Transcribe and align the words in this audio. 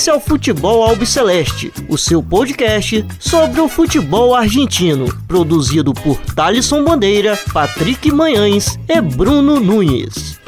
Esse 0.00 0.08
é 0.08 0.14
o 0.14 0.18
Futebol 0.18 0.82
Albiceleste, 0.82 1.70
o 1.86 1.98
seu 1.98 2.22
podcast 2.22 3.04
sobre 3.18 3.60
o 3.60 3.68
futebol 3.68 4.34
argentino, 4.34 5.14
produzido 5.28 5.92
por 5.92 6.16
Thalisson 6.34 6.82
Bandeira, 6.82 7.38
Patrick 7.52 8.10
Manhães 8.10 8.78
e 8.88 8.98
Bruno 8.98 9.60
Nunes. 9.60 10.40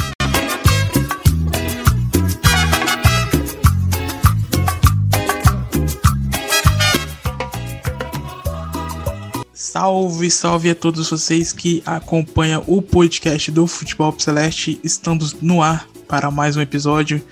Salve, 9.52 10.30
salve 10.30 10.70
a 10.70 10.74
todos 10.74 11.10
vocês 11.10 11.52
que 11.52 11.82
acompanham 11.84 12.64
o 12.66 12.80
podcast 12.80 13.50
do 13.50 13.66
Futebol 13.66 14.14
Celeste. 14.18 14.80
Estamos 14.82 15.36
no 15.42 15.60
ar 15.60 15.86
para 16.08 16.30
mais 16.30 16.56
um 16.56 16.62
episódio. 16.62 17.22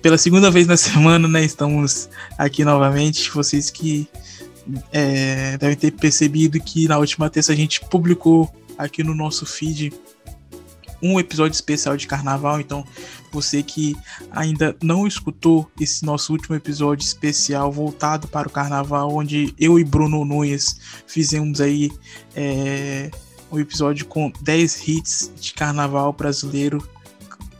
Pela 0.00 0.16
segunda 0.16 0.50
vez 0.50 0.66
na 0.66 0.76
semana, 0.76 1.26
né? 1.26 1.44
Estamos 1.44 2.08
aqui 2.38 2.64
novamente. 2.64 3.30
Vocês 3.30 3.70
que 3.70 4.08
é, 4.92 5.58
devem 5.58 5.76
ter 5.76 5.90
percebido 5.90 6.60
que 6.60 6.86
na 6.88 6.98
última 6.98 7.28
terça 7.28 7.52
a 7.52 7.56
gente 7.56 7.80
publicou 7.80 8.52
aqui 8.78 9.02
no 9.02 9.14
nosso 9.14 9.44
feed 9.44 9.92
um 11.02 11.20
episódio 11.20 11.54
especial 11.54 11.96
de 11.96 12.06
carnaval. 12.06 12.60
Então, 12.60 12.84
você 13.32 13.62
que 13.62 13.96
ainda 14.30 14.76
não 14.82 15.06
escutou 15.06 15.70
esse 15.78 16.04
nosso 16.04 16.32
último 16.32 16.54
episódio 16.56 17.04
especial 17.04 17.70
voltado 17.70 18.26
para 18.28 18.48
o 18.48 18.50
carnaval, 18.50 19.12
onde 19.12 19.54
eu 19.58 19.78
e 19.78 19.84
Bruno 19.84 20.24
Nunes 20.24 20.80
fizemos 21.06 21.60
aí 21.60 21.90
é, 22.34 23.10
um 23.50 23.58
episódio 23.58 24.06
com 24.06 24.32
10 24.40 24.88
hits 24.88 25.32
de 25.38 25.52
carnaval 25.52 26.12
brasileiro 26.12 26.82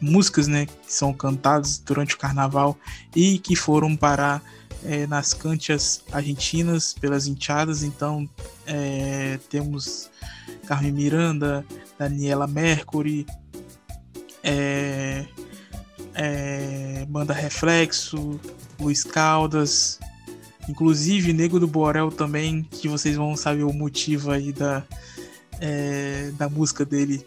músicas 0.04 0.46
né, 0.46 0.66
que 0.66 0.92
são 0.92 1.12
cantadas 1.12 1.78
durante 1.78 2.14
o 2.14 2.18
carnaval 2.18 2.76
e 3.14 3.38
que 3.38 3.56
foram 3.56 3.96
parar 3.96 4.42
é, 4.84 5.06
nas 5.06 5.32
cantias 5.32 6.04
argentinas 6.12 6.92
pelas 6.92 7.26
enteadas. 7.26 7.82
Então 7.82 8.28
é, 8.66 9.38
temos 9.48 10.10
Carmen 10.66 10.92
Miranda, 10.92 11.64
Daniela 11.98 12.46
Mercury, 12.46 13.26
é, 14.42 15.24
Banda 17.08 17.32
Reflexo, 17.32 18.38
Luiz 18.78 19.04
Caldas, 19.04 19.98
inclusive 20.68 21.32
Nego 21.32 21.58
do 21.58 21.66
Borel 21.66 22.10
também, 22.10 22.62
que 22.62 22.88
vocês 22.88 23.16
vão 23.16 23.36
saber 23.36 23.64
o 23.64 23.72
motivo 23.72 24.30
aí 24.30 24.52
da, 24.52 24.84
da 26.36 26.48
música 26.48 26.84
dele 26.84 27.26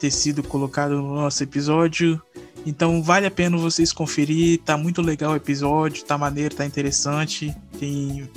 ter 0.00 0.10
sido 0.10 0.42
colocado 0.42 0.96
no 0.96 1.14
nosso 1.14 1.42
episódio. 1.42 2.20
Então 2.66 3.02
vale 3.02 3.26
a 3.26 3.30
pena 3.30 3.56
vocês 3.56 3.92
conferir, 3.92 4.60
tá 4.62 4.76
muito 4.76 5.02
legal 5.02 5.32
o 5.32 5.36
episódio, 5.36 6.04
tá 6.04 6.16
maneiro, 6.16 6.54
tá 6.54 6.64
interessante, 6.64 7.54
tem 7.78 8.28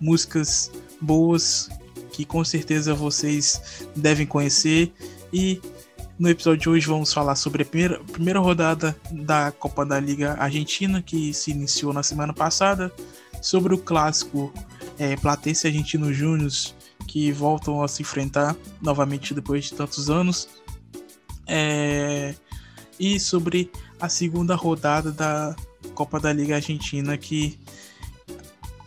músicas 0.00 0.70
boas 1.00 1.68
que 2.12 2.24
com 2.24 2.44
certeza 2.44 2.94
vocês 2.94 3.88
devem 3.96 4.26
conhecer. 4.26 4.92
E 5.32 5.60
no 6.18 6.28
episódio 6.28 6.60
de 6.60 6.68
hoje 6.68 6.86
vamos 6.86 7.12
falar 7.12 7.34
sobre 7.34 7.62
a 7.62 7.66
primeira, 7.66 7.98
primeira 8.04 8.40
rodada 8.40 8.96
da 9.10 9.50
Copa 9.52 9.84
da 9.84 9.98
Liga 9.98 10.36
Argentina 10.38 11.02
que 11.02 11.32
se 11.32 11.50
iniciou 11.50 11.92
na 11.92 12.02
semana 12.02 12.32
passada, 12.32 12.92
sobre 13.40 13.74
o 13.74 13.78
clássico 13.78 14.52
é, 14.98 15.16
Platense 15.16 15.66
Argentino 15.66 16.12
Júnior 16.12 16.50
que 17.06 17.30
voltam 17.30 17.82
a 17.82 17.88
se 17.88 18.02
enfrentar 18.02 18.56
novamente 18.80 19.32
depois 19.32 19.64
de 19.64 19.74
tantos 19.74 20.10
anos 20.10 20.48
é, 21.46 22.34
e 22.98 23.20
sobre 23.20 23.70
a 24.00 24.08
segunda 24.08 24.54
rodada 24.54 25.12
da 25.12 25.54
Copa 25.94 26.20
da 26.20 26.32
Liga 26.32 26.56
Argentina 26.56 27.16
que 27.16 27.58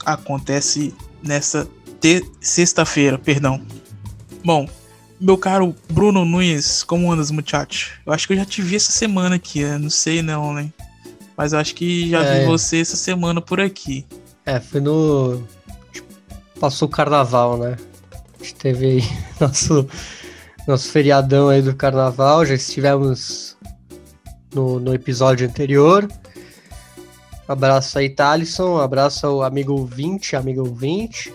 acontece 0.06 0.94
nessa 1.24 1.68
sexta-feira, 2.42 3.18
perdão. 3.18 3.62
Bom, 4.44 4.68
meu 5.20 5.38
caro 5.38 5.76
Bruno 5.92 6.24
Nunes, 6.24 6.84
como 6.84 7.12
andas, 7.12 7.30
muchacho? 7.30 8.00
Eu 8.06 8.14
acho 8.14 8.26
que 8.26 8.34
eu 8.34 8.38
já 8.38 8.46
te 8.46 8.62
vi 8.62 8.76
essa 8.76 8.92
semana 8.92 9.36
aqui, 9.36 9.60
eu 9.60 9.78
não 9.78 9.90
sei 9.90 10.22
não, 10.22 10.54
né? 10.54 10.72
Mas 11.36 11.54
eu 11.54 11.60
acho 11.60 11.76
que 11.76 12.10
já 12.10 12.24
é, 12.24 12.40
vi 12.40 12.46
você 12.46 12.80
essa 12.80 12.96
semana 12.96 13.42
por 13.42 13.60
aqui. 13.60 14.06
É, 14.46 14.60
foi 14.60 14.82
no. 14.82 15.44
Passou 16.60 16.88
o 16.88 16.92
carnaval, 16.92 17.58
né? 17.58 17.78
A 18.12 18.44
gente 18.44 18.56
teve 18.56 18.86
aí 18.86 19.04
nosso 19.40 19.88
nosso 20.68 20.90
feriadão 20.92 21.50
aí 21.50 21.62
do 21.62 21.76
carnaval, 21.76 22.46
já 22.46 22.56
estivemos 22.56 23.58
no, 24.54 24.80
no 24.80 24.94
episódio 24.94 25.48
anterior. 25.48 26.08
Abraço 27.48 27.98
aí, 27.98 28.10
Thalisson, 28.10 28.78
abraço 28.78 29.26
ao 29.26 29.44
amigo 29.44 29.74
ouvinte, 29.74 30.36
amigo 30.36 30.62
ouvinte. 30.62 31.34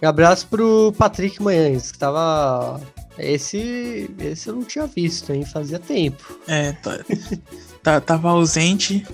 E 0.00 0.06
abraço 0.06 0.46
pro 0.46 0.92
Patrick 0.96 1.42
Manhães, 1.42 1.90
que 1.90 1.98
tava. 1.98 2.80
Esse, 3.18 4.08
esse 4.20 4.48
eu 4.48 4.54
não 4.54 4.62
tinha 4.62 4.86
visto, 4.86 5.32
hein? 5.32 5.44
Fazia 5.44 5.80
tempo. 5.80 6.38
É, 6.46 6.70
tá, 6.72 7.00
tá, 7.82 8.00
tava 8.00 8.30
ausente. 8.30 9.04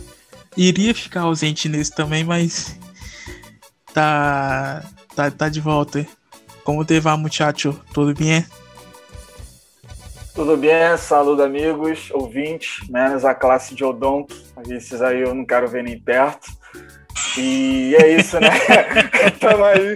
Iria 0.56 0.94
ficar 0.94 1.22
ausente 1.22 1.70
nesse 1.70 1.90
também, 1.90 2.22
mas 2.22 2.78
tá, 3.94 4.84
tá, 5.16 5.30
tá 5.30 5.48
de 5.48 5.60
volta. 5.60 6.06
Como 6.64 6.84
te 6.84 7.00
va, 7.00 7.16
muchacho? 7.16 7.80
Tudo 7.94 8.14
bem? 8.14 8.44
Tudo 10.34 10.56
bem? 10.56 10.96
Saludo 10.98 11.44
amigos, 11.44 12.10
ouvintes, 12.10 12.88
menos 12.88 13.24
a 13.24 13.32
classe 13.32 13.72
de 13.72 13.84
odonto. 13.84 14.34
Esses 14.68 15.00
aí 15.00 15.20
eu 15.20 15.32
não 15.32 15.46
quero 15.46 15.68
ver 15.68 15.84
nem 15.84 15.96
perto. 15.96 16.50
E 17.38 17.94
é 17.94 18.08
isso, 18.16 18.40
né? 18.40 18.48
Estamos 19.32 19.64
aí 19.64 19.94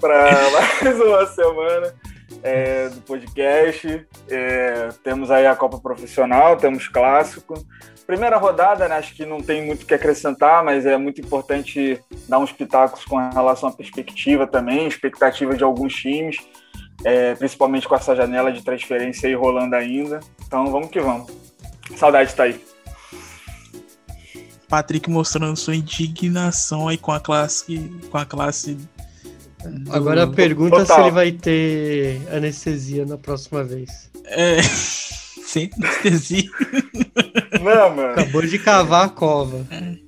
para 0.00 0.50
mais 0.50 1.00
uma 1.00 1.26
semana 1.28 1.94
é, 2.42 2.88
do 2.88 3.00
podcast. 3.02 4.04
É, 4.28 4.88
temos 5.04 5.30
aí 5.30 5.46
a 5.46 5.54
Copa 5.54 5.78
Profissional, 5.78 6.56
temos 6.56 6.88
clássico. 6.88 7.54
Primeira 8.04 8.36
rodada, 8.36 8.88
né? 8.88 8.96
Acho 8.96 9.14
que 9.14 9.24
não 9.24 9.38
tem 9.38 9.64
muito 9.64 9.84
o 9.84 9.86
que 9.86 9.94
acrescentar, 9.94 10.64
mas 10.64 10.86
é 10.86 10.96
muito 10.96 11.20
importante 11.20 12.02
dar 12.28 12.40
uns 12.40 12.50
pitacos 12.50 13.04
com 13.04 13.16
relação 13.16 13.68
à 13.68 13.72
perspectiva 13.72 14.44
também, 14.44 14.88
expectativa 14.88 15.54
de 15.54 15.62
alguns 15.62 15.94
times 15.94 16.36
é, 17.04 17.34
principalmente 17.34 17.88
com 17.88 17.94
essa 17.94 18.14
janela 18.14 18.52
de 18.52 18.62
transferência 18.62 19.28
aí 19.28 19.34
rolando 19.34 19.74
ainda. 19.74 20.20
Então 20.46 20.70
vamos 20.70 20.90
que 20.90 21.00
vamos. 21.00 21.30
Saudade 21.96 22.34
tá 22.34 22.44
aí. 22.44 22.60
Patrick 24.68 25.08
mostrando 25.08 25.56
sua 25.56 25.74
indignação 25.74 26.88
aí 26.88 26.98
com 26.98 27.12
a 27.12 27.20
classe, 27.20 27.90
com 28.10 28.18
a 28.18 28.26
classe. 28.26 28.74
Do... 29.64 29.92
Agora 29.92 30.24
a 30.24 30.26
pergunta 30.26 30.76
Total. 30.76 30.96
se 30.96 31.02
ele 31.02 31.10
vai 31.10 31.32
ter 31.32 32.20
anestesia 32.30 33.06
na 33.06 33.16
próxima 33.16 33.64
vez. 33.64 34.10
É, 34.26 34.60
sem 34.62 35.70
anestesia. 35.78 36.50
Não, 37.62 37.96
mano. 37.96 38.12
Acabou 38.12 38.42
de 38.42 38.58
cavar 38.58 39.06
a 39.06 39.08
cova. 39.08 39.66
É. 39.70 40.07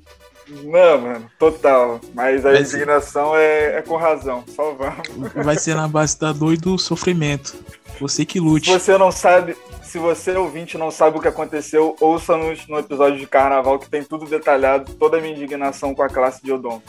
Não, 0.65 1.00
mano, 1.00 1.31
total. 1.38 2.00
Mas 2.15 2.44
a 2.44 2.59
indignação 2.59 3.34
é, 3.37 3.78
é, 3.78 3.82
com 3.82 3.97
razão. 3.97 4.44
Só 4.54 4.72
vamos. 4.72 5.32
Vai 5.34 5.56
ser 5.56 5.75
na 5.75 5.88
base 5.88 6.19
da 6.19 6.32
dor 6.32 6.54
e 6.54 6.56
do 6.56 6.78
sofrimento. 6.78 7.56
Você 8.00 8.25
que 8.25 8.41
lute. 8.41 8.66
Se 8.66 8.78
você 8.78 8.97
não 8.97 9.12
sabe, 9.12 9.56
se 9.82 9.99
você 9.99 10.32
ouvinte 10.32 10.78
não 10.78 10.91
sabe 10.91 11.19
o 11.19 11.20
que 11.20 11.28
aconteceu, 11.28 11.96
ouça-nos 12.00 12.67
no 12.67 12.79
episódio 12.79 13.19
de 13.19 13.26
carnaval 13.26 13.79
que 13.79 13.90
tem 13.90 14.02
tudo 14.02 14.26
detalhado, 14.26 14.93
toda 14.94 15.19
a 15.19 15.20
minha 15.20 15.34
indignação 15.34 15.94
com 15.94 16.02
a 16.02 16.08
classe 16.08 16.43
de 16.43 16.52
Odon. 16.52 16.81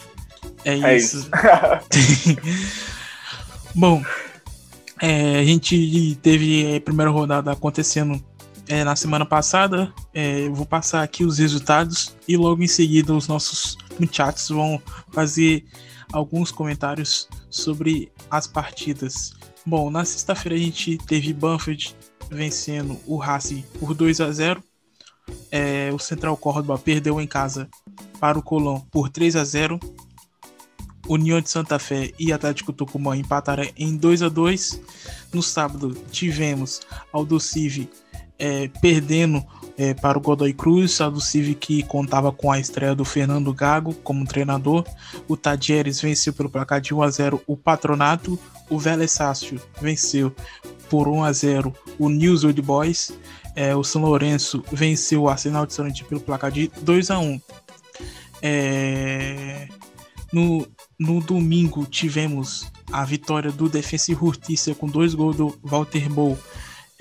É, 0.64 0.78
é 0.78 0.98
isso. 0.98 1.30
isso. 1.94 2.38
Bom, 3.76 4.02
é, 5.02 5.40
a 5.40 5.44
gente 5.44 6.16
teve 6.22 6.76
a 6.76 6.82
primeira 6.82 7.10
rodada 7.10 7.52
acontecendo 7.52 8.22
é, 8.72 8.86
na 8.86 8.96
semana 8.96 9.26
passada. 9.26 9.94
É, 10.14 10.48
eu 10.48 10.54
vou 10.54 10.66
passar 10.66 11.04
aqui 11.04 11.26
os 11.26 11.38
resultados 11.38 12.16
e 12.26 12.38
logo 12.38 12.64
em 12.64 12.68
seguida 12.68 13.14
os 13.14 13.28
nossos 13.28 13.78
muchachos 14.00 14.48
vão 14.48 14.82
fazer 15.12 15.66
alguns 16.14 16.52
comentários 16.52 17.28
sobre 17.50 18.10
as 18.30 18.48
partidas. 18.48 19.34
Bom, 19.66 19.92
na 19.92 20.06
sexta-feira 20.06 20.56
a 20.56 20.60
gente 20.60 20.98
teve 21.00 21.34
Banfield 21.34 21.94
vencendo 22.30 22.98
o 23.06 23.18
Racing 23.18 23.62
por 23.78 23.94
2 23.94 24.22
a 24.22 24.32
0. 24.32 24.64
É, 25.52 25.92
o 25.94 26.00
Central 26.00 26.38
Córdoba 26.38 26.80
perdeu 26.80 27.20
em 27.20 27.28
casa 27.28 27.70
para 28.22 28.40
o 28.40 28.42
Colón 28.42 28.80
por 28.90 29.10
3 29.10 29.36
a 29.36 29.44
0. 29.44 29.78
União 31.10 31.42
de 31.42 31.50
Santa 31.50 31.78
Fé 31.78 32.14
e 32.18 32.32
Atlético 32.32 32.72
Tucumã 32.72 33.18
empataram 33.18 33.68
em 33.76 33.98
2 33.98 34.24
a 34.24 34.30
2. 34.30 34.82
No 35.34 35.44
sábado 35.44 35.94
tivemos 36.10 36.80
Aldo 37.12 37.38
Civi 37.38 37.90
é, 38.42 38.68
perdendo 38.82 39.46
é, 39.78 39.94
para 39.94 40.18
o 40.18 40.22
Godoy 40.22 40.52
Cruz, 40.52 41.00
a 41.00 41.10
do 41.10 41.22
Civic 41.22 41.84
contava 41.84 42.32
com 42.32 42.52
a 42.52 42.60
estreia 42.60 42.96
do 42.96 43.06
Fernando 43.06 43.54
Gago 43.54 43.94
como 43.94 44.26
treinador. 44.26 44.84
O 45.28 45.38
Tadieres 45.38 46.02
venceu 46.02 46.34
pelo 46.34 46.50
placar 46.50 46.82
de 46.82 46.94
1 46.94 47.04
a 47.04 47.10
0 47.10 47.42
o 47.46 47.56
Patronato. 47.56 48.38
O 48.68 48.80
Vélez 48.80 49.12
Sácio 49.12 49.62
venceu 49.80 50.36
por 50.90 51.08
1 51.08 51.24
a 51.24 51.32
0 51.32 51.74
o 52.00 52.10
News 52.10 52.44
Old 52.44 52.60
Boys. 52.64 53.14
É, 53.56 53.76
o 53.76 53.84
São 53.84 54.02
Lourenço 54.02 54.64
venceu 54.72 55.24
o 55.24 55.30
Arsenal 55.30 55.68
de 55.68 55.74
Sarandi 55.74 56.04
pelo 56.04 56.20
placar 56.20 56.52
de 56.52 56.72
2 56.82 57.12
a 57.12 57.20
1. 57.20 57.42
É, 58.42 59.68
no, 60.34 60.68
no 61.00 61.22
domingo 61.22 61.86
tivemos 61.86 62.72
a 62.92 63.06
vitória 63.06 63.52
do 63.52 63.70
Defensa 63.70 64.12
e 64.12 64.16
Justiça 64.16 64.74
com 64.74 64.88
dois 64.88 65.14
gols 65.14 65.36
do 65.36 65.58
Walter 65.64 66.10
Bow 66.10 66.38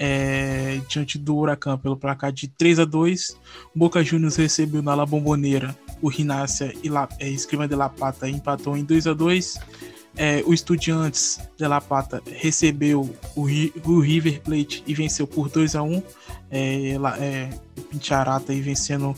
é, 0.02 0.81
diante 0.88 1.19
do 1.19 1.37
Huracan 1.37 1.76
pelo 1.76 1.94
placar 1.94 2.32
de 2.32 2.49
3 2.49 2.79
a 2.79 2.85
2 2.87 3.37
Boca 3.75 4.02
Juniors 4.02 4.37
recebeu 4.37 4.81
na 4.81 4.94
La 4.94 5.05
Bomboneira 5.05 5.76
o 6.00 6.08
Rinácia 6.08 6.75
e 6.82 6.88
La, 6.88 7.06
é, 7.19 7.29
Escrima 7.29 7.69
de 7.69 7.76
La 7.76 7.91
Plata 7.91 8.26
empatou 8.26 8.75
em 8.79 8.82
2 8.82 9.06
a 9.06 9.12
2 9.12 9.58
é, 10.17 10.43
o 10.47 10.55
Estudiantes 10.55 11.38
de 11.56 11.69
La 11.69 11.82
Plata 11.82 12.23
recebeu 12.26 13.14
o, 13.37 13.43
o, 13.85 14.00
River 14.00 14.41
Plate 14.41 14.82
e 14.87 14.94
venceu 14.94 15.26
por 15.26 15.50
2 15.50 15.76
a 15.76 15.82
1 15.82 16.03
é, 16.50 16.96
é, 17.19 17.50
Pincharata 17.91 18.53
aí 18.53 18.61
vencendo 18.62 19.14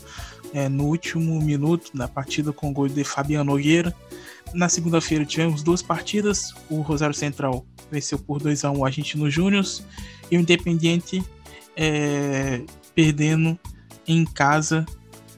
é, 0.53 0.67
no 0.67 0.85
último 0.85 1.41
minuto 1.41 1.95
da 1.95 2.09
partida 2.09 2.51
com 2.51 2.69
o 2.69 2.73
gol 2.73 2.87
de 2.87 3.03
Fabiano 3.03 3.51
Nogueira. 3.51 3.93
Na 4.53 4.69
segunda-feira 4.69 5.25
tivemos 5.25 5.63
duas 5.63 5.81
partidas. 5.81 6.53
O 6.69 6.81
Rosário 6.81 7.15
Central 7.15 7.65
venceu 7.93 8.17
por 8.17 8.39
2 8.39 8.65
a 8.65 8.71
1 8.71 8.77
o 8.77 8.85
Argentino 8.85 9.29
Júnior 9.29 9.63
e 10.31 10.37
o 10.37 10.39
Independiente 10.39 11.23
é, 11.75 12.61
perdendo 12.95 13.57
em 14.07 14.25
casa 14.25 14.85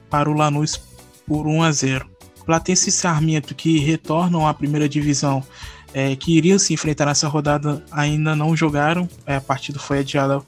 para 0.08 0.30
o 0.30 0.32
Lanús 0.32 0.80
por 1.26 1.46
1 1.46 1.62
a 1.62 1.72
0. 1.72 2.10
Platense 2.44 2.88
e 2.88 2.92
Sarmiento 2.92 3.54
que 3.54 3.78
retornam 3.78 4.46
à 4.46 4.54
primeira 4.54 4.88
divisão 4.88 5.44
é, 5.92 6.14
que 6.14 6.36
iriam 6.36 6.58
se 6.58 6.72
enfrentar 6.72 7.06
nessa 7.06 7.28
rodada 7.28 7.84
ainda 7.90 8.34
não 8.34 8.56
jogaram. 8.56 9.08
É, 9.26 9.36
a 9.36 9.40
partida 9.40 9.78
foi 9.78 10.00
adiada 10.00 10.42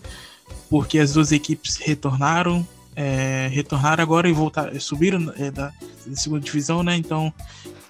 porque 0.71 0.99
as 0.99 1.13
duas 1.13 1.33
equipes 1.33 1.77
retornaram, 1.77 2.67
é, 2.95 3.49
retornaram 3.51 4.03
agora 4.03 4.29
e 4.29 4.33
voltaram, 4.33 4.79
subiram 4.81 5.33
é, 5.37 5.51
da, 5.51 5.73
segunda 6.15 6.41
divisão, 6.41 6.83
né? 6.83 6.97
Então 6.97 7.33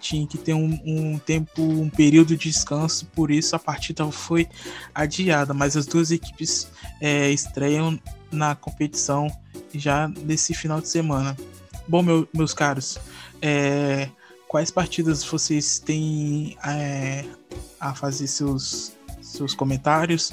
tinha 0.00 0.27
que 0.27 0.39
ter 0.39 0.55
um, 0.55 0.81
um, 0.85 1.19
tempo, 1.19 1.62
um 1.62 1.89
período 1.89 2.37
de 2.37 2.50
descanso, 2.50 3.06
por 3.06 3.31
isso 3.31 3.55
a 3.55 3.59
partida 3.59 4.11
foi 4.11 4.49
adiada. 4.95 5.53
Mas 5.53 5.77
as 5.77 5.87
duas 5.87 6.11
equipes 6.11 6.69
é, 7.00 7.31
estreiam 7.31 7.99
na 8.31 8.55
competição 8.55 9.31
já 9.75 10.09
nesse 10.09 10.55
final 10.55 10.81
de 10.81 10.89
semana. 10.89 11.37
Bom, 11.87 12.03
meu, 12.03 12.29
meus 12.35 12.53
caros, 12.53 12.99
é, 13.41 14.09
quais 14.47 14.71
partidas 14.71 15.25
vocês 15.25 15.79
têm 15.79 16.56
é, 16.65 17.25
a 17.81 17.95
fazer 17.95 18.27
seus, 18.27 18.93
seus 19.23 19.55
comentários? 19.55 20.33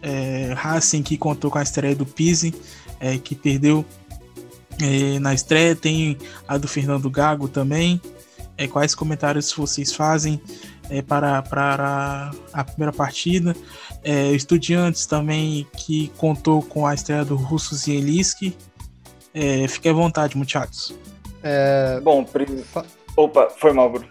É, 0.00 0.52
Racing 0.56 1.02
que 1.02 1.18
contou 1.18 1.50
com 1.50 1.58
a 1.58 1.62
estreia 1.62 1.94
do 1.94 2.06
Pise, 2.06 2.54
é, 3.00 3.18
que 3.18 3.34
perdeu 3.34 3.84
é, 4.80 5.18
na 5.18 5.34
estreia, 5.34 5.74
tem 5.74 6.16
a 6.46 6.56
do 6.56 6.68
Fernando 6.68 7.10
Gago 7.10 7.48
também. 7.48 8.00
É, 8.58 8.66
quais 8.66 8.92
comentários 8.92 9.52
vocês 9.52 9.92
fazem 9.92 10.42
é, 10.90 11.00
para, 11.00 11.40
para 11.42 12.32
a 12.52 12.64
primeira 12.64 12.92
partida? 12.92 13.54
É, 14.02 14.32
estudiantes 14.32 15.06
também 15.06 15.66
que 15.76 16.08
contou 16.16 16.60
com 16.60 16.84
a 16.84 16.92
estreia 16.92 17.24
do 17.24 17.36
Russo 17.36 17.76
Zielinski. 17.76 18.56
É, 19.32 19.68
fique 19.68 19.88
à 19.88 19.92
vontade, 19.92 20.36
muchachos. 20.36 20.92
É... 21.42 22.00
Bom, 22.00 22.24
prim... 22.24 22.64
opa, 23.16 23.48
foi 23.48 23.72
mal, 23.72 23.90
Bruno. 23.90 24.08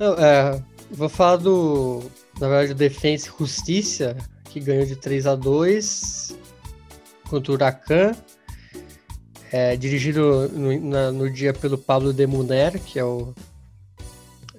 Não, 0.00 0.14
é, 0.14 0.62
vou 0.90 1.08
falar 1.08 1.36
do, 1.36 2.02
na 2.40 2.48
verdade, 2.48 2.72
o 2.72 2.74
Defensa 2.74 3.28
e 3.28 3.38
Justiça, 3.38 4.16
que 4.44 4.60
ganhou 4.60 4.86
de 4.86 4.96
3 4.96 5.26
a 5.26 5.34
2 5.34 6.36
contra 7.28 7.52
o 7.52 7.54
Huracan, 7.54 8.12
é, 9.52 9.76
dirigido 9.76 10.48
no, 10.48 10.80
na, 10.80 11.12
no, 11.12 11.30
dia 11.30 11.52
pelo 11.52 11.78
Pablo 11.78 12.12
Demuner, 12.12 12.78
que 12.80 12.98
é 12.98 13.04
o, 13.04 13.34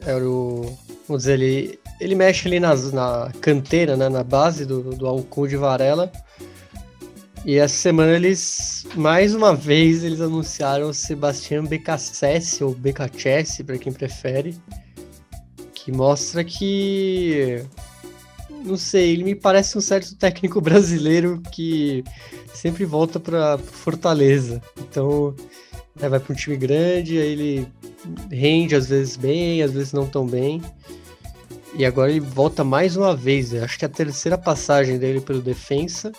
é 0.06 0.16
o 0.16 0.78
vamos 1.08 1.24
dizer, 1.24 1.40
ele, 1.40 1.80
ele 2.00 2.16
mexe 2.16 2.48
ali 2.48 2.60
nas, 2.60 2.92
na 2.92 3.32
canteira, 3.42 3.96
né, 3.96 4.10
na 4.10 4.24
base 4.24 4.66
do, 4.66 4.96
do 4.96 5.08
Alcon 5.08 5.48
de 5.48 5.58
Varela, 5.58 6.12
e 7.46 7.58
essa 7.58 7.76
semana 7.76 8.12
eles, 8.14 8.86
mais 8.96 9.34
uma 9.34 9.56
vez, 9.56 10.04
eles 10.04 10.20
anunciaram 10.20 10.90
o 10.90 10.94
Sebastião 10.94 11.66
Becassese, 11.66 12.64
ou 12.64 12.74
Becachese, 12.74 13.64
para 13.64 13.78
quem 13.78 13.94
prefere, 13.94 14.58
que 15.74 15.92
mostra 15.92 16.44
que 16.44 17.64
não 18.68 18.78
sei, 18.78 19.14
ele 19.14 19.24
me 19.24 19.36
parece 19.36 19.78
um 19.78 19.82
certo 19.82 20.16
técnico 20.16 20.60
brasileiro 20.62 21.42
que 21.52 22.04
sempre 22.54 22.86
volta 22.86 23.20
para 23.20 23.58
Fortaleza. 23.58 24.62
Então, 24.78 25.36
né, 26.00 26.10
vai 26.10 26.20
para 26.20 26.34
um 26.34 26.36
time 26.36 26.58
grande, 26.58 27.18
aí 27.18 27.32
ele 27.32 27.68
rende 28.32 28.76
às 28.76 28.88
vezes 28.88 29.16
bem, 29.16 29.62
às 29.62 29.72
vezes 29.72 29.94
não 29.94 30.06
tão 30.06 30.26
bem. 30.26 30.62
E 31.76 31.86
agora 31.86 32.10
ele 32.10 32.20
volta 32.20 32.64
mais 32.64 32.98
uma 32.98 33.16
vez. 33.16 33.54
Acho 33.54 33.78
que 33.78 33.86
é 33.86 33.88
a 33.88 33.92
terceira 33.92 34.38
passagem 34.38 34.98
dele 34.98 35.22
pelo 35.22 35.42
defensa. 35.42 36.12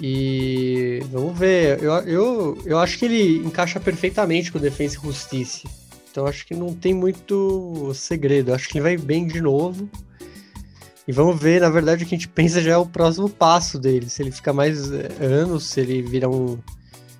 E 0.00 1.00
vamos 1.10 1.38
ver. 1.38 1.80
Eu, 1.82 1.92
eu, 2.00 2.58
eu 2.66 2.78
acho 2.78 2.98
que 2.98 3.04
ele 3.04 3.38
encaixa 3.46 3.78
perfeitamente 3.78 4.50
com 4.50 4.58
o 4.58 4.60
Defensa 4.60 4.96
e 4.98 5.06
Justiça. 5.06 5.68
Então 6.10 6.26
acho 6.26 6.46
que 6.46 6.54
não 6.54 6.74
tem 6.74 6.92
muito 6.92 7.92
segredo. 7.94 8.52
Acho 8.52 8.68
que 8.68 8.78
ele 8.78 8.82
vai 8.82 8.96
bem 8.96 9.26
de 9.26 9.40
novo. 9.40 9.88
E 11.06 11.12
vamos 11.12 11.38
ver, 11.38 11.60
na 11.60 11.68
verdade, 11.68 12.04
o 12.04 12.06
que 12.06 12.14
a 12.14 12.18
gente 12.18 12.28
pensa 12.28 12.62
já 12.62 12.72
é 12.72 12.76
o 12.76 12.86
próximo 12.86 13.28
passo 13.28 13.78
dele. 13.78 14.08
Se 14.08 14.22
ele 14.22 14.30
fica 14.30 14.52
mais 14.52 14.90
eh, 14.90 15.08
anos, 15.20 15.64
se 15.64 15.80
ele 15.80 16.00
vira 16.00 16.28
um, 16.28 16.58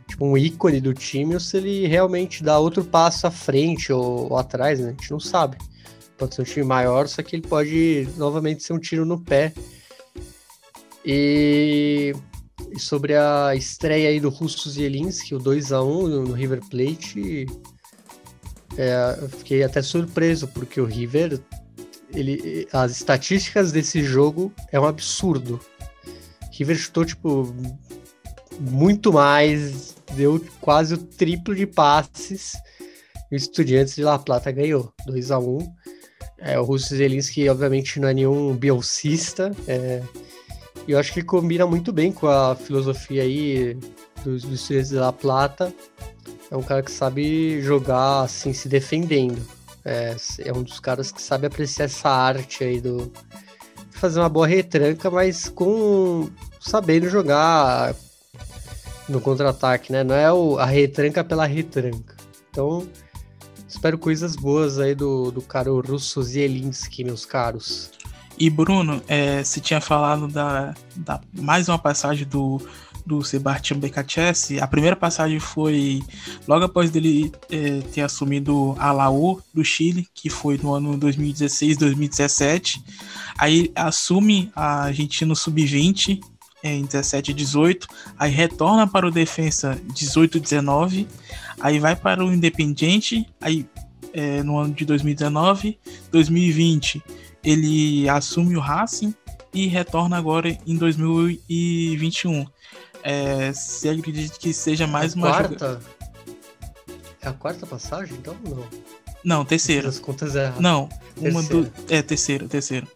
tipo, 0.06 0.24
um 0.24 0.38
ícone 0.38 0.80
do 0.80 0.94
time, 0.94 1.34
ou 1.34 1.40
se 1.40 1.56
ele 1.58 1.86
realmente 1.86 2.42
dá 2.42 2.58
outro 2.58 2.84
passo 2.84 3.26
à 3.26 3.30
frente 3.30 3.92
ou, 3.92 4.32
ou 4.32 4.38
atrás, 4.38 4.80
né? 4.80 4.88
A 4.88 4.90
gente 4.90 5.10
não 5.10 5.20
sabe. 5.20 5.58
Pode 6.16 6.34
ser 6.34 6.42
um 6.42 6.44
time 6.44 6.64
maior, 6.64 7.08
só 7.08 7.22
que 7.22 7.36
ele 7.36 7.46
pode 7.46 8.08
novamente 8.16 8.62
ser 8.62 8.72
um 8.72 8.78
tiro 8.78 9.04
no 9.04 9.20
pé. 9.20 9.52
E 11.04 12.14
e 12.74 12.80
sobre 12.80 13.14
a 13.14 13.54
estreia 13.54 14.08
aí 14.08 14.18
do 14.18 14.28
Russo 14.28 14.68
Zielinski, 14.68 15.34
o 15.34 15.38
2x1 15.38 16.26
no 16.26 16.32
River 16.32 16.60
Plate, 16.68 17.46
é, 18.76 19.18
eu 19.20 19.28
fiquei 19.28 19.62
até 19.62 19.80
surpreso, 19.80 20.48
porque 20.48 20.80
o 20.80 20.84
River, 20.84 21.40
ele, 22.14 22.68
as 22.72 22.92
estatísticas 22.92 23.72
desse 23.72 24.02
jogo 24.02 24.52
é 24.70 24.78
um 24.78 24.86
absurdo. 24.86 25.60
River 26.52 26.76
chutou, 26.76 27.04
tipo, 27.04 27.54
muito 28.60 29.12
mais, 29.12 29.96
deu 30.14 30.44
quase 30.60 30.94
o 30.94 30.98
triplo 30.98 31.54
de 31.54 31.66
passes, 31.66 32.52
e 33.30 33.34
o 33.34 33.36
Estudiantes 33.36 33.96
de 33.96 34.02
La 34.02 34.18
Plata 34.18 34.50
ganhou, 34.52 34.92
2 35.06 35.30
a 35.30 35.38
1 35.38 35.58
é, 36.38 36.60
O 36.60 36.64
Russo 36.64 36.94
Zielinski, 36.94 37.48
obviamente, 37.48 37.98
não 37.98 38.08
é 38.08 38.14
nenhum 38.14 38.54
bielcista, 38.54 39.50
é, 39.66 40.02
e 40.86 40.92
eu 40.92 40.98
acho 40.98 41.12
que 41.12 41.20
ele 41.20 41.26
combina 41.26 41.66
muito 41.66 41.92
bem 41.92 42.12
com 42.12 42.28
a 42.28 42.54
filosofia 42.54 43.22
aí 43.22 43.76
dos, 44.22 44.42
dos 44.42 44.60
Estudiantes 44.60 44.90
da 44.90 45.12
Plata. 45.12 45.74
É 46.50 46.56
um 46.56 46.62
cara 46.62 46.82
que 46.82 46.90
sabe 46.90 47.60
jogar 47.62 48.22
assim, 48.22 48.52
se 48.52 48.68
defendendo. 48.68 49.40
É, 49.84 50.16
é 50.38 50.52
um 50.52 50.62
dos 50.62 50.80
caras 50.80 51.12
que 51.12 51.20
sabe 51.20 51.46
apreciar 51.46 51.84
essa 51.84 52.08
arte 52.08 52.64
aí 52.64 52.80
do 52.80 53.12
fazer 53.90 54.20
uma 54.20 54.28
boa 54.28 54.46
retranca, 54.46 55.10
mas 55.10 55.48
com 55.48 56.28
sabendo 56.60 57.08
jogar 57.08 57.94
no 59.08 59.20
contra-ataque, 59.20 59.92
né? 59.92 60.02
Não 60.02 60.14
é 60.14 60.32
o, 60.32 60.58
a 60.58 60.64
retranca 60.64 61.22
pela 61.22 61.46
retranca. 61.46 62.16
Então, 62.50 62.88
espero 63.68 63.98
coisas 63.98 64.36
boas 64.36 64.78
aí 64.78 64.94
do, 64.94 65.30
do 65.30 65.42
cara 65.42 65.70
russo 65.70 66.22
Zielinski, 66.22 67.04
meus 67.04 67.26
caros. 67.26 67.90
E 68.38 68.50
Bruno, 68.50 69.02
é, 69.06 69.44
você 69.44 69.60
tinha 69.60 69.80
falado 69.80 70.26
da, 70.26 70.74
da 70.96 71.20
mais 71.32 71.68
uma 71.68 71.78
passagem 71.78 72.26
do, 72.26 72.60
do 73.04 73.22
Sebastião 73.22 73.78
Becacchese. 73.78 74.60
A 74.60 74.66
primeira 74.66 74.96
passagem 74.96 75.38
foi 75.38 76.02
logo 76.46 76.64
após 76.64 76.90
dele 76.90 77.32
é, 77.50 77.80
ter 77.92 78.02
assumido 78.02 78.74
a 78.78 78.92
Laú 78.92 79.40
do 79.52 79.64
Chile, 79.64 80.06
que 80.14 80.30
foi 80.30 80.58
no 80.62 80.74
ano 80.74 80.96
2016, 80.96 81.76
2017. 81.76 82.82
Aí 83.38 83.70
assume 83.74 84.50
a 84.54 84.84
Argentina 84.84 85.34
Sub-20 85.34 86.20
é, 86.62 86.74
em 86.74 86.84
17 86.84 87.30
e 87.30 87.34
18, 87.34 87.86
aí 88.18 88.30
retorna 88.30 88.86
para 88.86 89.06
o 89.06 89.10
Defensa 89.10 89.78
18 89.92 90.38
e 90.38 90.40
19, 90.40 91.08
aí 91.60 91.78
vai 91.78 91.94
para 91.94 92.24
o 92.24 92.32
Independiente, 92.32 93.26
aí 93.38 93.66
é, 94.14 94.42
no 94.42 94.56
ano 94.56 94.72
de 94.72 94.86
2019, 94.86 95.78
2020 96.10 97.02
ele 97.44 98.08
assume 98.08 98.56
o 98.56 98.60
Racing 98.60 99.14
e 99.52 99.66
retorna 99.66 100.16
agora 100.16 100.56
em 100.66 100.76
2021. 100.76 102.46
É, 103.04 103.52
se 103.52 103.86
acredita 103.86 104.38
que 104.38 104.52
seja 104.54 104.86
mais 104.86 105.12
a 105.12 105.16
uma 105.16 105.28
quarta? 105.28 105.80
É 107.20 107.28
a 107.28 107.32
quarta 107.32 107.66
passagem, 107.66 108.16
então 108.16 108.34
não? 108.48 108.66
Não, 109.22 109.44
terceira. 109.44 109.88
As 109.88 109.98
contas 109.98 110.34
erradas. 110.34 110.60
Não, 110.60 110.88
uma 111.16 111.42
do 111.42 111.70
é 111.88 112.00
terceira, 112.00 112.48
terceira. 112.48 112.86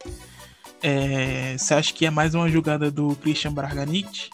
É, 0.83 1.57
você 1.59 1.75
acha 1.75 1.93
que 1.93 2.07
é 2.07 2.11
mais 2.11 2.35
uma 2.35 2.49
jogada 2.49 2.91
do 2.91 3.15
Christian 3.17 3.53
Braganic? 3.53 4.31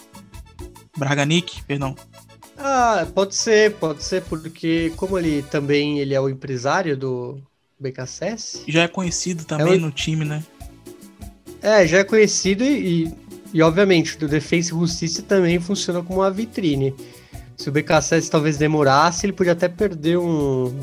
Braganic, 0.97 1.63
perdão. 1.65 1.97
Ah, 2.57 3.07
pode 3.13 3.35
ser, 3.35 3.75
pode 3.75 4.03
ser, 4.03 4.23
porque 4.23 4.93
como 4.97 5.19
ele 5.19 5.43
também 5.43 5.99
ele 5.99 6.15
é 6.15 6.21
o 6.21 6.29
empresário 6.29 6.97
do 6.97 7.39
BKSS. 7.81 8.65
Já 8.69 8.83
é 8.83 8.89
conhecido 8.89 9.45
também 9.45 9.75
é 9.75 9.77
o... 9.77 9.81
no 9.81 9.91
time, 9.91 10.25
né? 10.25 10.43
É, 11.61 11.87
já 11.87 11.99
é 11.99 12.05
conhecido 12.05 12.63
e, 12.63 13.05
e, 13.05 13.13
e 13.55 13.63
obviamente 13.63 14.23
o 14.23 14.29
Defensa 14.29 14.75
e 14.75 14.79
Justiça 14.79 15.23
também 15.23 15.61
funciona 15.61 16.03
como 16.03 16.19
uma 16.19 16.31
vitrine. 16.31 16.93
Se 17.57 17.69
o 17.69 17.73
BKSS 17.73 18.29
talvez 18.29 18.59
demorasse, 18.59 19.25
ele 19.25 19.33
podia 19.33 19.53
até 19.53 19.69
perder 19.69 20.19
um, 20.19 20.77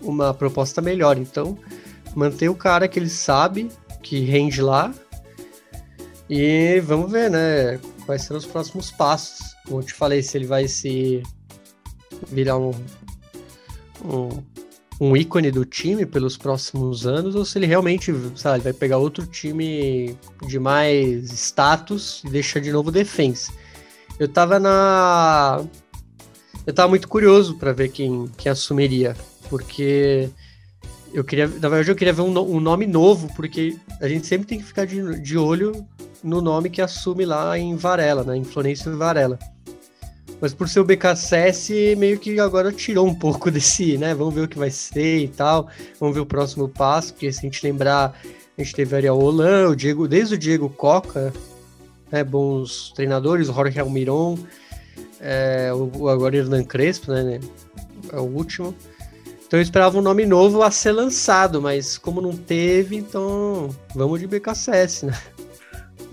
uma 0.00 0.32
proposta 0.32 0.80
melhor. 0.80 1.18
Então, 1.18 1.58
manter 2.14 2.48
o 2.48 2.54
cara 2.54 2.86
que 2.86 3.00
ele 3.00 3.10
sabe 3.10 3.68
que 4.00 4.20
rende 4.20 4.62
lá. 4.62 4.94
E 6.30 6.80
vamos 6.86 7.10
ver, 7.10 7.28
né? 7.28 7.80
Quais 8.06 8.22
serão 8.22 8.38
os 8.38 8.46
próximos 8.46 8.92
passos. 8.92 9.56
Como 9.66 9.80
eu 9.80 9.84
te 9.84 9.92
falei, 9.92 10.22
se 10.22 10.38
ele 10.38 10.46
vai 10.46 10.68
se 10.68 11.20
virar 12.30 12.58
um, 12.58 12.70
um, 14.04 14.28
um 15.00 15.16
ícone 15.16 15.50
do 15.50 15.64
time 15.64 16.06
pelos 16.06 16.36
próximos 16.36 17.06
anos, 17.06 17.34
ou 17.34 17.44
se 17.44 17.58
ele 17.58 17.66
realmente, 17.66 18.12
sabe, 18.36 18.62
vai 18.62 18.72
pegar 18.72 18.98
outro 18.98 19.26
time 19.26 20.16
de 20.46 20.58
mais 20.58 21.30
status 21.32 22.22
e 22.24 22.30
deixar 22.30 22.60
de 22.60 22.70
novo 22.70 22.90
defensa. 22.90 23.52
Eu 24.18 24.28
tava 24.28 24.60
na. 24.60 25.64
Eu 26.66 26.72
tava 26.72 26.88
muito 26.88 27.08
curioso 27.08 27.56
para 27.56 27.72
ver 27.72 27.88
quem, 27.88 28.30
quem 28.36 28.50
assumiria, 28.50 29.16
porque 29.50 30.30
eu 31.12 31.22
queria, 31.22 31.46
na 31.46 31.68
verdade, 31.68 31.90
eu 31.90 31.96
queria 31.96 32.12
ver 32.12 32.22
um, 32.22 32.38
um, 32.38 32.60
nome 32.60 32.86
novo, 32.86 33.28
porque 33.34 33.76
a 34.00 34.08
gente 34.08 34.26
sempre 34.26 34.46
tem 34.46 34.58
que 34.58 34.64
ficar 34.64 34.86
de, 34.86 35.20
de 35.20 35.36
olho 35.36 35.86
no 36.22 36.40
nome 36.40 36.70
que 36.70 36.80
assume 36.80 37.24
lá 37.24 37.58
em 37.58 37.76
Varela, 37.76 38.24
né? 38.24 38.36
Em 38.36 38.44
Florencio 38.44 38.96
Varela. 38.96 39.38
Mas 40.40 40.52
por 40.52 40.68
ser 40.68 40.80
o 40.80 40.84
BKSS, 40.84 41.96
meio 41.96 42.18
que 42.18 42.38
agora 42.38 42.72
tirou 42.72 43.06
um 43.06 43.14
pouco 43.14 43.50
desse, 43.52 43.96
né? 43.96 44.14
Vamos 44.14 44.34
ver 44.34 44.42
o 44.42 44.48
que 44.48 44.58
vai 44.58 44.70
ser 44.70 45.18
e 45.18 45.28
tal. 45.28 45.68
Vamos 45.98 46.14
ver 46.14 46.20
o 46.20 46.26
próximo 46.26 46.68
passo, 46.68 47.12
porque 47.12 47.32
se 47.32 47.38
a 47.38 47.42
gente 47.42 47.64
lembrar, 47.64 48.18
a 48.56 48.62
gente 48.62 48.74
teve 48.74 48.94
Ariel 48.94 49.18
Holan, 49.18 49.68
o 49.70 49.76
Diego, 49.76 50.06
desde 50.06 50.34
o 50.34 50.38
Diego 50.38 50.68
Coca, 50.68 51.32
né? 52.10 52.22
Bons 52.22 52.92
treinadores, 52.94 53.48
o 53.48 53.54
Jorge 53.54 53.80
Almiron, 53.80 54.38
é, 55.20 55.70
o, 55.72 56.08
agora 56.08 56.36
Hernan 56.36 56.64
Crespo, 56.64 57.12
né? 57.12 57.40
É 58.12 58.18
o 58.18 58.24
último. 58.24 58.74
Então 59.46 59.58
eu 59.58 59.62
esperava 59.62 59.98
um 59.98 60.02
nome 60.02 60.26
novo 60.26 60.62
a 60.62 60.70
ser 60.70 60.92
lançado, 60.92 61.62
mas 61.62 61.96
como 61.96 62.20
não 62.20 62.36
teve, 62.36 62.96
então 62.96 63.68
vamos 63.94 64.20
de 64.20 64.26
BKSS, 64.26 65.06
né? 65.06 65.14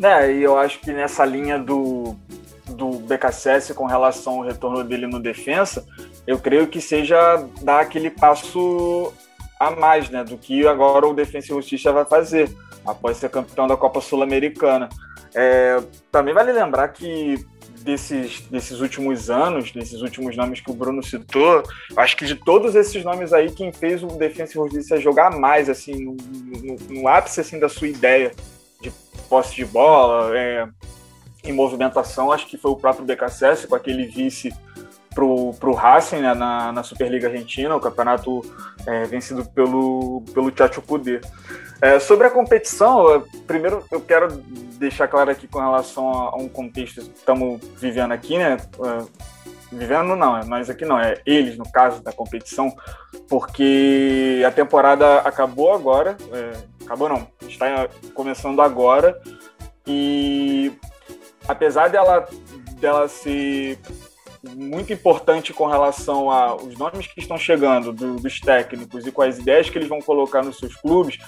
É, 0.02 0.32
e 0.32 0.44
eu 0.44 0.58
acho 0.58 0.80
que 0.80 0.92
nessa 0.92 1.26
linha 1.26 1.60
do, 1.60 2.16
do 2.72 3.00
BKSS 3.00 3.74
com 3.74 3.86
relação 3.86 4.40
ao 4.40 4.42
retorno 4.42 4.84
dele 4.84 5.08
no 5.08 5.20
defensa, 5.20 5.86
eu 6.26 6.40
creio 6.40 6.68
que 6.68 6.82
seja 6.82 7.46
dar 7.62 7.82
aquele 7.82 8.10
passo 8.10 9.14
a 9.60 9.72
mais, 9.72 10.10
né, 10.10 10.24
do 10.24 10.38
que 10.38 10.68
agora 10.68 11.08
o 11.08 11.14
Defensa 11.14 11.48
e 11.52 11.56
Justiça 11.56 11.92
vai 11.92 12.04
fazer 12.04 12.52
após 12.84 13.18
ser 13.18 13.30
campeão 13.30 13.68
da 13.68 13.78
Copa 13.78 14.02
Sul-Americana. 14.02 14.90
É, 15.36 15.80
também 16.12 16.34
vale 16.34 16.52
lembrar 16.52 16.88
que 16.88 17.46
desses, 17.82 18.42
desses 18.50 18.80
últimos 18.80 19.30
anos, 19.30 19.72
desses 19.72 20.02
últimos 20.02 20.36
nomes 20.36 20.62
que 20.62 20.72
o 20.72 20.74
Bruno 20.74 21.04
citou, 21.04 21.64
acho 21.96 22.18
que 22.18 22.26
de 22.26 22.36
todos 22.36 22.76
esses 22.76 23.04
nomes 23.04 23.34
aí, 23.34 23.52
quem 23.52 23.72
fez 23.72 24.04
o 24.04 24.08
Defensa 24.08 24.54
e 24.54 24.56
Justiça 24.56 25.00
jogar 25.00 25.32
mais, 25.32 25.70
assim, 25.70 25.94
no, 26.04 26.16
no, 26.16 26.76
no 26.90 27.08
ápice 27.08 27.42
assim, 27.42 27.60
da 27.60 27.70
sua 27.70 27.88
ideia 27.88 28.32
de 28.82 28.92
posse 29.30 29.56
de 29.56 29.66
bola, 29.66 30.36
é, 30.38 30.68
em 31.44 31.52
movimentação, 31.52 32.32
acho 32.32 32.48
que 32.48 32.58
foi 32.58 32.72
o 32.72 32.76
próprio 32.76 33.06
BKSS, 33.06 33.68
com 33.68 33.76
aquele 33.76 34.06
vice 34.06 34.54
pro, 35.14 35.54
pro 35.60 35.74
Racing 35.74 36.18
né, 36.18 36.34
na, 36.34 36.72
na 36.72 36.84
Superliga 36.84 37.28
Argentina, 37.28 37.76
o 37.76 37.80
campeonato 37.80 38.42
é, 38.86 39.04
vencido 39.06 39.46
pelo, 39.46 40.24
pelo 40.34 40.56
Chacho 40.56 40.82
Poder. 40.82 41.22
É, 41.82 42.00
sobre 42.00 42.28
a 42.28 42.30
competição, 42.30 43.24
primeiro 43.48 43.84
eu 43.92 44.00
quero 44.00 44.32
deixar 44.78 45.08
claro 45.08 45.32
aqui 45.32 45.48
com 45.48 45.60
relação 45.60 46.12
a, 46.12 46.30
a 46.30 46.36
um 46.36 46.48
contexto 46.48 47.02
que 47.02 47.18
estamos 47.18 47.60
vivendo 47.78 48.12
aqui, 48.12 48.38
né? 48.38 48.58
É, 48.58 49.32
vivendo 49.72 50.16
não, 50.16 50.38
é 50.38 50.46
nós 50.46 50.70
aqui 50.70 50.86
não, 50.86 51.00
é 51.00 51.16
eles 51.26 51.58
no 51.58 51.70
caso 51.72 52.04
da 52.04 52.12
competição, 52.12 52.76
porque 53.28 54.44
a 54.46 54.52
temporada 54.52 55.20
acabou 55.20 55.74
agora, 55.74 56.18
é, 56.32 56.86
acabou 56.86 57.10
não, 57.10 57.28
está 57.42 57.88
começando 58.14 58.62
agora 58.62 59.20
e 59.88 60.72
apesar 61.48 61.90
dela, 61.90 62.28
dela 62.80 63.08
ser 63.08 63.80
muito 64.56 64.92
importante 64.92 65.54
com 65.54 65.68
relação 65.68 66.32
aos 66.32 66.76
nomes 66.78 67.08
que 67.08 67.20
estão 67.20 67.38
chegando 67.38 67.94
do, 67.94 68.16
dos 68.16 68.40
técnicos 68.40 69.06
e 69.06 69.12
com 69.12 69.22
as 69.22 69.38
ideias 69.38 69.70
que 69.70 69.78
eles 69.78 69.88
vão 69.90 70.00
colocar 70.00 70.44
nos 70.44 70.58
seus 70.58 70.76
clubes, 70.76 71.20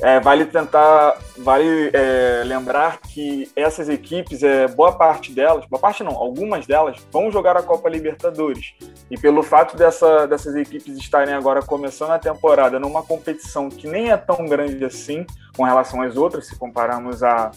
é, 0.00 0.18
vale 0.18 0.44
tentar, 0.44 1.16
vale 1.38 1.90
é, 1.92 2.42
lembrar 2.44 3.00
que 3.00 3.50
essas 3.54 3.88
equipes, 3.88 4.42
é, 4.42 4.66
boa 4.66 4.92
parte 4.92 5.32
delas, 5.32 5.66
boa 5.66 5.80
parte 5.80 6.02
não, 6.02 6.12
algumas 6.12 6.66
delas 6.66 6.96
vão 7.12 7.30
jogar 7.30 7.56
a 7.56 7.62
Copa 7.62 7.88
Libertadores. 7.88 8.74
E 9.10 9.16
pelo 9.16 9.42
fato 9.42 9.76
dessa, 9.76 10.26
dessas 10.26 10.56
equipes 10.56 10.96
estarem 10.96 11.34
agora 11.34 11.62
começando 11.62 12.10
a 12.10 12.18
temporada 12.18 12.78
numa 12.78 13.02
competição 13.02 13.68
que 13.68 13.86
nem 13.86 14.10
é 14.10 14.16
tão 14.16 14.46
grande 14.46 14.84
assim 14.84 15.24
com 15.56 15.62
relação 15.62 16.02
às 16.02 16.16
outras, 16.16 16.48
se 16.48 16.56
compararmos 16.56 17.22
a 17.22 17.52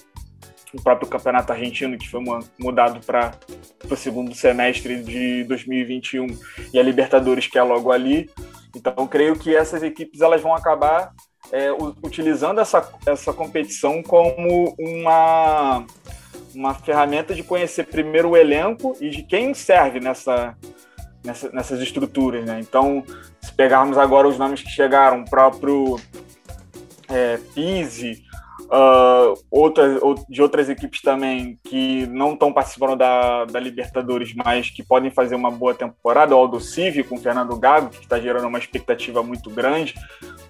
o 0.77 0.81
próprio 0.81 1.09
campeonato 1.09 1.51
argentino, 1.51 1.97
que 1.97 2.09
foi 2.09 2.21
mudado 2.59 3.03
para 3.05 3.31
o 3.89 3.95
segundo 3.95 4.33
semestre 4.35 5.01
de 5.03 5.43
2021, 5.45 6.27
e 6.73 6.79
a 6.79 6.83
Libertadores, 6.83 7.47
que 7.47 7.57
é 7.57 7.63
logo 7.63 7.91
ali. 7.91 8.29
Então, 8.75 9.07
creio 9.07 9.37
que 9.37 9.55
essas 9.55 9.81
equipes 9.81 10.21
elas 10.21 10.41
vão 10.41 10.53
acabar 10.53 11.11
é, 11.51 11.71
utilizando 12.03 12.59
essa, 12.61 12.87
essa 13.05 13.33
competição 13.33 14.03
como 14.03 14.75
uma, 14.77 15.85
uma 16.53 16.73
ferramenta 16.75 17.33
de 17.33 17.43
conhecer 17.43 17.85
primeiro 17.85 18.29
o 18.29 18.37
elenco 18.37 18.95
e 19.01 19.09
de 19.09 19.23
quem 19.23 19.53
serve 19.53 19.99
nessa, 19.99 20.55
nessa 21.23 21.49
nessas 21.49 21.81
estruturas. 21.81 22.45
Né? 22.45 22.59
Então, 22.59 23.03
se 23.41 23.51
pegarmos 23.53 23.97
agora 23.97 24.27
os 24.27 24.37
nomes 24.37 24.61
que 24.61 24.69
chegaram, 24.69 25.21
o 25.21 25.29
próprio 25.29 25.99
é, 27.09 27.39
Pise, 27.55 28.26
uh, 28.67 29.33
outras, 29.49 29.99
de 30.29 30.41
outras 30.41 30.69
equipes 30.69 31.01
também 31.01 31.59
que 31.63 32.05
não 32.07 32.33
estão 32.33 32.51
participando 32.51 32.97
da, 32.97 33.45
da 33.45 33.59
Libertadores, 33.59 34.33
mas 34.33 34.69
que 34.69 34.83
podem 34.83 35.11
fazer 35.11 35.35
uma 35.35 35.51
boa 35.51 35.73
temporada, 35.73 36.35
o 36.35 36.37
Aldo 36.37 36.59
Civi 36.59 37.03
com 37.03 37.15
o 37.15 37.19
Fernando 37.19 37.55
Gago, 37.57 37.89
que 37.89 38.03
está 38.03 38.19
gerando 38.19 38.47
uma 38.47 38.59
expectativa 38.59 39.23
muito 39.23 39.49
grande. 39.49 39.95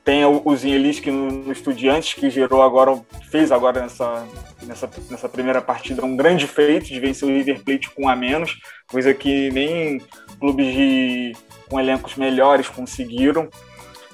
Tem 0.04 0.26
o, 0.26 0.42
o 0.44 0.56
Zinhelisque 0.56 1.12
no, 1.12 1.32
no 1.32 1.52
Estudiantes, 1.52 2.14
que 2.14 2.30
gerou 2.30 2.62
agora, 2.62 3.00
fez 3.30 3.52
agora 3.52 3.82
nessa, 3.82 4.26
nessa, 4.64 4.90
nessa 5.10 5.30
primeira 5.30 5.62
partida 5.62 6.06
um 6.06 6.16
grande 6.16 6.48
feito 6.48 6.88
de 6.88 7.00
vencer 7.00 7.28
o 7.28 7.32
River 7.32 7.64
Plate 7.64 7.90
com 7.92 8.10
a 8.10 8.16
menos, 8.16 8.58
coisa 8.88 9.14
que 9.14 9.52
nem 9.52 10.02
clubes 10.40 10.74
de, 10.74 11.34
com 11.70 11.80
elencos 11.80 12.16
melhores 12.16 12.68
conseguiram. 12.70 13.50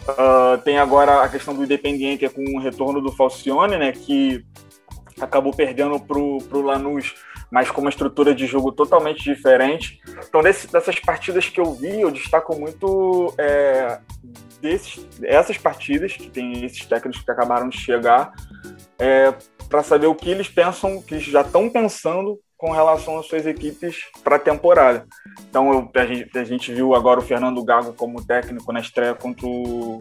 Uh, 0.03 0.57
tem 0.63 0.77
agora 0.77 1.23
a 1.23 1.29
questão 1.29 1.55
do 1.55 1.63
Independiente 1.63 2.27
com 2.29 2.43
o 2.43 2.59
retorno 2.59 3.01
do 3.01 3.11
Falcione, 3.11 3.77
né, 3.77 3.91
que 3.93 4.45
acabou 5.19 5.53
perdendo 5.53 5.99
para 5.99 6.17
o 6.17 6.61
Lanús, 6.61 7.15
mas 7.49 7.69
com 7.69 7.81
uma 7.81 7.89
estrutura 7.89 8.33
de 8.33 8.45
jogo 8.45 8.71
totalmente 8.71 9.23
diferente. 9.23 10.01
Então, 10.27 10.41
desse, 10.41 10.71
dessas 10.71 10.99
partidas 10.99 11.47
que 11.47 11.59
eu 11.59 11.73
vi, 11.73 12.01
eu 12.01 12.11
destaco 12.11 12.59
muito 12.59 13.33
é, 13.37 13.99
desses, 14.61 15.07
essas 15.23 15.57
partidas, 15.57 16.13
que 16.13 16.29
tem 16.29 16.65
esses 16.65 16.85
técnicos 16.85 17.23
que 17.23 17.31
acabaram 17.31 17.69
de 17.69 17.77
chegar, 17.77 18.33
é, 18.97 19.33
para 19.69 19.83
saber 19.83 20.07
o 20.07 20.15
que 20.15 20.29
eles 20.29 20.49
pensam, 20.49 21.01
que 21.01 21.15
eles 21.15 21.25
já 21.25 21.41
estão 21.41 21.69
pensando 21.69 22.39
com 22.57 22.71
relação 22.71 23.19
às 23.19 23.25
suas 23.25 23.45
equipes 23.45 23.97
para 24.23 24.37
a 24.37 24.39
temporada. 24.39 25.05
Então 25.49 25.71
eu, 25.71 25.91
a, 25.95 26.05
gente, 26.05 26.37
a, 26.37 26.43
gente, 26.43 26.73
viu 26.73 26.95
agora 26.95 27.19
o 27.19 27.23
Fernando 27.23 27.63
Gago 27.63 27.93
como 27.93 28.25
técnico 28.25 28.71
na 28.71 28.79
estreia 28.79 29.13
contra 29.13 29.45
o, 29.45 29.99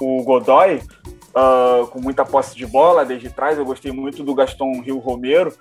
o 0.00 0.22
Godoy, 0.22 0.76
uh, 0.76 1.86
com 1.88 2.00
muita 2.00 2.24
posse 2.24 2.56
de 2.56 2.66
bola 2.66 3.04
desde 3.04 3.30
trás. 3.30 3.58
Eu 3.58 3.64
gostei 3.64 3.92
muito 3.92 4.22
do 4.22 4.34
Gaston 4.34 4.80
Rio 4.80 4.98
Romero, 4.98 5.52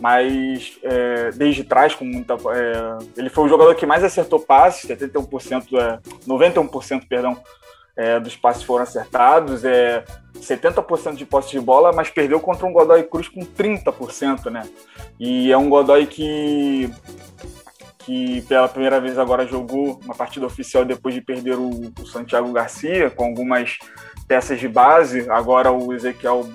mas 0.00 0.78
é, 0.82 1.30
desde 1.32 1.64
trás, 1.64 1.94
com 1.94 2.04
muita. 2.04 2.34
É, 2.34 2.98
ele 3.16 3.30
foi 3.30 3.44
o 3.44 3.48
jogador 3.48 3.74
que 3.74 3.86
mais 3.86 4.04
acertou 4.04 4.40
passes, 4.40 4.88
71%, 4.88 5.78
é, 5.78 5.98
91%, 6.26 7.08
perdão, 7.08 7.36
é, 7.96 8.20
dos 8.20 8.36
passes 8.36 8.62
foram 8.62 8.82
acertados, 8.82 9.64
é 9.64 10.04
70% 10.38 11.16
de 11.16 11.24
posse 11.24 11.50
de 11.50 11.60
bola, 11.60 11.92
mas 11.92 12.10
perdeu 12.10 12.38
contra 12.38 12.66
um 12.66 12.72
Godoy 12.72 13.02
Cruz 13.04 13.28
com 13.28 13.40
30%, 13.40 14.50
né? 14.50 14.68
E 15.18 15.50
é 15.50 15.56
um 15.56 15.70
Godoy 15.70 16.06
que 16.06 16.90
que 18.06 18.40
pela 18.42 18.68
primeira 18.68 19.00
vez 19.00 19.18
agora 19.18 19.44
jogou 19.44 20.00
uma 20.04 20.14
partida 20.14 20.46
oficial 20.46 20.84
depois 20.84 21.12
de 21.12 21.20
perder 21.20 21.56
o, 21.56 21.92
o 22.00 22.06
Santiago 22.06 22.52
Garcia, 22.52 23.10
com 23.10 23.24
algumas 23.24 23.78
peças 24.28 24.60
de 24.60 24.68
base, 24.68 25.28
agora 25.28 25.72
o 25.72 25.92
Ezequiel 25.92 26.48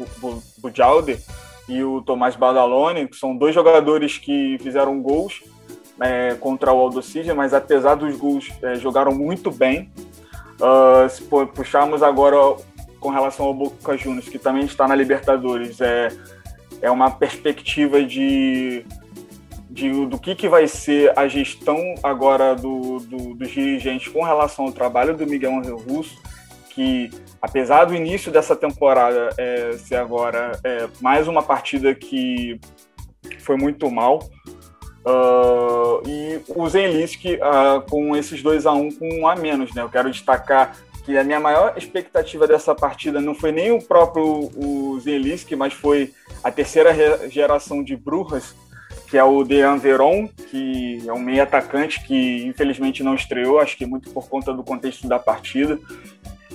Bujalder 0.58 1.20
e 1.67 1.84
o 1.84 2.01
Tomás 2.01 2.38
Badalone, 2.38 3.05
que 3.05 3.17
são 3.17 3.36
dois 3.36 3.53
jogadores 3.53 4.17
que 4.17 4.58
fizeram 4.62 5.01
gols 5.01 5.43
é, 6.00 6.36
contra 6.36 6.72
o 6.72 6.79
Aldosive, 6.79 7.34
mas 7.34 7.53
apesar 7.53 7.96
dos 7.96 8.15
gols, 8.15 8.50
é, 8.62 8.75
jogaram 8.75 9.12
muito 9.12 9.51
bem. 9.51 9.91
Uh, 10.62 11.10
se 11.10 11.24
puxarmos 11.24 12.01
agora 12.03 12.38
com 13.00 13.10
relação 13.10 13.48
ao 13.48 13.53
Boca 13.53 13.98
Juniors, 13.98 14.29
que 14.29 14.39
também 14.39 14.63
está 14.63 14.88
na 14.88 14.96
Libertadores, 14.96 15.81
é, 15.81 16.10
é 16.81 16.89
uma 16.89 17.10
perspectiva 17.12 18.03
de, 18.03 18.86
de 19.72 20.06
do 20.06 20.20
que, 20.20 20.36
que 20.36 20.50
vai 20.50 20.68
ser 20.68 21.18
a 21.18 21.28
gestão 21.28 21.96
agora 22.04 22.54
do, 22.56 23.00
do, 23.00 23.34
dos 23.34 23.50
dirigentes 23.50 24.12
com 24.12 24.22
relação 24.24 24.66
ao 24.66 24.72
trabalho 24.72 25.16
do 25.16 25.25
Miguel 25.25 25.58
Angel 25.58 25.78
Russo, 25.78 26.22
que 26.70 27.10
apesar 27.42 27.86
do 27.86 27.96
início 27.96 28.32
dessa 28.32 28.56
temporada 28.56 29.30
é, 29.38 29.72
ser 29.78 29.96
agora 29.96 30.60
é, 30.63 30.88
mais 31.00 31.28
uma 31.28 31.42
partida 31.42 31.96
que 31.96 32.60
foi 33.40 33.56
muito 33.56 33.90
mal, 33.90 34.20
uh, 35.06 36.08
e 36.08 36.42
o 36.50 36.68
Zenlisk 36.68 37.25
uh, 37.25 37.82
com 37.90 38.16
esses 38.16 38.42
2 38.44 38.66
a 38.66 38.74
1 38.74 38.82
um, 38.82 38.92
com 38.92 39.10
um 39.22 39.28
a 39.28 39.36
menos, 39.36 39.74
né? 39.74 39.82
Eu 39.82 39.90
quero 39.90 40.12
destacar 40.12 40.75
que 41.04 41.18
a 41.18 41.24
minha 41.24 41.40
maior 41.40 41.74
expectativa 41.78 42.48
dessa 42.48 42.75
partida 42.75 43.20
não 43.20 43.34
foi 43.34 43.51
nem 43.51 43.72
o 43.72 43.82
próprio 43.82 44.51
o 44.56 45.00
Zenlisk, 45.00 45.51
mas 45.54 45.74
foi 45.74 46.13
a 46.44 46.51
terceira 46.51 46.94
geração 47.30 47.84
de 47.84 47.96
Brujas, 47.96 48.56
que 49.12 49.18
é 49.18 49.24
o 49.25 49.44
Dean 49.44 49.75
Veron, 49.75 50.25
que 50.50 51.03
é 51.06 51.12
um 51.12 51.20
meio 51.20 51.44
atacante 51.44 52.01
que 52.01 52.46
infelizmente 52.46 53.03
não 53.03 53.13
estreou, 53.13 53.60
acho 53.60 53.75
que 53.75 53.86
muito 53.86 54.10
por 54.12 54.30
conta 54.30 54.53
do 54.53 54.63
contexto 54.63 55.06
da 55.06 55.20
partida. 55.20 55.77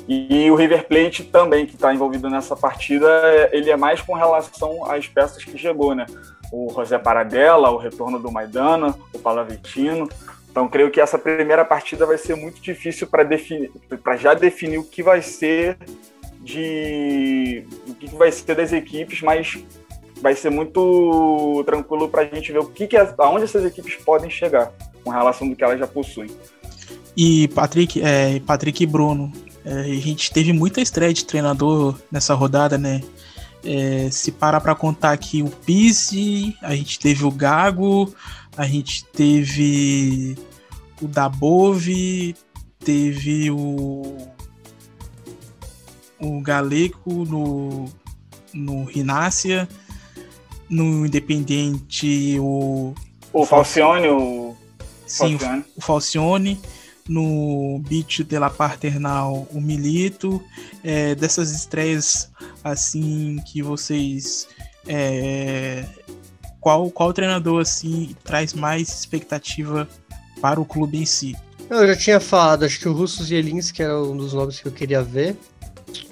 E 0.09 0.51
o 0.51 0.55
River 0.55 0.87
Plate 0.89 1.25
também, 1.25 1.67
que 1.67 1.75
está 1.75 1.93
envolvido 1.93 2.31
nessa 2.31 2.57
partida, 2.57 3.07
ele 3.53 3.71
é 3.71 3.77
mais 3.77 4.01
com 4.01 4.15
relação 4.15 4.91
às 4.91 5.07
peças 5.07 5.45
que 5.45 5.59
chegou, 5.59 5.95
né? 5.95 6.07
O 6.51 6.73
José 6.75 6.97
Paradella, 6.97 7.69
o 7.69 7.77
retorno 7.77 8.19
do 8.19 8.33
Maidana, 8.33 8.95
o 9.13 9.19
Palavitino. 9.19 10.09
Então, 10.51 10.67
creio 10.67 10.91
que 10.91 10.99
essa 10.99 11.19
primeira 11.19 11.63
partida 11.63 12.07
vai 12.07 12.17
ser 12.17 12.37
muito 12.37 12.63
difícil 12.63 13.07
para 13.07 13.29
para 14.03 14.17
já 14.17 14.33
definir 14.33 14.79
o 14.79 14.85
que 14.85 15.03
vai 15.03 15.21
ser 15.21 15.77
de 16.41 17.67
o 17.87 17.95
que 17.95 18.07
vai 18.17 18.33
ser 18.33 18.55
das 18.55 18.73
equipes, 18.73 19.21
mas 19.21 19.63
vai 20.27 20.35
ser 20.35 20.51
muito 20.51 21.63
tranquilo 21.65 22.09
para 22.09 22.23
a 22.23 22.25
gente 22.25 22.51
ver 22.51 22.59
o 22.59 22.67
que, 22.67 22.89
que 22.89 22.97
aonde 22.97 23.45
essas 23.45 23.65
equipes 23.65 23.95
podem 23.95 24.29
chegar 24.29 24.73
com 25.05 25.11
relação 25.11 25.49
do 25.49 25.55
que 25.55 25.63
elas 25.63 25.79
já 25.79 25.87
possuem. 25.87 26.29
E 27.17 27.47
Patrick, 27.49 28.03
é, 28.03 28.41
Patrick 28.41 28.83
e 28.83 28.87
Bruno, 28.89 29.33
é, 29.65 29.71
a 29.83 29.85
gente 29.85 30.33
teve 30.33 30.53
muita 30.53 30.81
estreia 30.81 31.15
de 31.15 31.25
treinador 31.25 31.97
nessa 32.11 32.35
rodada, 32.35 32.77
né? 32.77 33.03
É, 33.65 34.11
se 34.11 34.33
parar 34.33 34.61
para 34.61 34.75
contar 34.75 35.13
aqui 35.13 35.45
o 35.45 35.49
Pise, 35.49 36.57
a 36.61 36.75
gente 36.75 36.99
teve 36.99 37.25
o 37.25 37.31
Gago, 37.31 38.13
a 38.57 38.67
gente 38.67 39.05
teve 39.05 40.37
o 41.01 41.07
Dabove, 41.07 42.35
teve 42.81 43.49
o 43.53 44.17
o 46.19 46.41
Galego 46.41 47.25
no 47.25 47.85
no 48.53 48.85
Rinácia, 48.85 49.69
no 50.69 51.07
Independente 51.07 52.39
o 52.41 52.95
o 53.33 53.45
Falcione, 53.45 54.09
o 54.09 54.55
Sim, 55.07 55.39
Falcione. 55.39 55.65
o 55.77 55.81
Falcione 55.81 56.61
no 57.09 57.81
Beat 57.89 58.25
de 58.25 58.39
la 58.39 58.51
Paternal 58.51 59.47
o 59.53 59.61
Milito, 59.61 60.43
é, 60.83 61.15
dessas 61.15 61.53
estreias 61.53 62.31
assim 62.65 63.37
que 63.47 63.63
vocês 63.63 64.49
é, 64.89 65.85
qual 66.61 66.91
qual 66.91 67.13
treinador 67.13 67.61
assim 67.61 68.17
traz 68.25 68.55
mais 68.55 68.89
expectativa 68.89 69.89
para 70.41 70.61
o 70.61 70.65
clube 70.65 70.99
em 70.99 71.07
si? 71.07 71.37
Eu 71.69 71.87
já 71.87 71.97
tinha 71.97 72.21
falado, 72.21 72.65
acho 72.65 72.79
que 72.79 72.89
o 72.89 72.93
Russo 72.93 73.25
Zielinski 73.25 73.83
era 73.83 74.01
um 74.01 74.17
dos 74.17 74.33
nomes 74.33 74.61
que 74.61 74.67
eu 74.67 74.73
queria 74.73 75.03
ver. 75.03 75.37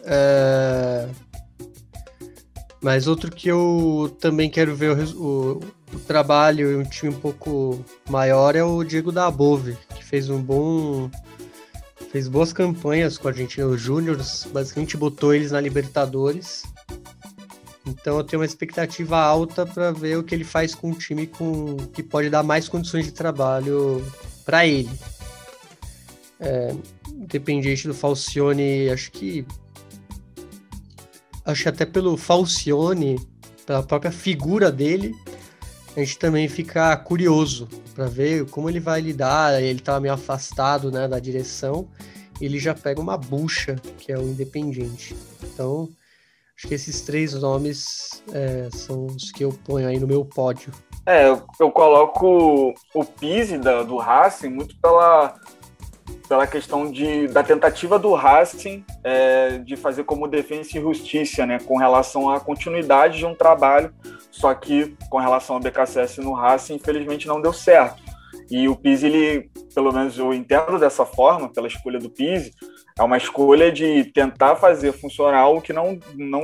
É... 0.05 1.09
Mas 2.85 3.07
outro 3.07 3.31
que 3.31 3.49
eu 3.49 4.14
também 4.20 4.51
quero 4.51 4.77
ver 4.77 4.90
o, 4.90 5.14
o, 5.16 5.61
o 5.94 5.99
trabalho 6.01 6.70
e 6.70 6.77
um 6.77 6.85
time 6.85 7.14
um 7.14 7.18
pouco 7.18 7.83
maior 8.11 8.55
é 8.55 8.62
o 8.62 8.85
Diego 8.85 9.11
da 9.11 9.27
Above, 9.27 9.75
que 9.97 10.05
fez 10.05 10.29
um 10.29 10.38
bom. 10.38 11.11
fez 12.12 12.29
boas 12.29 12.53
campanhas 12.53 13.16
com 13.16 13.27
a 13.27 13.31
Argentina. 13.31 13.66
Os 13.66 13.81
Júniors 13.81 14.47
basicamente 14.53 14.99
botou 14.99 15.33
eles 15.33 15.51
na 15.51 15.62
Libertadores. 15.62 16.64
Então 17.87 18.18
eu 18.18 18.25
tenho 18.25 18.40
uma 18.40 18.47
expectativa 18.47 19.16
alta 19.16 19.64
para 19.64 19.90
ver 19.90 20.18
o 20.18 20.23
que 20.23 20.35
ele 20.35 20.44
faz 20.44 20.75
com 20.75 20.90
um 20.90 20.94
time 20.94 21.27
com, 21.27 21.77
que 21.90 22.03
pode 22.03 22.29
dar 22.29 22.42
mais 22.42 22.68
condições 22.68 23.07
de 23.07 23.12
trabalho 23.12 24.05
para 24.44 24.66
ele. 24.66 24.90
É, 26.38 26.75
independente 27.09 27.88
do 27.88 27.94
Falcione, 27.94 28.90
acho 28.90 29.11
que. 29.11 29.47
Acho 31.44 31.64
que 31.64 31.68
até 31.68 31.85
pelo 31.85 32.16
Falcione, 32.16 33.18
pela 33.66 33.83
própria 33.83 34.11
figura 34.11 34.72
dele, 34.72 35.14
a 35.96 36.00
gente 36.00 36.18
também 36.18 36.48
fica 36.48 36.96
curioso 36.96 37.68
para 37.94 38.07
ver 38.07 38.48
como 38.50 38.68
ele 38.68 38.80
vai 38.80 39.00
lidar. 39.00 39.62
Ele 39.62 39.78
estava 39.78 40.00
meio 40.00 40.14
afastado 40.14 40.90
né, 40.90 41.07
da 41.07 41.18
direção, 41.18 41.88
ele 42.40 42.59
já 42.59 42.74
pega 42.74 43.00
uma 43.00 43.16
bucha, 43.16 43.76
que 43.98 44.11
é 44.11 44.18
o 44.18 44.22
Independente. 44.22 45.14
Então, 45.42 45.88
acho 46.57 46.66
que 46.66 46.74
esses 46.74 47.02
três 47.02 47.35
nomes 47.35 48.22
é, 48.33 48.68
são 48.72 49.07
os 49.07 49.30
que 49.30 49.44
eu 49.44 49.52
ponho 49.64 49.87
aí 49.87 49.98
no 49.98 50.07
meu 50.07 50.24
pódio. 50.24 50.72
É, 51.07 51.28
eu, 51.28 51.42
eu 51.61 51.70
coloco 51.70 52.74
o 52.94 53.04
Pise 53.04 53.59
da, 53.59 53.83
do 53.83 53.98
Racing 53.98 54.48
muito 54.48 54.74
pela, 54.80 55.35
pela 56.29 56.47
questão 56.47 56.91
de, 56.91 57.29
da 57.29 57.43
tentativa 57.43 57.99
do 57.99 58.15
Racing 58.15 58.85
é, 59.03 59.59
de 59.59 59.77
fazer 59.77 60.05
como 60.05 60.27
defesa 60.27 60.79
e 60.79 60.81
justiça, 60.81 61.45
né, 61.45 61.59
com 61.59 61.77
relação 61.77 62.31
à 62.31 62.41
continuidade 62.41 63.19
de 63.19 63.27
um 63.27 63.35
trabalho 63.35 63.93
só 64.35 64.53
que 64.53 64.97
com 65.09 65.19
relação 65.19 65.57
ao 65.57 65.63
BKSS 65.63 66.21
no 66.21 66.33
Racing, 66.33 66.75
infelizmente 66.75 67.29
não 67.29 67.41
deu 67.41 67.53
certo. 67.53 68.03
E 68.51 68.69
o 68.69 68.75
Pise, 68.75 69.07
ele, 69.07 69.49
pelo 69.73 69.93
menos 69.93 70.19
eu 70.19 70.35
entendo 70.35 70.77
dessa 70.77 71.07
forma, 71.07 71.49
pela 71.49 71.69
escolha 71.69 72.01
do 72.01 72.11
Pise, 72.11 72.53
é 72.99 73.03
uma 73.03 73.17
escolha 73.17 73.71
de 73.71 74.05
tentar 74.13 74.57
fazer 74.57 74.93
funcionar 74.93 75.49
o 75.49 75.61
que 75.61 75.73
não, 75.73 75.99
não 76.17 76.43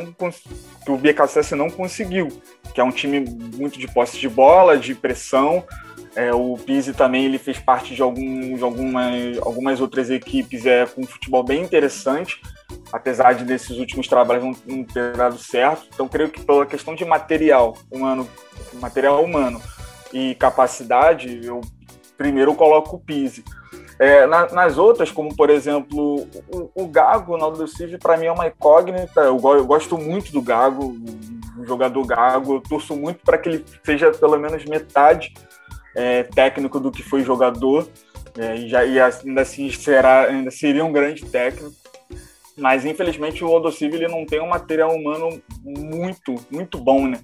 que 0.85 0.91
o 0.91 0.97
BKSS 0.97 1.57
não 1.57 1.69
conseguiu, 1.69 2.29
que 2.73 2.81
é 2.81 2.85
um 2.85 2.93
time 2.93 3.25
muito 3.57 3.77
de 3.77 3.93
posse 3.93 4.19
de 4.19 4.29
bola, 4.29 4.79
de 4.79 4.95
pressão. 4.95 5.65
É, 6.17 6.35
o 6.35 6.57
Pise 6.57 6.93
também 6.93 7.25
ele 7.25 7.39
fez 7.39 7.59
parte 7.59 7.95
de, 7.95 8.03
algum, 8.03 8.57
de 8.57 8.63
algumas, 8.63 9.39
algumas 9.39 9.81
outras 9.81 10.11
equipes 10.11 10.67
é, 10.67 10.85
com 10.87 11.03
um 11.03 11.07
futebol 11.07 11.45
bem 11.45 11.63
interessante 11.63 12.41
apesar 12.93 13.35
de 13.35 13.45
desses 13.45 13.79
últimos 13.79 14.09
trabalhos 14.09 14.45
não, 14.45 14.77
não 14.77 14.85
ter 14.85 15.17
dado 15.17 15.39
certo. 15.39 15.87
Então, 15.93 16.09
creio 16.09 16.31
que 16.31 16.41
pela 16.41 16.67
questão 16.67 16.95
de 16.95 17.05
material 17.05 17.77
humano, 17.91 18.29
material 18.75 19.25
humano 19.25 19.61
e 20.13 20.35
capacidade, 20.35 21.41
eu 21.45 21.61
primeiro 22.17 22.55
coloco 22.55 22.97
o 22.97 23.01
Pise. 23.01 23.45
É, 23.99 24.27
na, 24.27 24.49
nas 24.53 24.79
outras, 24.79 25.11
como 25.11 25.35
por 25.37 25.51
exemplo 25.51 26.27
o, 26.51 26.71
o 26.75 26.87
Gago, 26.87 27.33
o 27.33 27.35
Ronaldo 27.35 27.69
Silva, 27.69 27.99
para 27.99 28.17
mim 28.17 28.27
é 28.27 28.33
uma 28.33 28.47
incógnita. 28.47 29.21
Eu, 29.21 29.39
eu, 29.39 29.67
gosto 29.67 29.99
muito 29.99 30.33
do 30.33 30.41
Gago, 30.41 30.97
o 31.59 31.67
jogador 31.67 32.07
Gago. 32.07 32.55
Eu 32.55 32.61
torço 32.61 32.97
muito 32.97 33.21
para 33.23 33.37
que 33.37 33.49
ele 33.49 33.65
seja 33.85 34.11
pelo 34.11 34.39
menos 34.39 34.65
metade 34.65 35.35
é, 35.95 36.23
técnico 36.23 36.79
do 36.79 36.91
que 36.91 37.03
foi 37.03 37.23
jogador. 37.23 37.89
É, 38.39 38.57
e, 38.57 38.69
já, 38.69 38.85
e 38.85 39.01
ainda 39.01 39.43
assim 39.43 39.71
será, 39.71 40.27
ainda 40.27 40.51
seria 40.51 40.85
um 40.85 40.93
grande 40.93 41.25
técnico. 41.25 41.75
Mas 42.57 42.85
infelizmente 42.85 43.45
o 43.45 43.51
Odocive 43.51 43.97
ele 43.97 44.09
não 44.09 44.27
tem 44.27 44.41
um 44.41 44.49
material 44.49 44.95
humano 44.95 45.41
muito, 45.63 46.35
muito 46.51 46.79
bom, 46.79 47.07
né? 47.09 47.19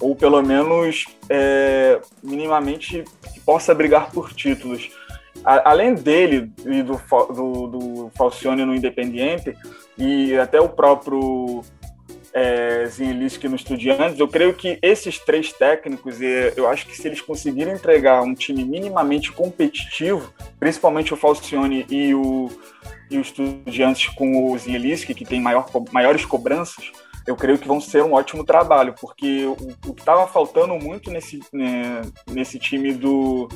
Ou 0.00 0.14
pelo 0.14 0.42
menos 0.42 1.06
é, 1.28 2.00
minimamente 2.22 3.04
que 3.32 3.40
possa 3.40 3.74
brigar 3.74 4.10
por 4.10 4.32
títulos. 4.32 4.90
A, 5.44 5.70
além 5.70 5.94
dele 5.94 6.52
e 6.64 6.82
do, 6.82 7.00
do, 7.32 7.66
do 7.66 8.12
Falcione 8.16 8.64
no 8.64 8.74
Independiente, 8.74 9.56
e 9.96 10.36
até 10.36 10.60
o 10.60 10.68
próprio 10.68 11.62
é, 12.34 12.88
no 13.48 13.54
Estudiantes, 13.54 14.18
eu 14.18 14.26
creio 14.26 14.52
que 14.52 14.76
esses 14.82 15.20
três 15.20 15.52
técnicos, 15.52 16.20
eu 16.56 16.68
acho 16.68 16.84
que 16.86 16.96
se 16.96 17.06
eles 17.06 17.20
conseguirem 17.20 17.74
entregar 17.74 18.22
um 18.22 18.34
time 18.34 18.64
minimamente 18.64 19.30
competitivo, 19.30 20.34
principalmente 20.58 21.14
o 21.14 21.16
Falcione 21.16 21.86
e 21.88 22.12
o, 22.12 22.50
e 23.08 23.16
o 23.16 23.20
Estudiantes 23.20 24.12
com 24.14 24.50
o 24.50 24.58
Zielinski, 24.58 25.14
que 25.14 25.24
tem 25.24 25.40
maior, 25.40 25.66
maiores 25.92 26.24
cobranças, 26.24 26.90
eu 27.24 27.36
creio 27.36 27.56
que 27.56 27.68
vão 27.68 27.80
ser 27.80 28.02
um 28.02 28.14
ótimo 28.14 28.44
trabalho, 28.44 28.94
porque 29.00 29.44
o, 29.44 29.52
o 29.86 29.94
que 29.94 30.02
estava 30.02 30.26
faltando 30.26 30.74
muito 30.74 31.10
nesse, 31.10 31.40
né, 31.52 32.02
nesse 32.28 32.58
time 32.58 32.92
do, 32.92 33.48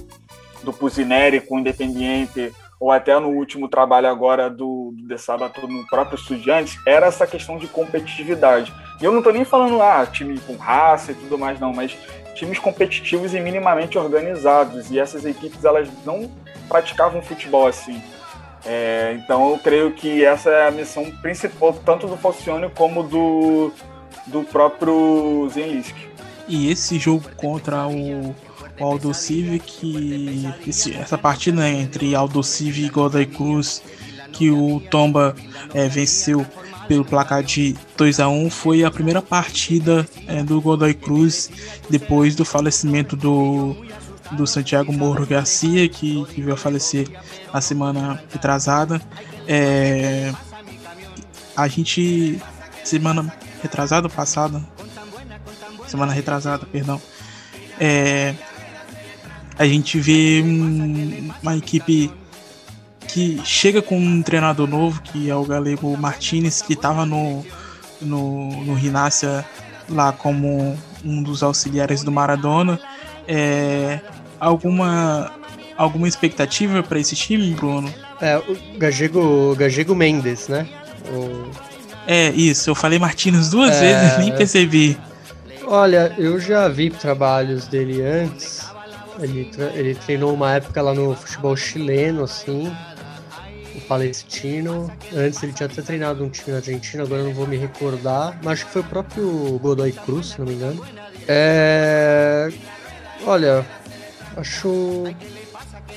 do 0.63 0.73
Pusineri 0.73 1.41
com 1.41 1.57
o 1.57 1.59
Independiente, 1.59 2.53
ou 2.81 2.93
até 2.93 3.19
no 3.19 3.29
último 3.31 3.69
trabalho 3.69 4.07
agora 4.07 4.49
do, 4.49 4.95
do 4.97 5.69
no 5.69 5.87
próprio 5.87 6.17
Estudiantes, 6.17 6.79
era 6.87 7.07
essa 7.07 7.27
questão 7.27 7.59
de 7.59 7.67
competitividade. 7.67 8.73
E 9.01 9.05
eu 9.05 9.11
não 9.11 9.19
estou 9.19 9.33
nem 9.33 9.45
falando, 9.45 9.81
ah, 9.83 10.07
time 10.07 10.39
com 10.41 10.57
raça 10.57 11.13
e 11.13 11.15
tudo 11.15 11.39
mais, 11.39 11.59
não, 11.59 11.73
mas 11.73 11.97
times 12.35 12.59
competitivos 12.59 13.35
e 13.35 13.41
minimamente 13.41 13.99
organizados. 13.99 14.91
E 14.91 14.99
essas 14.99 15.25
equipes 15.25 15.65
elas 15.65 15.89
não 16.05 16.31
praticavam 16.69 17.21
futebol 17.21 17.67
assim. 17.67 18.01
É, 18.65 19.17
então 19.19 19.51
eu 19.51 19.59
creio 19.59 19.93
que 19.93 20.25
essa 20.25 20.51
é 20.51 20.69
a 20.69 20.71
missão 20.71 21.11
principal 21.23 21.73
tanto 21.85 22.07
do 22.07 22.17
Falcione 22.17 22.69
como 22.71 23.03
do, 23.03 23.73
do 24.27 24.43
próprio 24.45 25.49
Zenlisk. 25.51 25.97
E 26.47 26.71
esse 26.71 26.99
jogo 26.99 27.25
contra 27.37 27.87
o, 27.87 28.35
o 28.81 28.85
Aldo 28.85 29.13
Civi, 29.15 29.59
que 29.59 30.49
esse, 30.67 30.95
essa 30.95 31.19
partida 31.19 31.61
né, 31.61 31.71
entre 31.81 32.15
Aldo 32.15 32.43
Civi 32.43 32.87
e 32.87 32.89
Godoy 32.89 33.27
Cruz, 33.27 33.83
que 34.33 34.51
o 34.51 34.81
Tomba 34.91 35.35
é, 35.75 35.89
venceu 35.89 36.47
pelo 36.87 37.05
placar 37.05 37.43
de 37.43 37.77
2 37.97 38.21
a 38.21 38.29
1 38.29 38.51
foi 38.51 38.83
a 38.83 38.91
primeira 38.91 39.21
partida 39.21 40.09
é, 40.27 40.43
do 40.43 40.61
Godoy 40.61 40.95
Cruz 40.95 41.51
depois 41.89 42.35
do 42.35 42.45
falecimento 42.45 43.15
do, 43.15 43.77
do 44.33 44.47
Santiago 44.47 44.93
Moro 44.93 45.27
Garcia, 45.27 45.87
que, 45.89 46.25
que 46.27 46.41
veio 46.41 46.55
a 46.55 46.57
falecer 46.57 47.07
na 47.53 47.61
semana 47.61 48.23
retrasada. 48.31 49.01
É, 49.47 50.33
a 51.55 51.69
gente, 51.69 52.41
semana 52.85 53.33
retrasada, 53.63 54.09
passada, 54.09 54.63
semana 55.87 56.13
retrasada, 56.13 56.65
perdão, 56.67 57.01
é, 57.81 58.35
a 59.59 59.67
gente 59.67 59.99
vê 59.99 60.41
um, 60.45 61.31
uma 61.43 61.57
equipe 61.57 62.11
que 63.09 63.41
chega 63.45 63.83
com 63.83 63.99
um 63.99 64.23
treinador 64.23 64.69
novo, 64.69 65.03
que 65.03 65.29
é 65.29 65.35
o 65.35 65.45
galego 65.45 65.97
Martinez, 65.97 66.63
que 66.63 66.75
estava 66.75 67.05
no, 67.05 67.45
no, 68.01 68.65
no 68.65 68.75
Rinácia 68.75 69.45
lá 69.89 70.13
como 70.13 70.79
um 71.05 71.23
dos 71.23 71.43
auxiliares 71.43 72.05
do 72.05 72.13
Maradona. 72.13 72.79
É, 73.27 73.99
alguma, 74.39 75.33
alguma 75.77 76.07
expectativa 76.07 76.83
para 76.83 77.01
esse 77.01 77.17
time, 77.17 77.53
Bruno? 77.55 77.93
É, 78.21 78.37
o 78.37 78.79
Gagego, 78.79 79.57
Gagego 79.57 79.95
Mendes, 79.95 80.49
né? 80.49 80.69
O... 81.11 81.51
É, 82.07 82.31
isso, 82.31 82.71
eu 82.71 82.75
falei 82.75 82.99
Martinez 82.99 83.51
duas 83.51 83.75
é... 83.77 83.81
vezes, 83.81 84.19
nem 84.25 84.37
percebi. 84.37 84.99
Olha, 85.67 86.15
eu 86.17 86.39
já 86.41 86.69
vi 86.69 86.91
trabalhos 86.91 87.67
dele 87.67 88.03
antes. 88.03 88.69
Ele, 89.21 89.51
ele 89.75 89.95
treinou 89.95 90.33
uma 90.33 90.55
época 90.55 90.81
lá 90.81 90.95
no 90.95 91.15
futebol 91.15 91.57
chileno, 91.57 92.25
assim 92.25 92.71
o 93.79 93.81
Palestino. 93.83 94.91
Antes 95.15 95.43
ele 95.43 95.53
tinha 95.53 95.67
até 95.67 95.81
treinado 95.81 96.23
um 96.23 96.29
time 96.29 96.51
na 96.51 96.59
Argentina, 96.59 97.03
agora 97.03 97.23
não 97.23 97.33
vou 97.33 97.47
me 97.47 97.57
recordar. 97.57 98.39
Mas 98.43 98.55
acho 98.55 98.67
que 98.67 98.73
foi 98.73 98.83
o 98.83 98.85
próprio 98.85 99.59
Godoy 99.59 99.93
Cruz, 99.93 100.29
se 100.29 100.39
não 100.39 100.47
me 100.47 100.55
engano. 100.55 100.85
É... 101.27 102.53
Olha, 103.25 103.65
acho, 104.37 105.05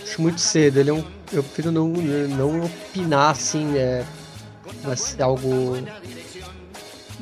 acho 0.03 0.21
muito 0.21 0.39
cedo. 0.39 0.79
Ele 0.79 0.89
é 0.89 0.93
um... 0.93 1.03
Eu 1.34 1.43
prefiro 1.43 1.71
não, 1.71 1.88
não 1.88 2.65
opinar 2.65 3.31
assim, 3.31 3.77
é... 3.77 4.03
vai 4.84 4.97
ser 4.97 5.21
algo. 5.21 5.77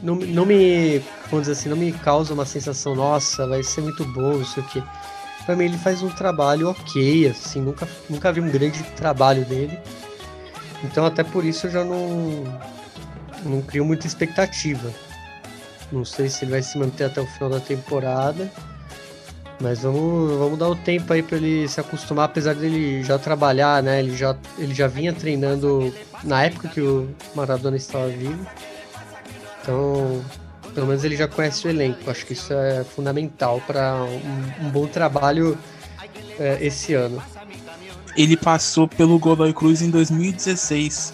Não, 0.01 0.15
não 0.15 0.45
me. 0.45 0.99
Vamos 1.29 1.47
dizer 1.47 1.51
assim, 1.51 1.69
não 1.69 1.77
me 1.77 1.91
causa 1.91 2.33
uma 2.33 2.45
sensação, 2.45 2.95
nossa, 2.95 3.45
vai 3.45 3.61
ser 3.61 3.81
muito 3.81 4.03
bom, 4.05 4.41
isso 4.41 4.59
aqui. 4.59 4.81
Mim 5.55 5.65
ele 5.65 5.77
faz 5.77 6.01
um 6.01 6.09
trabalho 6.09 6.69
ok, 6.69 7.27
assim, 7.27 7.61
nunca, 7.61 7.87
nunca 8.09 8.31
vi 8.31 8.41
um 8.41 8.49
grande 8.49 8.83
trabalho 8.95 9.45
dele. 9.45 9.77
Então 10.83 11.05
até 11.05 11.23
por 11.23 11.43
isso 11.45 11.67
eu 11.67 11.71
já 11.71 11.83
não, 11.83 12.43
não 13.43 13.61
crio 13.61 13.85
muita 13.85 14.07
expectativa. 14.07 14.91
Não 15.91 16.05
sei 16.05 16.29
se 16.29 16.43
ele 16.43 16.51
vai 16.51 16.61
se 16.61 16.77
manter 16.77 17.05
até 17.05 17.21
o 17.21 17.25
final 17.25 17.49
da 17.49 17.59
temporada. 17.59 18.49
Mas 19.61 19.81
vamos, 19.81 20.37
vamos 20.37 20.57
dar 20.57 20.69
o 20.69 20.75
tempo 20.75 21.11
aí 21.11 21.21
para 21.21 21.35
ele 21.35 21.67
se 21.67 21.81
acostumar, 21.81 22.25
apesar 22.25 22.55
dele 22.55 23.03
já 23.03 23.19
trabalhar, 23.19 23.83
né? 23.83 23.99
Ele 23.99 24.15
já, 24.15 24.35
ele 24.57 24.73
já 24.73 24.87
vinha 24.87 25.11
treinando 25.11 25.93
na 26.23 26.43
época 26.43 26.69
que 26.69 26.79
o 26.79 27.09
Maradona 27.35 27.75
estava 27.75 28.07
vivo. 28.07 28.47
Então, 29.61 30.23
pelo 30.79 30.87
menos 30.87 31.03
ele 31.03 31.17
já 31.17 31.27
conhece 31.27 31.67
o 31.67 31.69
elenco. 31.69 32.09
Acho 32.09 32.25
que 32.25 32.31
isso 32.31 32.53
é 32.53 32.83
fundamental 32.83 33.61
para 33.67 33.95
um, 34.03 34.65
um, 34.65 34.69
bom 34.69 34.87
trabalho 34.87 35.57
é, 36.39 36.57
esse 36.65 36.93
ano 36.93 37.21
ele 38.15 38.35
passou 38.35 38.87
pelo 38.87 39.17
Godoy 39.17 39.53
Cruz 39.53 39.81
em 39.81 39.89
2016, 39.89 41.13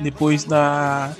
depois 0.00 0.44
da, 0.44 1.12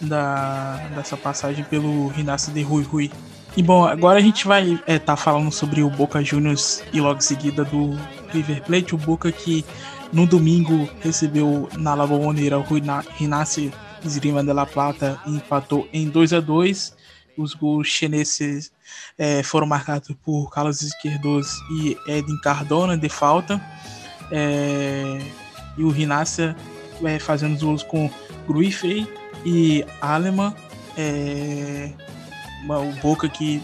da 0.00 0.76
dessa 0.94 1.16
passagem 1.16 1.64
pelo 1.64 2.08
Rinácio 2.08 2.52
de 2.52 2.62
Rui 2.62 2.84
Rui. 2.84 3.10
E 3.56 3.62
bom, 3.62 3.84
agora 3.84 4.18
a 4.18 4.22
gente 4.22 4.46
vai 4.46 4.72
estar 4.72 4.92
é, 4.92 4.98
tá 4.98 5.16
falando 5.16 5.50
sobre 5.50 5.82
o 5.82 5.90
Boca 5.90 6.22
Juniors 6.22 6.82
e 6.92 7.00
logo 7.00 7.18
em 7.18 7.22
seguida 7.22 7.64
do 7.64 7.98
River 8.32 8.62
Plate, 8.62 8.94
o 8.94 8.98
Boca 8.98 9.30
que 9.30 9.64
no 10.12 10.26
domingo 10.26 10.88
recebeu 11.00 11.68
na 11.76 11.94
La 11.94 12.06
Bombonera 12.06 12.58
o 12.58 12.64
Rinácio 13.16 13.72
Esgrima 14.04 14.42
de 14.42 14.52
la 14.52 14.66
Plata 14.66 15.20
empatou 15.26 15.88
em 15.92 16.08
2 16.08 16.32
a 16.32 16.40
2 16.40 16.94
Os 17.36 17.54
gols 17.54 17.88
chineses 17.88 18.72
é, 19.18 19.42
foram 19.42 19.66
marcados 19.66 20.14
por 20.24 20.50
Carlos 20.50 20.82
Esquerdos 20.82 21.58
e 21.78 21.96
Edin 22.06 22.38
Cardona 22.40 22.96
de 22.96 23.08
falta. 23.08 23.60
É, 24.30 25.20
e 25.76 25.82
o 25.82 25.90
Rinácia 25.90 26.56
é, 27.02 27.18
fazendo 27.18 27.54
os 27.54 27.62
gols 27.62 27.82
com 27.82 28.10
Gruifei 28.46 29.06
e 29.44 29.84
Alemann. 30.00 30.54
É, 30.96 31.90
o 32.68 33.00
Boca 33.02 33.28
que 33.28 33.62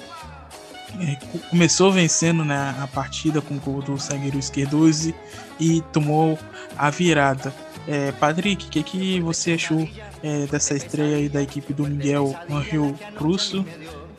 é, 0.99 1.17
começou 1.49 1.93
vencendo 1.93 2.45
né, 2.45 2.75
a 2.81 2.87
partida 2.87 3.41
com 3.41 3.55
o 3.55 3.61
gol 3.61 3.81
do 3.83 3.97
zagueiro 3.97 4.39
esquerdoso 4.39 5.15
e 5.59 5.81
tomou 5.93 6.39
a 6.77 6.91
virada. 6.91 7.55
É, 7.89 8.13
Patrick, 8.13 8.67
o 8.67 8.71
que, 8.71 8.83
que 8.83 9.21
você 9.21 9.53
achou 9.55 9.89
é, 10.23 10.47
dessa 10.47 10.75
estreia 10.75 11.17
aí 11.17 11.29
da 11.29 11.43
equipe 11.43 11.73
do 11.73 11.87
Miguel 11.87 12.35
Angel 12.49 12.95
Russo 13.17 13.65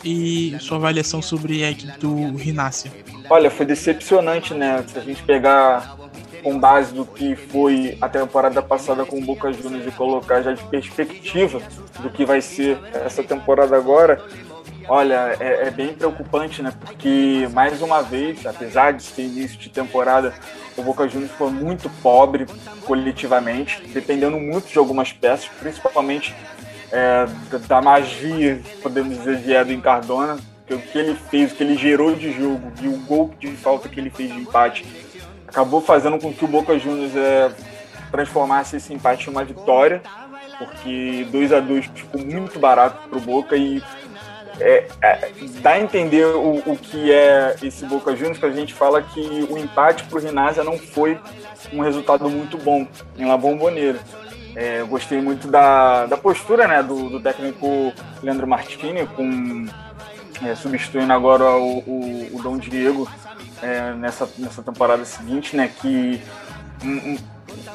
e 0.03 0.55
sua 0.59 0.77
avaliação 0.77 1.21
sobre 1.21 1.63
a 1.63 1.71
equipe 1.71 1.99
do 1.99 2.35
Rinácia? 2.35 2.91
Olha, 3.29 3.49
foi 3.49 3.65
decepcionante, 3.65 4.53
né? 4.53 4.83
Se 4.87 4.97
a 4.97 5.01
gente 5.01 5.23
pegar 5.23 5.95
com 6.43 6.59
base 6.59 6.93
do 6.93 7.05
que 7.05 7.35
foi 7.35 7.97
a 8.01 8.09
temporada 8.09 8.61
passada 8.61 9.05
com 9.05 9.19
o 9.19 9.21
Boca 9.21 9.53
Juniors 9.53 9.85
e 9.85 9.91
colocar 9.91 10.41
já 10.41 10.53
de 10.53 10.63
perspectiva 10.65 11.61
do 11.99 12.09
que 12.09 12.25
vai 12.25 12.41
ser 12.41 12.79
essa 12.93 13.23
temporada 13.23 13.77
agora, 13.77 14.21
olha, 14.91 15.37
é, 15.39 15.67
é, 15.67 15.71
bem 15.71 15.93
preocupante, 15.93 16.61
né? 16.61 16.73
Porque, 16.77 17.47
mais 17.53 17.81
uma 17.81 18.01
vez, 18.01 18.45
apesar 18.45 18.91
de 18.91 19.01
ser 19.01 19.21
início 19.21 19.57
de 19.57 19.69
temporada, 19.69 20.33
o 20.75 20.83
Boca 20.83 21.07
Juniors 21.07 21.31
foi 21.31 21.49
muito 21.49 21.89
pobre 22.03 22.45
coletivamente, 22.85 23.81
dependendo 23.93 24.37
muito 24.37 24.67
de 24.67 24.77
algumas 24.77 25.13
peças, 25.13 25.47
principalmente 25.47 26.35
é, 26.91 27.25
da 27.69 27.81
magia, 27.81 28.61
podemos 28.83 29.17
dizer, 29.17 29.37
de 29.37 29.53
Edwin 29.53 29.79
Cardona, 29.79 30.37
que 30.67 30.73
o 30.73 30.81
que 30.81 30.97
ele 30.97 31.15
fez, 31.15 31.53
o 31.53 31.55
que 31.55 31.63
ele 31.63 31.77
gerou 31.77 32.13
de 32.13 32.33
jogo 32.33 32.69
e 32.81 32.89
o 32.89 32.97
gol 32.97 33.33
de 33.39 33.47
falta 33.55 33.87
que 33.87 33.97
ele 33.97 34.09
fez 34.09 34.29
de 34.29 34.41
empate 34.41 34.85
acabou 35.47 35.79
fazendo 35.79 36.19
com 36.19 36.33
que 36.33 36.43
o 36.43 36.47
Boca 36.49 36.77
Juniors 36.77 37.15
é, 37.15 37.49
transformasse 38.11 38.75
esse 38.75 38.93
empate 38.93 39.29
em 39.29 39.31
uma 39.31 39.45
vitória, 39.45 40.01
porque 40.57 41.25
2 41.31 41.53
a 41.53 41.61
2 41.61 41.85
ficou 41.95 42.21
muito 42.21 42.59
barato 42.59 43.07
para 43.07 43.17
o 43.17 43.21
Boca 43.21 43.55
e 43.55 43.81
é, 44.59 44.87
é, 45.01 45.31
dá 45.61 45.71
a 45.71 45.79
entender 45.79 46.25
o, 46.25 46.57
o, 46.65 46.77
que 46.77 47.11
é 47.11 47.55
esse 47.61 47.85
Boca 47.85 48.15
Juniors, 48.15 48.37
que 48.37 48.45
a 48.45 48.51
gente 48.51 48.73
fala 48.73 49.01
que 49.01 49.47
o 49.49 49.57
empate 49.57 50.03
para 50.03 50.17
o 50.17 50.21
Rinásia 50.21 50.63
não 50.63 50.77
foi 50.77 51.17
um 51.73 51.81
resultado 51.81 52.29
muito 52.29 52.57
bom 52.57 52.87
em 53.17 53.25
La 53.25 53.37
Bombonera. 53.37 53.99
É, 54.55 54.81
eu 54.81 54.87
gostei 54.87 55.21
muito 55.21 55.47
da, 55.47 56.05
da 56.05 56.17
postura 56.17 56.67
né, 56.67 56.83
do, 56.83 57.09
do 57.09 57.19
técnico 57.21 57.93
Leandro 58.21 58.45
Martini, 58.45 59.07
com, 59.07 59.65
é, 60.45 60.55
substituindo 60.55 61.13
agora 61.13 61.45
o, 61.55 61.79
o, 61.79 62.29
o 62.33 62.43
Dom 62.43 62.57
Diego 62.57 63.09
é, 63.61 63.93
nessa, 63.93 64.27
nessa 64.37 64.61
temporada 64.61 65.05
seguinte, 65.05 65.55
né? 65.55 65.71
Que 65.81 66.21
um, 66.83 67.17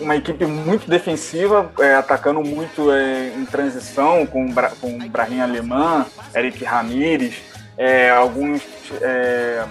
uma 0.01 0.17
equipe 0.17 0.45
muito 0.47 0.89
defensiva, 0.89 1.71
é, 1.79 1.95
atacando 1.95 2.43
muito 2.43 2.91
é, 2.93 3.33
em 3.37 3.45
transição, 3.45 4.27
com, 4.27 4.47
com 4.81 4.99
Brahim 5.09 5.41
Alemã, 5.41 6.07
Eric 6.35 6.65
Ramírez, 6.65 7.43
é, 7.77 8.11
alguns, 8.11 8.63
é, 9.01 9.65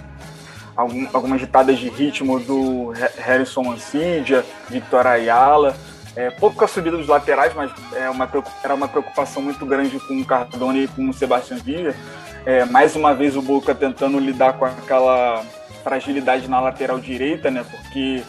algum, 0.76 1.08
algumas 1.13 1.39
ditadas 1.39 1.78
de 1.78 1.89
ritmo 1.89 2.39
do 2.39 2.94
Harrison 3.18 3.63
Mancidia, 3.63 4.46
Victor 4.70 5.08
Ayala. 5.08 5.76
É, 6.15 6.30
pouca 6.30 6.65
subida 6.65 6.96
dos 6.96 7.08
laterais, 7.08 7.54
mas 7.54 7.72
é 7.94 8.10
uma, 8.10 8.30
era 8.63 8.74
uma 8.74 8.88
preocupação 8.88 9.41
muito 9.41 9.65
grande 9.65 10.00
com 10.00 10.18
o 10.18 10.26
Cardone 10.26 10.86
e 10.86 10.88
com 10.88 11.10
o 11.10 11.13
Sebastião 11.13 11.60
Villa. 11.60 11.94
É, 12.46 12.63
mais 12.63 12.96
uma 12.96 13.13
vez 13.13 13.36
o 13.36 13.41
Boca 13.41 13.76
tentando 13.76 14.18
lidar 14.18 14.54
com 14.54 14.63
aquela 14.63 15.44
fragilidade 15.84 16.48
na 16.48 16.62
lateral 16.62 17.00
direita, 17.00 17.52
né? 17.52 17.65
Porque 17.70 18.24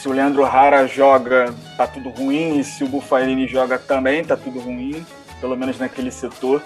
se 0.00 0.08
o 0.08 0.12
Leandro 0.12 0.42
Rara 0.44 0.86
joga, 0.86 1.54
tá 1.74 1.86
tudo 1.86 2.10
ruim, 2.10 2.58
e 2.58 2.64
se 2.64 2.84
o 2.84 2.86
Buffarini 2.86 3.46
joga 3.46 3.78
também, 3.78 4.22
tá 4.22 4.36
tudo 4.36 4.60
ruim, 4.60 5.04
pelo 5.40 5.56
menos 5.56 5.78
naquele 5.78 6.10
setor. 6.10 6.62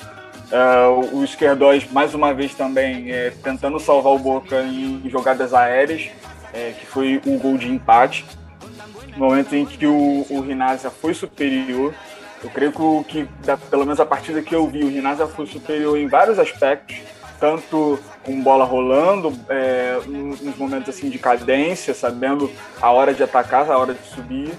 Uh, 0.51 1.17
o 1.17 1.23
Esquerdóis, 1.23 1.89
mais 1.93 2.13
uma 2.13 2.35
vez 2.35 2.55
também, 2.55 3.13
é, 3.13 3.31
tentando 3.31 3.79
salvar 3.79 4.13
o 4.13 4.19
Boca 4.19 4.61
em 4.63 5.09
jogadas 5.09 5.55
aéreas, 5.55 6.11
é, 6.53 6.73
que 6.73 6.85
foi 6.85 7.23
o 7.25 7.39
gol 7.39 7.57
de 7.57 7.69
empate. 7.69 8.27
No 9.17 9.27
momento 9.27 9.55
em 9.55 9.65
que 9.65 9.87
o, 9.87 10.27
o 10.29 10.41
Rinazia 10.41 10.91
foi 10.91 11.15
superior, 11.15 11.95
eu 12.43 12.51
creio 12.51 12.73
que, 13.05 13.25
que, 13.25 13.29
pelo 13.71 13.85
menos 13.85 14.01
a 14.01 14.07
partida 14.07 14.43
que 14.43 14.55
eu 14.55 14.67
vi, 14.67 14.83
o 14.83 14.89
Rinazia 14.89 15.29
foi 15.29 15.47
superior 15.47 15.97
em 15.97 16.09
vários 16.09 16.37
aspectos, 16.37 16.97
tanto 17.41 17.99
com 18.23 18.43
bola 18.43 18.65
rolando, 18.65 19.33
é, 19.49 19.99
nos 20.07 20.57
momentos 20.57 20.91
assim 20.91 21.09
de 21.09 21.19
cadência, 21.19 21.95
sabendo 21.95 22.51
a 22.81 22.91
hora 22.91 23.15
de 23.15 23.23
atacar, 23.23 23.69
a 23.71 23.79
hora 23.79 23.95
de 23.95 24.07
subir, 24.07 24.53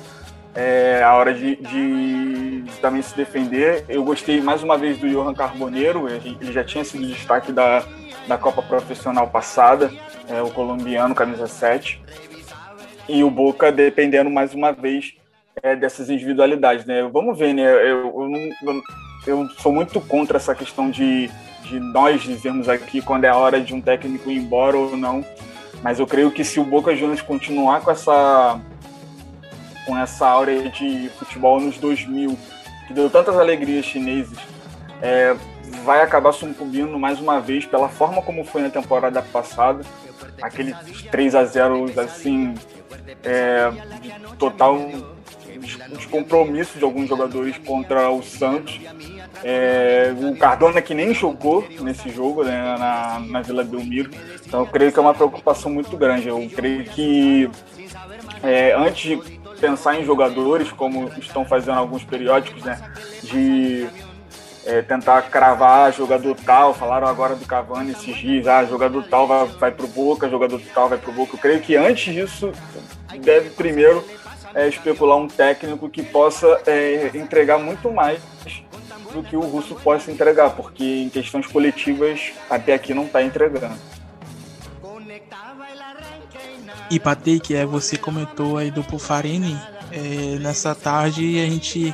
é, 0.56 1.02
a 1.04 1.14
hora 1.14 1.34
de, 1.34 1.56
de, 1.58 2.62
de, 2.64 2.72
também 2.82 3.02
se 3.02 3.16
defender. 3.16 3.86
Eu 3.88 4.04
gostei 4.04 4.42
mais 4.42 4.64
uma 4.64 4.78
vez 4.78 4.98
do 4.98 5.08
Johan 5.08 5.34
Carboneiro, 5.34 6.10
ele 6.10 6.52
já 6.52 6.64
tinha 6.64 6.84
sido 6.84 7.06
destaque 7.06 7.52
da, 7.52 7.84
da 8.28 8.38
Copa 8.38 8.62
Profissional 8.62 9.28
passada, 9.28 9.92
é, 10.28 10.42
o 10.42 10.50
colombiano, 10.50 11.14
camisa 11.14 11.48
7. 11.48 12.02
E 13.08 13.24
o 13.24 13.30
Boca 13.30 13.72
dependendo 13.72 14.30
mais 14.30 14.54
uma 14.54 14.72
vez 14.72 15.16
é, 15.62 15.76
dessas 15.76 16.10
individualidades. 16.10 16.86
Né? 16.86 17.04
Vamos 17.12 17.38
ver, 17.38 17.54
né? 17.54 17.64
Eu, 17.64 18.30
eu, 18.64 18.82
eu, 19.28 19.50
sou 19.60 19.72
muito 19.72 20.00
contra 20.02 20.38
essa 20.38 20.56
questão 20.56 20.90
de, 20.90 21.30
de 21.72 21.80
nós 21.80 22.22
dizermos 22.22 22.68
aqui 22.68 23.02
quando 23.02 23.24
é 23.24 23.30
a 23.30 23.38
hora 23.38 23.62
de 23.62 23.74
um 23.74 23.80
técnico 23.80 24.30
ir 24.30 24.38
embora 24.38 24.76
ou 24.76 24.98
não. 24.98 25.26
Mas 25.82 26.00
eu 26.00 26.06
creio 26.06 26.30
que 26.30 26.44
se 26.44 26.60
o 26.60 26.66
Boca 26.66 26.94
Juniors 26.96 27.22
continuar 27.22 27.82
com 27.82 27.92
essa 27.92 28.60
com 29.86 29.98
essa 29.98 30.28
áurea 30.28 30.70
de 30.70 31.10
futebol 31.18 31.60
nos 31.60 31.78
2000, 31.78 32.38
que 32.88 32.94
deu 32.94 33.10
tantas 33.10 33.36
alegrias 33.36 33.84
chineses, 33.84 34.38
é, 35.02 35.36
vai 35.84 36.04
acabar 36.04 36.32
sucumbindo 36.34 37.00
mais 37.00 37.20
uma 37.20 37.40
vez 37.40 37.66
pela 37.66 37.90
forma 37.90 38.22
como 38.22 38.46
foi 38.46 38.62
na 38.62 38.70
temporada 38.70 39.22
passada, 39.24 39.84
aquele 40.40 40.76
3 41.10 41.34
a 41.34 41.46
0 41.46 41.86
assim, 42.00 42.54
é, 43.24 43.72
de 44.38 45.04
total 45.60 45.90
descompromisso 45.90 46.78
de 46.78 46.84
alguns 46.84 47.08
jogadores 47.08 47.58
contra 47.58 48.10
o 48.10 48.22
Santos. 48.24 48.80
É, 49.44 50.14
o 50.18 50.36
Cardona 50.36 50.82
que 50.82 50.94
nem 50.94 51.14
jogou 51.14 51.68
nesse 51.80 52.10
jogo 52.10 52.44
né, 52.44 52.76
na, 52.78 53.20
na 53.20 53.42
Vila 53.42 53.64
Belmiro. 53.64 54.12
Então 54.46 54.62
eu 54.62 54.68
creio 54.68 54.92
que 54.92 55.00
é 55.00 55.02
uma 55.02 55.14
preocupação 55.14 55.72
muito 55.72 55.96
grande. 55.98 56.28
Eu 56.28 56.50
creio 56.56 56.84
que 56.86 57.50
é, 58.44 58.74
antes 58.74 59.02
de 59.02 59.40
pensar 59.60 60.00
em 60.00 60.04
jogadores, 60.04 60.72
como 60.72 61.10
estão 61.20 61.46
fazendo 61.46 61.78
alguns 61.78 62.04
periódicos, 62.04 62.64
né? 62.64 62.82
De 63.24 63.88
é, 64.66 64.82
tentar 64.82 65.24
cravar 65.24 65.94
jogador 65.94 66.36
tal, 66.46 66.74
falaram 66.74 67.08
agora 67.08 67.36
do 67.36 67.46
Cavani 67.46 67.92
esses 67.92 68.16
dias, 68.16 68.48
ah, 68.48 68.66
jogador 68.66 69.04
tal 69.04 69.28
vai, 69.28 69.46
vai 69.48 69.72
pro 69.72 69.88
Boca, 69.88 70.30
jogador 70.30 70.62
tal 70.74 70.90
vai 70.90 70.98
pro 70.98 71.12
Boca. 71.12 71.36
Eu 71.36 71.40
creio 71.40 71.62
que 71.62 71.76
antes 71.76 72.14
disso 72.14 72.52
deve 73.20 73.52
primeiro 73.52 74.04
é, 74.54 74.68
especular 74.68 75.18
um 75.18 75.28
técnico 75.28 75.90
que 75.90 76.04
possa 76.04 76.62
é, 76.66 77.12
entregar 77.14 77.58
muito 77.58 77.92
mais 77.92 78.20
do 79.14 79.24
que 79.24 79.36
o 79.36 79.42
Russo 79.42 79.76
possa 79.76 80.12
entregar, 80.12 80.52
porque 80.52 80.84
em 80.84 81.10
questões 81.10 81.46
coletivas 81.48 82.32
até 82.50 82.74
aqui 82.74 82.94
não 82.94 83.06
está 83.06 83.22
entregando. 83.22 83.78
E 86.90 87.00
Patrick, 87.00 87.56
é, 87.56 87.66
você 87.66 87.98
comentou 87.98 88.58
aí 88.58 88.70
do 88.70 88.84
Pufarini. 88.84 89.58
É, 89.92 90.38
nessa 90.40 90.76
tarde 90.76 91.40
a 91.40 91.46
gente 91.46 91.94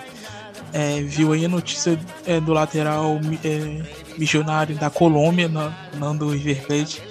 é, 0.73 1.01
viu 1.01 1.33
aí 1.33 1.45
a 1.45 1.49
notícia 1.49 1.99
é, 2.25 2.39
do 2.39 2.53
lateral 2.53 3.19
é, 3.43 3.81
missionário 4.17 4.75
da 4.75 4.89
Colômbia, 4.89 5.49
Nando 5.93 6.29
River 6.29 6.65
Plate, 6.65 7.01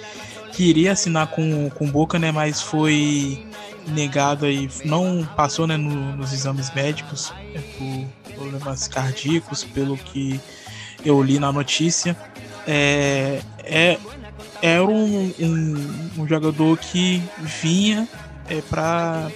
que 0.51 0.69
iria 0.69 0.91
assinar 0.91 1.27
com, 1.27 1.69
com 1.69 1.89
Boca, 1.89 2.19
né? 2.19 2.31
Mas 2.31 2.61
foi 2.61 3.46
negado 3.87 4.45
aí, 4.45 4.69
não 4.85 5.27
passou 5.35 5.67
né, 5.67 5.77
no, 5.77 6.15
nos 6.15 6.33
exames 6.33 6.73
médicos 6.73 7.33
é, 7.53 7.59
por 7.59 8.33
problemas 8.35 8.87
cardíacos, 8.87 9.63
pelo 9.63 9.97
que 9.97 10.39
eu 11.03 11.21
li 11.21 11.39
na 11.39 11.51
notícia. 11.51 12.15
É, 12.65 13.41
é, 13.59 13.97
era 14.61 14.83
um, 14.83 15.33
um, 15.39 16.09
um 16.19 16.27
jogador 16.27 16.77
que 16.77 17.21
vinha 17.39 18.07
é, 18.49 18.61
para 18.61 19.31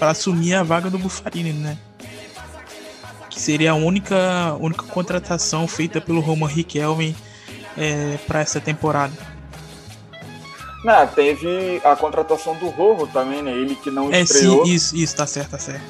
assumir 0.00 0.54
a 0.54 0.62
vaga 0.62 0.90
do 0.90 0.98
Buffarini, 0.98 1.52
né? 1.52 1.78
Que 3.28 3.40
seria 3.40 3.72
a 3.72 3.74
única, 3.74 4.54
única 4.60 4.82
contratação 4.84 5.66
feita 5.66 6.00
pelo 6.00 6.20
Roman 6.20 6.48
Riquelme 6.48 7.16
é, 7.76 8.18
para 8.26 8.40
essa 8.40 8.60
temporada. 8.60 9.31
Não, 10.84 11.06
teve 11.06 11.80
a 11.84 11.94
contratação 11.94 12.56
do 12.56 12.68
Rojo 12.68 13.06
também, 13.06 13.42
né? 13.42 13.52
Ele 13.52 13.76
que 13.76 13.90
não 13.90 14.12
é, 14.12 14.20
estreou. 14.20 14.64
Sim, 14.64 14.72
isso, 14.72 14.96
isso, 14.96 15.16
tá 15.16 15.26
certo, 15.26 15.50
tá 15.50 15.58
certo. 15.58 15.82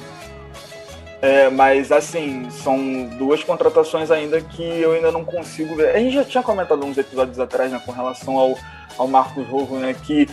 É, 1.21 1.49
mas 1.49 1.91
assim, 1.91 2.49
são 2.49 3.05
duas 3.17 3.43
contratações 3.43 4.11
ainda 4.11 4.41
que 4.41 4.61
eu 4.61 4.91
ainda 4.91 5.11
não 5.11 5.23
consigo 5.23 5.75
ver. 5.75 5.95
A 5.95 5.99
gente 5.99 6.13
já 6.13 6.23
tinha 6.25 6.43
comentado 6.43 6.85
uns 6.85 6.97
episódios 6.97 7.39
atrás, 7.39 7.71
né, 7.71 7.81
com 7.83 7.91
relação 7.91 8.37
ao, 8.37 8.57
ao 8.97 9.07
Marcos 9.07 9.47
Rojo, 9.47 9.75
né, 9.75 9.95
que 10.03 10.27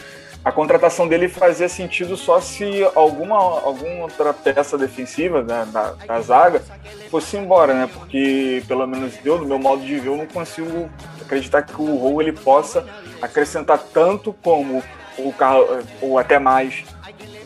a 0.44 0.51
contratação 0.51 1.07
dele 1.07 1.29
fazia 1.29 1.68
sentido 1.68 2.16
só 2.16 2.40
se 2.40 2.83
alguma, 2.94 3.37
alguma 3.37 4.05
outra 4.05 4.33
peça 4.33 4.77
defensiva 4.77 5.42
né, 5.42 5.66
da, 5.70 5.92
da 5.92 6.20
zaga 6.23 6.62
fosse 7.11 7.37
embora, 7.37 7.75
né? 7.75 7.90
Porque, 7.92 8.62
pelo 8.66 8.87
menos 8.87 9.14
eu, 9.23 9.38
no 9.38 9.46
meu 9.46 9.59
modo 9.59 9.83
de 9.85 9.99
ver, 9.99 10.09
eu 10.09 10.16
não 10.16 10.27
consigo 10.27 10.90
acreditar 11.31 11.62
que 11.62 11.81
o 11.81 11.97
Rojo 11.97 12.21
ele 12.21 12.33
possa 12.33 12.85
acrescentar 13.23 13.79
tanto 13.79 14.33
como 14.43 14.83
o 15.16 15.33
Carlos, 15.33 15.85
ou 16.03 16.19
até 16.19 16.38
mais 16.38 16.85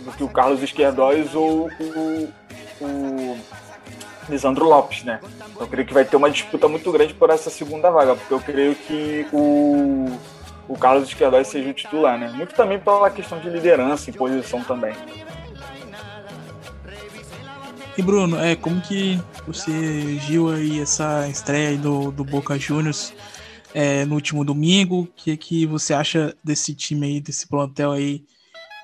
do 0.04 0.12
que 0.12 0.24
o 0.24 0.28
Carlos 0.28 0.62
Esquerdóis 0.62 1.34
ou 1.34 1.70
o, 1.78 2.32
o 2.80 3.38
Lisandro 4.28 4.64
Lopes, 4.64 5.04
né? 5.04 5.20
Eu 5.60 5.66
creio 5.66 5.86
que 5.86 5.94
vai 5.94 6.04
ter 6.04 6.16
uma 6.16 6.30
disputa 6.30 6.66
muito 6.66 6.90
grande 6.90 7.12
por 7.14 7.30
essa 7.30 7.50
segunda 7.50 7.90
vaga, 7.90 8.16
porque 8.16 8.34
eu 8.34 8.40
creio 8.40 8.74
que 8.74 9.26
o 9.32 10.10
o 10.66 10.78
Carlos 10.78 11.08
Esquerdóis 11.08 11.46
seja 11.48 11.68
o 11.68 11.74
titular, 11.74 12.18
né? 12.18 12.32
Muito 12.34 12.54
também 12.54 12.78
pela 12.78 13.10
questão 13.10 13.38
de 13.38 13.50
liderança 13.50 14.08
e 14.08 14.12
posição 14.12 14.62
também. 14.64 14.94
E 17.96 18.02
Bruno, 18.02 18.40
é, 18.40 18.56
como 18.56 18.80
que 18.80 19.20
você 19.46 19.70
viu 20.26 20.50
aí 20.50 20.80
essa 20.80 21.28
estreia 21.28 21.76
do, 21.76 22.10
do 22.10 22.24
Boca 22.24 22.58
Juniors 22.58 23.12
é, 23.74 24.04
no 24.04 24.14
último 24.14 24.44
domingo? 24.44 25.00
O 25.00 25.06
que, 25.06 25.36
que 25.36 25.66
você 25.66 25.92
acha 25.92 26.34
desse 26.42 26.72
time 26.74 27.06
aí, 27.06 27.20
desse 27.20 27.46
plantel 27.46 27.90
aí 27.90 28.24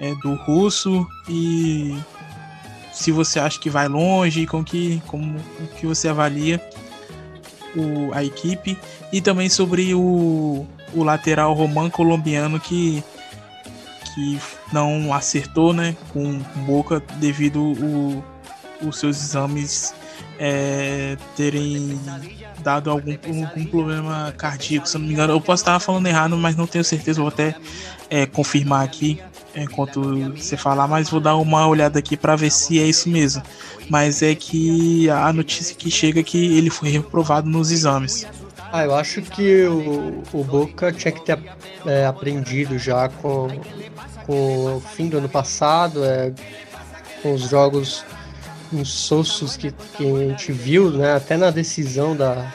é, 0.01 0.13
do 0.17 0.35
Russo? 0.35 1.07
E 1.29 1.97
se 2.93 3.13
você 3.13 3.39
acha 3.39 3.59
que 3.59 3.71
vai 3.71 3.87
longe, 3.87 4.47
como 4.47 4.65
que, 4.65 5.01
como, 5.07 5.39
que 5.79 5.87
você 5.87 6.09
avalia 6.09 6.61
o, 7.77 8.13
a 8.13 8.25
equipe? 8.25 8.77
E 9.13 9.21
também 9.21 9.49
sobre 9.49 9.95
o, 9.95 10.67
o 10.93 11.05
lateral 11.05 11.55
romano 11.55 11.91
colombiano 11.91 12.59
que, 12.59 13.03
que 14.13 14.39
não 14.73 15.15
acertou 15.15 15.73
né, 15.73 15.97
com, 16.13 16.43
com 16.43 16.61
Boca 16.65 17.01
devido 17.19 17.63
o, 17.63 18.25
os 18.83 18.99
seus 18.99 19.23
exames 19.23 19.95
é, 20.43 21.19
terem 21.37 22.01
dado 22.61 22.91
algum, 22.91 23.13
algum 23.13 23.65
problema 23.67 24.33
cardíaco, 24.37 24.89
se 24.89 24.97
não 24.97 25.07
me 25.07 25.13
engano. 25.13 25.35
Eu 25.35 25.41
posso 25.41 25.61
estar 25.63 25.79
falando 25.79 26.07
errado, 26.07 26.35
mas 26.39 26.57
não 26.57 26.67
tenho 26.67 26.83
certeza. 26.83 27.21
Vou 27.21 27.29
até 27.29 27.55
é, 28.09 28.25
confirmar 28.25 28.83
aqui 28.83 29.21
enquanto 29.55 30.01
você 30.35 30.57
falar, 30.57 30.89
mas 30.89 31.11
vou 31.11 31.21
dar 31.21 31.37
uma 31.37 31.67
olhada 31.67 31.99
aqui 31.99 32.17
para 32.17 32.37
ver 32.37 32.51
se 32.51 32.81
é 32.81 32.85
isso 32.85 33.11
mesmo. 33.11 33.43
Mas 33.91 34.23
é 34.23 34.35
que 34.35 35.11
a 35.11 35.31
notícia 35.31 35.77
que 35.77 35.91
chega 35.91 36.21
é 36.21 36.23
que 36.23 36.57
ele 36.57 36.71
foi 36.71 36.89
reprovado 36.89 37.49
nos 37.49 37.71
exames. 37.71 38.27
Ah, 38.73 38.85
eu 38.85 38.95
acho 38.95 39.21
que 39.21 39.65
o, 39.65 40.23
o 40.33 40.45
Boca 40.45 40.91
tinha 40.91 41.13
que 41.13 41.21
ter 41.23 41.39
é, 41.85 42.07
aprendido 42.07 42.79
já 42.79 43.09
com, 43.09 43.49
com 44.27 44.77
o 44.77 44.81
fim 44.81 45.09
do 45.09 45.19
ano 45.19 45.29
passado, 45.29 46.05
é, 46.05 46.33
com 47.21 47.35
os 47.35 47.43
jogos 47.43 48.05
insossos 48.73 49.57
que, 49.57 49.73
que 49.97 50.05
a 50.05 50.29
gente 50.29 50.53
viu, 50.53 50.91
né, 50.91 51.15
até 51.15 51.37
na 51.37 51.51
decisão 51.51 52.17
da 52.17 52.53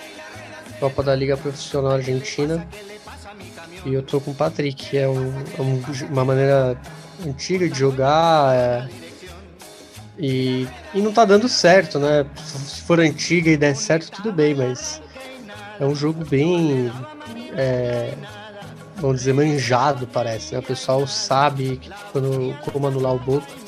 Copa 0.79 1.03
da 1.03 1.15
Liga 1.15 1.37
Profissional 1.37 1.93
Argentina. 1.93 2.65
E 3.85 3.93
eu 3.93 4.01
tô 4.01 4.19
com 4.19 4.31
o 4.31 4.35
Patrick, 4.35 4.97
é, 4.97 5.07
um, 5.07 5.33
é 5.57 5.61
um, 5.61 5.83
uma 6.09 6.25
maneira 6.25 6.79
antiga 7.25 7.69
de 7.69 7.77
jogar. 7.77 8.55
É, 8.55 8.89
e, 10.17 10.67
e 10.93 11.01
não 11.01 11.11
tá 11.11 11.25
dando 11.25 11.47
certo, 11.47 11.99
né? 11.99 12.25
Se 12.45 12.81
for 12.81 12.99
antiga 12.99 13.49
e 13.51 13.57
der 13.57 13.75
certo, 13.75 14.11
tudo 14.11 14.31
bem, 14.31 14.55
mas 14.55 15.01
é 15.79 15.85
um 15.85 15.95
jogo 15.95 16.25
bem. 16.25 16.91
É, 17.55 18.13
vamos 18.95 19.17
dizer, 19.19 19.33
manjado, 19.33 20.07
parece. 20.07 20.53
Né? 20.53 20.59
O 20.59 20.63
pessoal 20.63 21.05
sabe 21.05 21.77
que, 21.77 21.89
quando, 22.11 22.55
como 22.71 22.87
anular 22.87 23.13
o 23.13 23.19
Boca. 23.19 23.64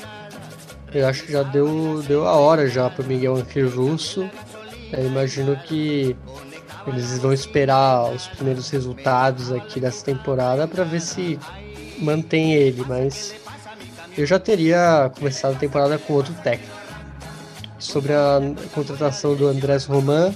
Eu 0.92 1.06
acho 1.06 1.24
que 1.24 1.32
já 1.32 1.42
deu, 1.42 2.02
deu 2.06 2.26
a 2.26 2.32
hora 2.36 2.68
já 2.68 2.88
para 2.88 3.04
Miguel 3.04 3.36
Angel 3.36 3.68
Russo. 3.68 4.28
É, 4.92 5.04
imagino 5.04 5.56
que 5.56 6.16
Eles 6.86 7.18
vão 7.18 7.32
esperar 7.32 8.10
os 8.10 8.26
primeiros 8.28 8.70
resultados 8.70 9.52
aqui 9.52 9.78
dessa 9.78 10.04
temporada 10.04 10.66
para 10.66 10.84
ver 10.84 11.00
se 11.00 11.38
mantém 11.98 12.54
ele, 12.54 12.82
mas 12.86 13.34
eu 14.16 14.24
já 14.24 14.38
teria 14.38 15.10
começado 15.16 15.56
a 15.56 15.58
temporada 15.58 15.98
com 15.98 16.14
outro 16.14 16.32
técnico. 16.42 16.76
Sobre 17.78 18.12
a 18.12 18.40
contratação 18.74 19.34
do 19.36 19.46
Andrés 19.46 19.84
Roman, 19.84 20.34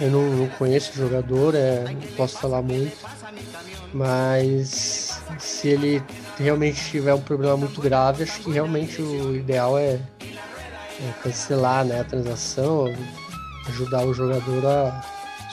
eu 0.00 0.10
não, 0.10 0.22
não 0.30 0.46
conheço 0.50 0.92
o 0.92 0.96
jogador, 0.96 1.54
é, 1.54 1.84
não 1.84 2.16
posso 2.16 2.38
falar 2.38 2.62
muito, 2.62 2.96
mas 3.92 5.20
se 5.38 5.68
ele 5.68 6.02
realmente 6.42 6.90
tiver 6.90 7.14
um 7.14 7.20
problema 7.20 7.56
muito 7.56 7.80
grave, 7.80 8.22
acho 8.22 8.40
que 8.40 8.50
realmente 8.50 9.00
o 9.02 9.34
ideal 9.34 9.78
é, 9.78 10.00
é 10.20 11.12
cancelar 11.22 11.84
né, 11.84 12.00
a 12.00 12.04
transação, 12.04 12.86
ajudar 13.68 14.04
o 14.04 14.14
jogador 14.14 14.66
a 14.66 15.02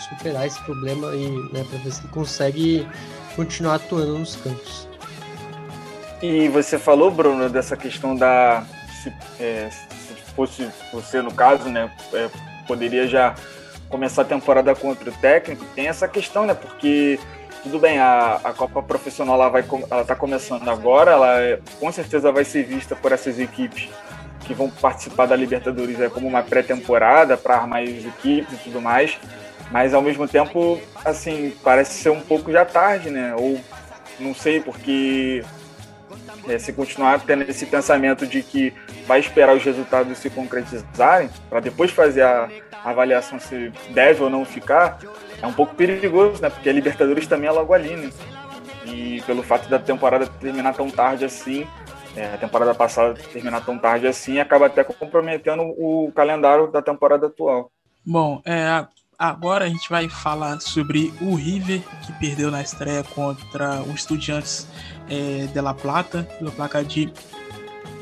superar 0.09 0.45
esse 0.45 0.61
problema 0.61 1.15
e 1.15 1.29
né, 1.51 1.65
para 1.69 1.79
ver 1.79 1.91
se 1.91 2.01
ele 2.01 2.09
consegue 2.09 2.87
continuar 3.35 3.75
atuando 3.75 4.19
nos 4.19 4.35
campos. 4.35 4.87
E 6.21 6.47
você 6.49 6.79
falou, 6.79 7.11
Bruno, 7.11 7.49
dessa 7.49 7.75
questão 7.75 8.15
da. 8.15 8.63
Se, 9.03 9.13
é, 9.39 9.69
se 9.69 10.33
fosse 10.35 10.67
você, 10.91 11.21
no 11.21 11.33
caso, 11.33 11.69
né, 11.69 11.91
é, 12.13 12.29
poderia 12.67 13.07
já 13.07 13.35
começar 13.89 14.23
a 14.23 14.25
temporada 14.25 14.73
com 14.73 14.87
outro 14.87 15.11
técnico. 15.21 15.65
Tem 15.75 15.87
essa 15.87 16.07
questão, 16.07 16.45
né, 16.45 16.53
porque 16.53 17.19
tudo 17.65 17.79
bem, 17.79 17.97
a, 17.97 18.39
a 18.43 18.53
Copa 18.53 18.83
Profissional 18.83 19.33
ela 19.33 19.49
vai 19.49 19.65
ela 19.89 20.05
tá 20.05 20.15
começando 20.15 20.69
agora, 20.69 21.13
ela 21.13 21.41
é, 21.41 21.59
com 21.79 21.91
certeza 21.91 22.31
vai 22.31 22.45
ser 22.45 22.63
vista 22.63 22.95
por 22.95 23.11
essas 23.11 23.39
equipes 23.39 23.89
que 24.41 24.53
vão 24.53 24.69
participar 24.69 25.25
da 25.25 25.35
Libertadores 25.35 25.99
é 25.99 26.07
como 26.07 26.27
uma 26.27 26.43
pré-temporada 26.43 27.35
para 27.35 27.55
armar 27.55 27.81
as 27.81 28.05
equipes 28.05 28.53
e 28.53 28.63
tudo 28.65 28.79
mais, 28.79 29.17
mas 29.71 29.95
ao 29.95 30.01
mesmo 30.03 30.27
tempo, 30.27 30.79
assim, 31.03 31.55
parece 31.63 31.95
ser 31.95 32.11
um 32.11 32.21
pouco 32.21 32.51
já 32.51 32.63
tarde, 32.63 33.09
né? 33.09 33.33
Ou 33.35 33.59
não 34.19 34.35
sei, 34.35 34.59
porque 34.59 35.43
é, 36.47 36.59
se 36.59 36.71
continuar 36.71 37.19
tendo 37.21 37.49
esse 37.49 37.65
pensamento 37.65 38.27
de 38.27 38.43
que 38.43 38.71
vai 39.07 39.19
esperar 39.19 39.55
os 39.55 39.63
resultados 39.63 40.19
se 40.19 40.29
concretizarem, 40.29 41.31
para 41.49 41.61
depois 41.61 41.89
fazer 41.89 42.21
a 42.21 42.47
avaliação 42.83 43.39
se 43.39 43.71
deve 43.89 44.21
ou 44.21 44.29
não 44.29 44.45
ficar, 44.45 44.99
é 45.41 45.47
um 45.47 45.53
pouco 45.53 45.75
perigoso, 45.75 46.41
né? 46.41 46.49
Porque 46.49 46.69
a 46.69 46.73
Libertadores 46.73 47.27
também 47.27 47.47
é 47.47 47.51
logo 47.51 47.73
ali, 47.73 47.95
né? 47.95 48.09
E 48.85 49.21
pelo 49.25 49.43
fato 49.43 49.67
da 49.69 49.79
temporada 49.79 50.27
terminar 50.27 50.73
tão 50.73 50.89
tarde 50.89 51.25
assim, 51.25 51.67
é, 52.15 52.33
a 52.33 52.37
temporada 52.37 52.73
passada 52.73 53.13
terminar 53.33 53.65
tão 53.65 53.77
tarde 53.77 54.07
assim, 54.07 54.39
acaba 54.39 54.67
até 54.67 54.83
comprometendo 54.83 55.63
o 55.63 56.11
calendário 56.15 56.71
da 56.71 56.81
temporada 56.81 57.27
atual. 57.27 57.71
Bom, 58.05 58.41
é, 58.45 58.85
agora 59.17 59.65
a 59.65 59.67
gente 59.67 59.89
vai 59.89 60.07
falar 60.07 60.59
sobre 60.61 61.11
o 61.19 61.35
River, 61.35 61.81
que 62.05 62.13
perdeu 62.13 62.51
na 62.51 62.61
estreia 62.61 63.03
contra 63.03 63.81
o 63.81 63.91
Estudiantes 63.91 64.67
é, 65.09 65.47
de 65.47 65.59
La 65.59 65.73
Plata, 65.73 66.23
pelo 66.37 66.51
placar 66.51 66.83
de 66.83 67.11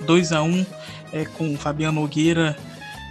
2 0.06 0.32
a 0.34 0.43
1 0.43 0.65
é, 1.13 1.26
com 1.26 1.54
o 1.54 1.58
Fabiano 1.58 2.02
Nogueira, 2.02 2.58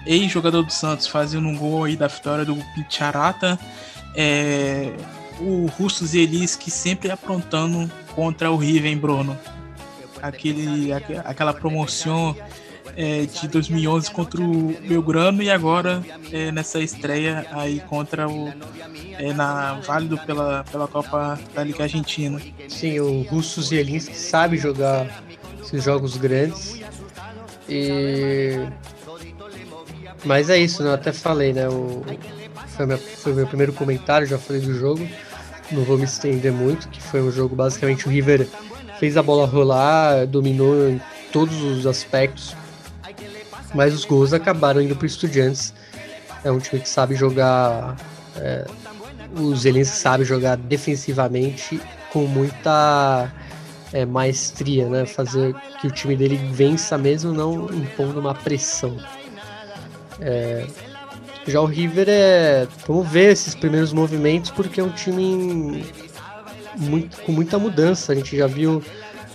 ex-jogador 0.07 0.63
do 0.63 0.73
Santos, 0.73 1.07
fazendo 1.07 1.49
um 1.49 1.57
gol 1.57 1.85
aí 1.85 1.97
da 1.97 2.09
vitória 2.09 2.45
do 2.45 2.57
Picharata. 2.75 3.59
É, 4.15 4.93
o 5.41 5.67
Russo 5.67 6.07
Zelis 6.07 6.59
sempre 6.69 7.11
aprontando 7.11 7.91
contra 8.15 8.51
o 8.51 8.57
River, 8.57 8.97
Bruno. 8.97 9.39
Aquele, 10.21 10.93
aquela 11.25 11.53
promoção 11.53 12.37
é, 12.97 13.27
de 13.27 13.49
2011 13.49 14.11
contra 14.11 14.41
o 14.41 14.77
Belgrano 14.87 15.43
e 15.43 15.51
agora 15.51 16.03
é, 16.31 16.53
nessa 16.53 16.79
estreia 16.81 17.47
aí 17.51 17.81
contra 17.81 18.29
o 18.29 18.53
é, 19.19 19.33
na 19.33 19.75
válido 19.81 20.19
pela, 20.19 20.65
pela 20.71 20.87
Copa 20.87 21.39
da 21.55 21.65
Liga 21.65 21.85
Argentina. 21.85 22.41
Sim, 22.69 23.01
o 23.01 23.23
Russo 23.23 23.63
Zielinski 23.63 24.17
sabe 24.17 24.57
jogar 24.57 25.23
esses 25.61 25.83
jogos 25.83 26.17
grandes 26.17 26.81
e 27.69 28.61
mas 30.25 30.49
é 30.51 30.57
isso, 30.57 30.83
né? 30.85 30.91
Eu 30.91 30.95
até 30.95 31.13
falei, 31.13 31.53
né? 31.53 31.69
O... 31.69 32.05
Foi, 32.77 32.87
minha... 32.87 32.99
foi 32.99 33.33
meu 33.33 33.47
primeiro 33.47 33.73
comentário, 33.73 34.27
já 34.27 34.39
falei 34.39 34.63
do 34.63 34.75
jogo. 34.75 35.07
Não 35.71 35.85
vou 35.85 35.97
me 35.97 36.05
estender 36.05 36.53
muito, 36.53 36.89
que 36.89 37.01
foi 37.01 37.23
um 37.23 37.31
jogo 37.31 37.55
basicamente 37.55 38.07
o 38.07 38.11
River 38.11 38.47
fez 38.99 39.17
a 39.17 39.23
bola 39.23 39.47
rolar, 39.47 40.27
dominou 40.27 40.89
em 40.89 41.01
todos 41.33 41.61
os 41.63 41.87
aspectos, 41.87 42.55
mas 43.75 43.95
os 43.95 44.05
gols 44.05 44.33
acabaram 44.33 44.81
indo 44.81 44.95
para 44.95 45.07
Estudiantes. 45.07 45.75
É 46.45 46.51
um 46.51 46.59
time 46.59 46.81
que 46.83 46.89
sabe 46.89 47.15
jogar. 47.15 47.97
É... 48.37 48.67
o 49.37 49.55
Zelenski 49.57 49.97
sabe 49.97 50.25
jogar 50.25 50.57
defensivamente 50.57 51.81
com 52.13 52.27
muita 52.27 53.33
é, 53.93 54.05
maestria, 54.05 54.89
né? 54.89 55.07
Fazer 55.07 55.55
que 55.81 55.87
o 55.87 55.91
time 55.91 56.17
dele 56.17 56.37
vença 56.53 56.97
mesmo 56.97 57.33
não 57.33 57.67
impondo 57.73 58.21
uma 58.21 58.35
pressão. 58.35 58.97
É, 60.21 60.67
já 61.47 61.61
o 61.61 61.67
River 61.67 62.07
é. 62.09 62.67
Vamos 62.87 63.09
ver 63.09 63.33
esses 63.33 63.55
primeiros 63.55 63.93
movimentos, 63.93 64.51
porque 64.51 64.81
é 64.81 64.85
um 64.85 64.91
time 64.91 65.85
muito, 66.77 67.17
com 67.23 67.33
muita 67.33 67.59
mudança. 67.59 68.13
A 68.13 68.15
gente 68.15 68.37
já 68.37 68.47
viu 68.47 68.83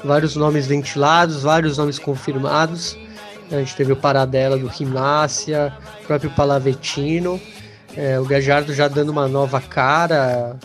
vários 0.04 0.36
nomes 0.36 0.68
ventilados, 0.68 1.44
vários 1.44 1.78
nomes 1.78 2.00
confirmados. 2.00 2.98
A 3.52 3.58
gente 3.58 3.76
teve 3.76 3.92
o 3.92 3.96
Paradela 3.96 4.58
do 4.58 4.70
Gimnásia, 4.70 5.74
o 6.04 6.08
próprio 6.08 6.30
Palavetino. 6.32 7.40
É, 7.96 8.20
o 8.20 8.26
Gajardo 8.26 8.74
já 8.74 8.88
dando 8.88 9.10
uma 9.10 9.28
nova 9.28 9.60
cara. 9.60 10.56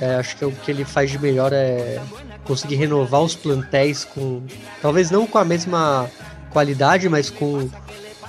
É, 0.00 0.14
acho 0.14 0.36
que 0.36 0.44
o 0.44 0.52
que 0.52 0.70
ele 0.70 0.84
faz 0.84 1.10
de 1.10 1.18
melhor 1.18 1.52
é 1.52 2.00
conseguir 2.44 2.76
renovar 2.76 3.22
os 3.22 3.34
plantéis 3.34 4.04
com. 4.04 4.42
Talvez 4.80 5.10
não 5.10 5.26
com 5.26 5.38
a 5.38 5.44
mesma 5.44 6.08
qualidade, 6.50 7.08
mas 7.08 7.28
com 7.28 7.68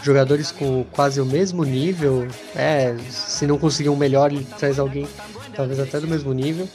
jogadores 0.03 0.51
com 0.51 0.83
quase 0.91 1.19
o 1.21 1.25
mesmo 1.25 1.63
nível. 1.63 2.27
É, 2.55 2.95
se 3.09 3.45
não 3.47 3.57
conseguir 3.57 3.89
um 3.89 3.95
melhor, 3.95 4.31
ele 4.31 4.45
traz 4.57 4.79
alguém 4.79 5.07
talvez 5.55 5.79
até 5.79 5.99
do 5.99 6.07
mesmo 6.07 6.33
nível. 6.33 6.67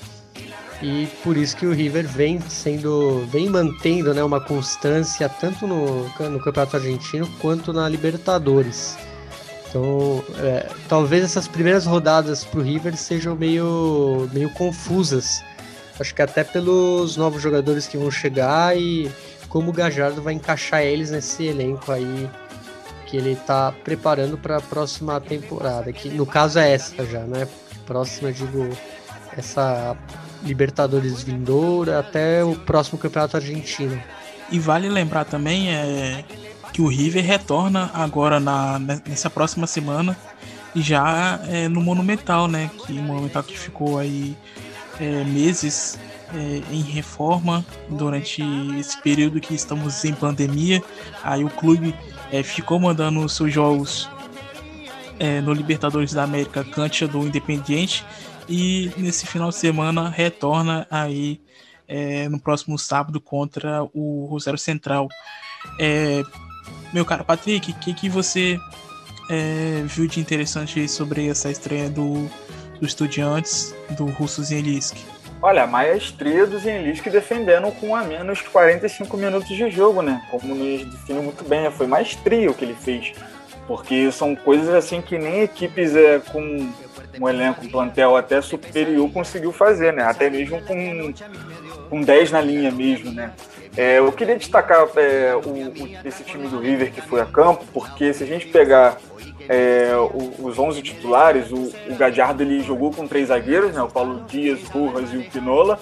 E 0.82 1.08
por 1.22 1.36
isso 1.36 1.56
que 1.56 1.66
o 1.66 1.72
River 1.72 2.06
vem 2.06 2.38
sendo, 2.40 3.26
vem 3.30 3.48
mantendo 3.48 4.12
né, 4.12 4.22
uma 4.22 4.40
constância 4.40 5.28
tanto 5.28 5.66
no, 5.66 6.02
no 6.02 6.38
Campeonato 6.38 6.76
Argentino 6.76 7.26
quanto 7.40 7.72
na 7.72 7.88
Libertadores. 7.88 8.96
Então, 9.68 10.22
é, 10.38 10.68
talvez 10.88 11.24
essas 11.24 11.48
primeiras 11.48 11.86
rodadas 11.86 12.44
para 12.44 12.60
o 12.60 12.62
River 12.62 12.96
sejam 12.96 13.34
meio, 13.34 14.28
meio 14.32 14.50
confusas. 14.50 15.42
Acho 15.98 16.14
que 16.14 16.20
até 16.20 16.44
pelos 16.44 17.16
novos 17.16 17.40
jogadores 17.40 17.86
que 17.86 17.96
vão 17.96 18.10
chegar 18.10 18.76
e 18.76 19.10
como 19.48 19.70
o 19.70 19.72
Gajardo 19.72 20.20
vai 20.20 20.34
encaixar 20.34 20.82
eles 20.82 21.10
nesse 21.10 21.44
elenco 21.44 21.90
aí 21.90 22.28
ele 23.16 23.32
está 23.32 23.72
preparando 23.72 24.36
para 24.36 24.58
a 24.58 24.60
próxima 24.60 25.20
temporada, 25.20 25.92
que 25.92 26.08
no 26.08 26.26
caso 26.26 26.58
é 26.58 26.72
essa 26.72 27.04
já, 27.06 27.20
né? 27.20 27.48
Próxima, 27.86 28.32
digo, 28.32 28.68
essa 29.36 29.96
Libertadores 30.42 31.22
vindoura 31.22 31.98
até 31.98 32.44
o 32.44 32.54
próximo 32.54 32.98
Campeonato 32.98 33.36
Argentino. 33.36 34.00
E 34.50 34.58
vale 34.58 34.88
lembrar 34.88 35.24
também 35.24 35.74
é, 35.74 36.24
que 36.72 36.80
o 36.80 36.86
River 36.86 37.24
retorna 37.24 37.90
agora 37.94 38.38
na, 38.38 38.78
nessa 38.78 39.28
próxima 39.28 39.66
semana 39.66 40.16
já 40.74 41.40
é, 41.48 41.68
no 41.68 41.80
Monumental, 41.80 42.46
né? 42.46 42.70
Que 42.86 42.92
o 42.92 43.02
Monumental 43.02 43.42
que 43.42 43.58
ficou 43.58 43.98
aí 43.98 44.36
é, 45.00 45.24
meses 45.24 45.98
é, 46.34 46.62
em 46.70 46.82
reforma 46.82 47.64
durante 47.88 48.42
esse 48.78 49.00
período 49.00 49.40
que 49.40 49.54
estamos 49.54 50.04
em 50.04 50.12
pandemia. 50.12 50.82
Aí 51.22 51.44
o 51.44 51.50
clube 51.50 51.94
é, 52.30 52.42
ficou 52.42 52.78
mandando 52.78 53.20
os 53.20 53.34
seus 53.34 53.52
jogos 53.52 54.08
é, 55.18 55.40
no 55.40 55.52
Libertadores 55.52 56.12
da 56.12 56.24
América 56.24 56.64
Cancha 56.64 57.06
do 57.06 57.18
Independiente 57.26 58.04
e 58.48 58.90
nesse 58.96 59.26
final 59.26 59.48
de 59.48 59.56
semana 59.56 60.08
retorna 60.08 60.86
aí 60.90 61.40
é, 61.88 62.28
no 62.28 62.38
próximo 62.38 62.78
sábado 62.78 63.20
contra 63.20 63.82
o 63.94 64.26
Rosário 64.26 64.58
Central. 64.58 65.08
É, 65.78 66.22
meu 66.92 67.04
caro 67.04 67.24
Patrick, 67.24 67.70
o 67.70 67.74
que, 67.74 67.94
que 67.94 68.08
você 68.08 68.58
é, 69.28 69.82
viu 69.84 70.06
de 70.06 70.20
interessante 70.20 70.88
sobre 70.88 71.28
essa 71.28 71.50
estreia 71.50 71.88
do, 71.88 72.28
do 72.80 72.86
Estudiantes 72.86 73.74
do 73.96 74.06
Russo 74.06 74.42
Zielinski? 74.42 75.15
Olha, 75.42 75.64
a 75.64 75.66
maestria 75.66 76.46
do 76.46 76.58
Zenlisk 76.58 77.08
defendendo 77.08 77.70
com 77.72 77.94
a 77.94 78.02
menos 78.02 78.40
45 78.40 79.16
minutos 79.16 79.48
de 79.48 79.70
jogo, 79.70 80.02
né? 80.02 80.22
Como 80.30 80.54
nos 80.54 80.84
define 80.84 81.20
muito 81.20 81.44
bem, 81.44 81.62
né? 81.62 81.70
foi 81.70 81.86
maestria 81.86 82.50
o 82.50 82.54
que 82.54 82.64
ele 82.64 82.74
fez. 82.74 83.12
Porque 83.66 84.10
são 84.12 84.34
coisas 84.34 84.68
assim 84.70 85.02
que 85.02 85.18
nem 85.18 85.42
equipes 85.42 85.94
é, 85.94 86.20
com 86.20 86.70
um 87.20 87.28
elenco, 87.28 87.64
um 87.64 87.68
plantel 87.68 88.16
até 88.16 88.40
superior 88.40 89.10
conseguiu 89.10 89.52
fazer, 89.52 89.92
né? 89.92 90.04
Até 90.04 90.30
mesmo 90.30 90.60
com, 90.62 91.12
com 91.90 92.00
10 92.00 92.30
na 92.30 92.40
linha 92.40 92.70
mesmo, 92.70 93.12
né? 93.12 93.32
É, 93.76 93.98
eu 93.98 94.10
queria 94.10 94.36
destacar 94.36 94.88
é, 94.96 95.34
o, 95.34 95.48
o, 95.48 95.98
esse 96.04 96.24
time 96.24 96.48
do 96.48 96.58
River 96.58 96.92
que 96.92 97.02
foi 97.02 97.20
a 97.20 97.26
campo, 97.26 97.64
porque 97.72 98.12
se 98.14 98.24
a 98.24 98.26
gente 98.26 98.46
pegar 98.46 98.96
é, 99.48 99.94
o, 99.96 100.46
os 100.46 100.58
11 100.58 100.80
titulares, 100.82 101.50
o, 101.50 101.72
o 101.90 101.94
Gadiardo 101.94 102.42
ele 102.42 102.62
jogou 102.62 102.90
com 102.90 103.06
três 103.06 103.28
zagueiros, 103.28 103.72
né, 103.74 103.82
o 103.82 103.88
Paulo 103.88 104.24
Dias, 104.28 104.60
Burras 104.62 105.12
e 105.12 105.18
o 105.18 105.30
Pinola, 105.30 105.78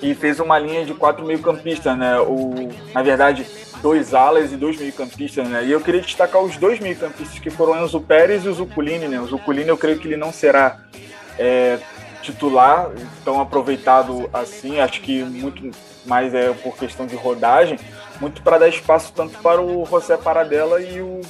e 0.00 0.14
fez 0.14 0.40
uma 0.40 0.58
linha 0.58 0.84
de 0.84 0.94
quatro 0.94 1.24
meio-campistas, 1.24 1.96
né, 1.98 2.18
o, 2.20 2.70
na 2.94 3.02
verdade, 3.02 3.46
dois 3.82 4.14
alas 4.14 4.50
e 4.50 4.56
dois 4.56 4.78
meio-campistas, 4.78 5.46
né, 5.46 5.64
e 5.64 5.72
eu 5.72 5.80
queria 5.80 6.00
destacar 6.00 6.42
os 6.42 6.56
dois 6.56 6.80
meio-campistas 6.80 7.38
que 7.38 7.50
foram 7.50 7.74
o 7.74 7.84
Enzo 7.84 8.00
Pérez 8.00 8.44
e 8.44 8.48
o 8.48 8.54
Zuculini, 8.54 9.06
né, 9.06 9.20
o 9.20 9.26
Zuculini 9.26 9.68
eu 9.68 9.76
creio 9.76 9.98
que 9.98 10.08
ele 10.08 10.16
não 10.16 10.32
será 10.32 10.80
é, 11.38 11.78
titular, 12.24 12.90
tão 13.24 13.40
aproveitado 13.40 14.28
assim, 14.32 14.80
acho 14.80 15.00
que 15.00 15.22
muito 15.22 15.70
mais 16.06 16.34
é 16.34 16.52
por 16.52 16.76
questão 16.76 17.06
de 17.06 17.14
rodagem, 17.14 17.78
muito 18.20 18.42
para 18.42 18.58
dar 18.58 18.68
espaço 18.68 19.12
tanto 19.14 19.38
para 19.38 19.60
o 19.60 19.84
José 19.84 20.16
Paradela 20.16 20.80
e 20.80 21.00
o, 21.00 21.20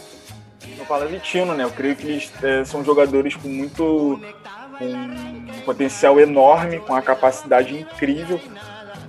o 0.79 0.87
Palavitino, 0.87 1.55
né? 1.55 1.65
Eu 1.65 1.71
creio 1.71 1.97
que 1.97 2.07
eles 2.07 2.33
é, 2.43 2.65
são 2.65 2.85
jogadores 2.85 3.35
com 3.35 3.49
muito 3.49 4.21
um 4.81 5.61
potencial 5.65 6.19
enorme, 6.19 6.81
com 6.81 6.95
a 6.95 7.03
capacidade 7.03 7.75
incrível. 7.75 8.41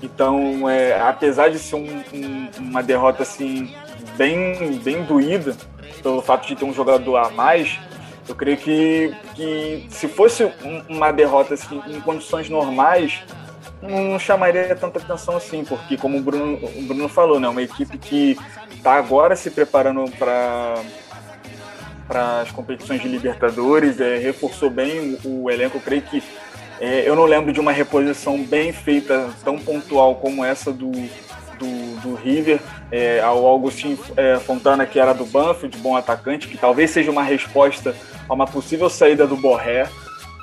Então, 0.01 0.69
é, 0.69 0.99
apesar 1.01 1.49
de 1.49 1.57
ser 1.57 1.75
um, 1.75 2.03
um, 2.13 2.49
uma 2.59 2.83
derrota 2.83 3.23
assim 3.23 3.73
bem, 4.17 4.77
bem 4.77 5.03
doída 5.03 5.55
pelo 6.03 6.21
fato 6.21 6.47
de 6.47 6.55
ter 6.55 6.65
um 6.65 6.73
jogador 6.73 7.17
a 7.17 7.29
mais, 7.29 7.79
eu 8.27 8.35
creio 8.35 8.57
que, 8.57 9.13
que 9.35 9.87
se 9.89 10.07
fosse 10.07 10.51
uma 10.89 11.11
derrota 11.11 11.53
assim, 11.53 11.81
em 11.87 11.99
condições 12.01 12.49
normais, 12.49 13.23
não 13.81 14.17
chamaria 14.19 14.75
tanta 14.75 14.99
atenção 14.99 15.37
assim, 15.37 15.63
porque 15.63 15.97
como 15.97 16.17
o 16.17 16.21
Bruno, 16.21 16.55
o 16.55 16.81
Bruno 16.83 17.07
falou, 17.07 17.39
né, 17.39 17.47
uma 17.47 17.61
equipe 17.61 17.97
que 17.97 18.37
está 18.71 18.93
agora 18.93 19.35
se 19.35 19.51
preparando 19.51 20.09
para 20.17 20.75
para 22.07 22.41
as 22.41 22.51
competições 22.51 23.01
de 23.01 23.07
Libertadores, 23.07 23.99
é, 23.99 24.17
reforçou 24.17 24.69
bem 24.69 25.17
o, 25.23 25.45
o 25.45 25.49
elenco. 25.49 25.77
Eu 25.77 25.81
creio 25.81 26.03
que 26.03 26.21
é, 26.79 27.07
eu 27.07 27.15
não 27.15 27.25
lembro 27.25 27.51
de 27.51 27.59
uma 27.59 27.71
reposição 27.71 28.43
bem 28.43 28.71
feita, 28.71 29.29
tão 29.43 29.57
pontual 29.57 30.15
como 30.15 30.43
essa 30.43 30.71
do, 30.71 30.91
do, 30.91 32.01
do 32.01 32.15
River, 32.15 32.59
é, 32.91 33.21
ao 33.21 33.45
Augustin 33.45 33.97
é, 34.15 34.37
Fontana, 34.39 34.85
que 34.85 34.99
era 34.99 35.13
do 35.13 35.25
Banfield, 35.25 35.77
bom 35.77 35.95
atacante, 35.95 36.47
que 36.47 36.57
talvez 36.57 36.91
seja 36.91 37.09
uma 37.09 37.23
resposta 37.23 37.95
a 38.27 38.33
uma 38.33 38.47
possível 38.47 38.89
saída 38.89 39.25
do 39.27 39.37
Borré. 39.37 39.89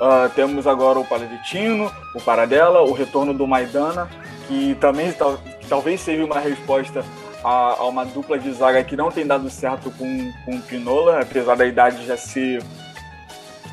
Uh, 0.00 0.28
temos 0.34 0.66
agora 0.66 0.98
o 0.98 1.04
Palavitino, 1.04 1.90
o 2.14 2.20
Paradela, 2.20 2.82
o 2.82 2.92
retorno 2.92 3.32
do 3.32 3.46
Maidana, 3.46 4.08
que 4.48 4.74
também 4.80 5.12
tal, 5.12 5.38
talvez 5.68 6.00
seja 6.00 6.24
uma 6.24 6.40
resposta 6.40 7.04
a, 7.44 7.76
a, 7.78 7.86
uma 7.86 8.04
dupla 8.04 8.38
de 8.38 8.52
zaga 8.52 8.82
que 8.82 8.96
não 8.96 9.10
tem 9.10 9.26
dado 9.26 9.48
certo 9.50 9.90
com, 9.92 10.32
com 10.44 10.56
o 10.56 10.62
Pinola, 10.62 11.20
apesar 11.20 11.56
da 11.56 11.66
idade 11.66 12.06
já 12.06 12.16
ser 12.16 12.62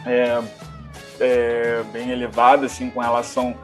é, 0.05 0.41
é, 1.19 1.83
bem 1.91 2.09
elevada 2.09 2.65
assim, 2.65 2.89
com 2.89 2.99
relação 2.99 3.55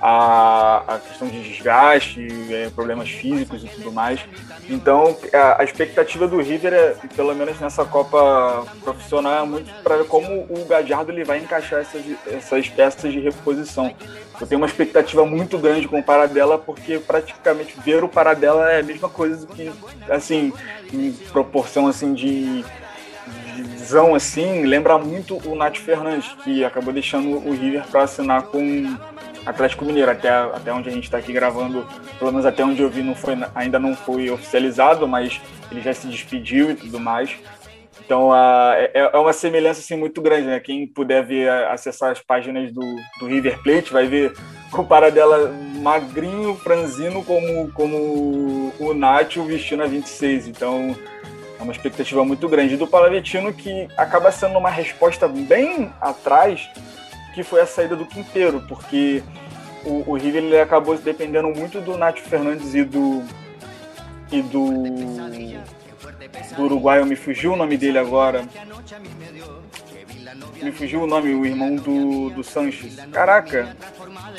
a, 0.00 0.94
a 0.94 0.98
questão 0.98 1.28
de 1.28 1.42
desgaste, 1.42 2.26
é, 2.50 2.70
problemas 2.70 3.10
físicos 3.10 3.62
e 3.62 3.68
tudo 3.68 3.92
mais. 3.92 4.20
Então, 4.68 5.16
a, 5.32 5.60
a, 5.60 5.64
expectativa 5.64 6.26
do 6.26 6.40
River, 6.40 6.72
é, 6.72 6.94
pelo 7.14 7.34
menos 7.34 7.60
nessa 7.60 7.84
Copa 7.84 8.66
profissional, 8.82 9.44
é 9.44 9.46
muito 9.46 9.70
para 9.82 10.04
como 10.04 10.46
o 10.48 10.64
Gadiardo 10.66 11.12
ele 11.12 11.24
vai 11.24 11.38
encaixar 11.38 11.80
essas, 11.80 12.02
essas 12.26 12.68
peças 12.68 13.12
de 13.12 13.20
reposição. 13.20 13.94
Eu 14.40 14.46
tenho 14.46 14.60
uma 14.60 14.66
expectativa 14.66 15.24
muito 15.26 15.58
grande 15.58 15.86
com 15.86 15.98
o 15.98 16.02
Paradela, 16.02 16.58
porque 16.58 16.98
praticamente 16.98 17.78
ver 17.80 18.02
o 18.02 18.08
Paradela 18.08 18.70
é 18.70 18.80
a 18.80 18.82
mesma 18.82 19.08
coisa 19.08 19.46
que, 19.46 19.70
assim, 20.08 20.52
em 20.92 21.12
proporção 21.30 21.86
assim 21.86 22.14
de 22.14 22.64
visão 23.90 24.14
assim, 24.14 24.64
lembra 24.66 24.96
muito 24.98 25.36
o 25.48 25.56
Nath 25.56 25.78
Fernandes, 25.78 26.32
que 26.44 26.64
acabou 26.64 26.92
deixando 26.92 27.38
o 27.38 27.50
River 27.50 27.84
para 27.90 28.04
assinar 28.04 28.44
com 28.44 28.96
Atlético 29.44 29.84
Mineiro, 29.84 30.12
até, 30.12 30.28
até 30.28 30.72
onde 30.72 30.88
a 30.88 30.92
gente 30.92 31.04
está 31.04 31.18
aqui 31.18 31.32
gravando, 31.32 31.84
pelo 32.16 32.30
menos 32.30 32.46
até 32.46 32.64
onde 32.64 32.80
eu 32.80 32.88
vi, 32.88 33.02
não 33.02 33.16
foi, 33.16 33.36
ainda 33.52 33.80
não 33.80 33.96
foi 33.96 34.30
oficializado, 34.30 35.08
mas 35.08 35.40
ele 35.72 35.80
já 35.80 35.92
se 35.92 36.06
despediu 36.06 36.70
e 36.70 36.76
tudo 36.76 37.00
mais. 37.00 37.34
Então 38.04 38.28
uh, 38.28 38.74
é, 38.74 39.10
é, 39.12 39.18
uma 39.18 39.32
semelhança 39.32 39.80
assim, 39.80 39.96
muito 39.96 40.22
grande, 40.22 40.46
né? 40.46 40.60
Quem 40.60 40.86
puder 40.86 41.26
ver, 41.26 41.50
acessar 41.66 42.12
as 42.12 42.20
páginas 42.20 42.72
do, 42.72 42.82
do 43.18 43.26
River 43.26 43.60
Plate, 43.60 43.92
vai 43.92 44.06
ver 44.06 44.32
o 44.72 44.84
Paradela 44.84 45.52
magrinho, 45.82 46.54
franzino, 46.54 47.24
como, 47.24 47.72
como 47.72 48.72
o 48.78 48.94
Nacho 48.94 49.42
vestindo 49.42 49.82
a 49.82 49.86
26. 49.86 50.46
Então 50.46 50.94
é 51.60 51.62
uma 51.62 51.72
expectativa 51.72 52.24
muito 52.24 52.48
grande. 52.48 52.76
Do 52.76 52.86
Palavitino, 52.86 53.52
que 53.52 53.86
acaba 53.96 54.32
sendo 54.32 54.58
uma 54.58 54.70
resposta 54.70 55.28
bem 55.28 55.92
atrás 56.00 56.68
que 57.34 57.44
foi 57.44 57.60
a 57.60 57.66
saída 57.66 57.94
do 57.94 58.06
Quinteiro, 58.06 58.64
porque 58.66 59.22
o, 59.84 60.10
o 60.10 60.16
River 60.16 60.42
ele 60.42 60.58
acabou 60.58 60.96
dependendo 60.96 61.48
muito 61.48 61.80
do 61.80 61.96
Nath 61.96 62.18
Fernandes 62.18 62.74
e 62.74 62.82
do 62.82 63.22
e 64.32 64.42
do, 64.42 64.62
do 66.56 66.62
Uruguai, 66.62 67.04
me 67.04 67.16
fugiu 67.16 67.52
o 67.52 67.56
nome 67.56 67.76
dele 67.76 67.98
agora. 67.98 68.44
Me 70.62 70.72
fugiu 70.72 71.02
o 71.02 71.06
nome, 71.06 71.34
o 71.34 71.44
irmão 71.44 71.76
do, 71.76 72.30
do 72.30 72.44
Sanches. 72.44 72.96
Caraca! 73.12 73.76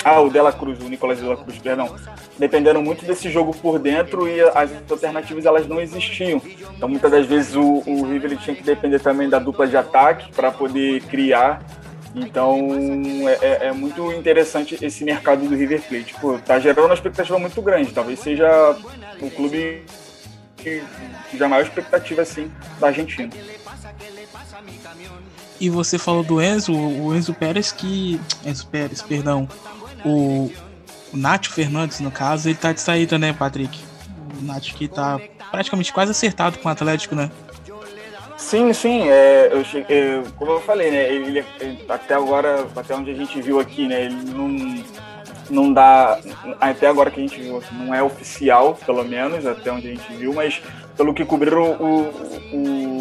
Ah, 0.04 0.20
o 0.20 0.30
Dela 0.30 0.52
Cruz, 0.52 0.80
o 0.80 0.88
Nicolas 0.88 1.20
Dela 1.20 1.36
Cruz, 1.36 1.58
perdão. 1.58 1.94
Dependendo 2.38 2.80
muito 2.80 3.04
desse 3.04 3.30
jogo 3.30 3.54
por 3.54 3.78
dentro 3.78 4.28
e 4.28 4.40
as 4.40 4.70
alternativas 4.90 5.44
elas 5.44 5.66
não 5.66 5.80
existiam. 5.80 6.40
Então 6.76 6.88
muitas 6.88 7.10
das 7.10 7.26
vezes 7.26 7.54
o, 7.54 7.82
o 7.86 8.04
River 8.04 8.36
tinha 8.38 8.56
que 8.56 8.62
depender 8.62 9.00
também 9.00 9.28
da 9.28 9.38
dupla 9.38 9.66
de 9.66 9.76
ataque 9.76 10.32
para 10.32 10.50
poder 10.50 11.02
criar 11.02 11.62
então 12.14 12.68
é, 13.26 13.46
é, 13.46 13.66
é, 13.68 13.72
muito 13.72 14.12
interessante 14.12 14.76
esse 14.82 15.02
mercado 15.04 15.48
do 15.48 15.54
River 15.54 15.80
Plate. 15.82 16.14
Pô, 16.20 16.38
tá 16.38 16.58
gerando 16.58 16.86
uma 16.86 16.94
expectativa 16.94 17.38
muito 17.38 17.60
grande. 17.62 17.92
Talvez 17.92 18.18
seja 18.20 18.76
o 19.20 19.30
clube 19.30 19.82
que 20.56 20.82
já 21.34 21.48
maior 21.48 21.62
expectativa 21.62 22.22
assim 22.22 22.52
da 22.78 22.88
Argentina. 22.88 23.30
E 25.62 25.70
você 25.70 25.96
falou 25.96 26.24
do 26.24 26.42
Enzo, 26.42 26.72
o 26.72 27.14
Enzo 27.14 27.32
Pérez 27.32 27.70
que. 27.70 28.20
Enzo 28.44 28.66
Pérez, 28.66 29.00
perdão. 29.00 29.48
O, 30.04 30.50
o 31.12 31.48
Fernandes, 31.48 32.00
no 32.00 32.10
caso, 32.10 32.48
ele 32.48 32.58
tá 32.58 32.72
de 32.72 32.80
saída, 32.80 33.16
né, 33.16 33.32
Patrick? 33.32 33.78
O 34.40 34.44
Nath 34.44 34.72
que 34.74 34.88
tá 34.88 35.20
praticamente 35.52 35.92
quase 35.92 36.10
acertado 36.10 36.58
com 36.58 36.68
o 36.68 36.72
Atlético, 36.72 37.14
né? 37.14 37.30
Sim, 38.36 38.72
sim, 38.72 39.08
é, 39.08 39.50
eu 39.52 39.64
cheguei, 39.64 40.24
como 40.36 40.50
eu 40.50 40.60
falei, 40.60 40.90
né, 40.90 41.14
ele, 41.14 41.44
ele, 41.60 41.84
até 41.88 42.14
agora, 42.14 42.66
até 42.74 42.92
onde 42.96 43.12
a 43.12 43.14
gente 43.14 43.40
viu 43.40 43.60
aqui, 43.60 43.86
né, 43.86 44.06
ele 44.06 44.16
não, 44.16 44.84
não 45.48 45.72
dá, 45.72 46.18
até 46.60 46.88
agora 46.88 47.08
que 47.08 47.20
a 47.20 47.22
gente 47.22 47.40
viu, 47.40 47.62
não 47.70 47.94
é 47.94 48.02
oficial, 48.02 48.76
pelo 48.84 49.04
menos, 49.04 49.46
até 49.46 49.70
onde 49.70 49.86
a 49.86 49.90
gente 49.90 50.12
viu, 50.14 50.34
mas 50.34 50.60
pelo 50.96 51.14
que 51.14 51.24
cobriram 51.24 51.72
o, 51.72 52.08
o, 52.52 52.91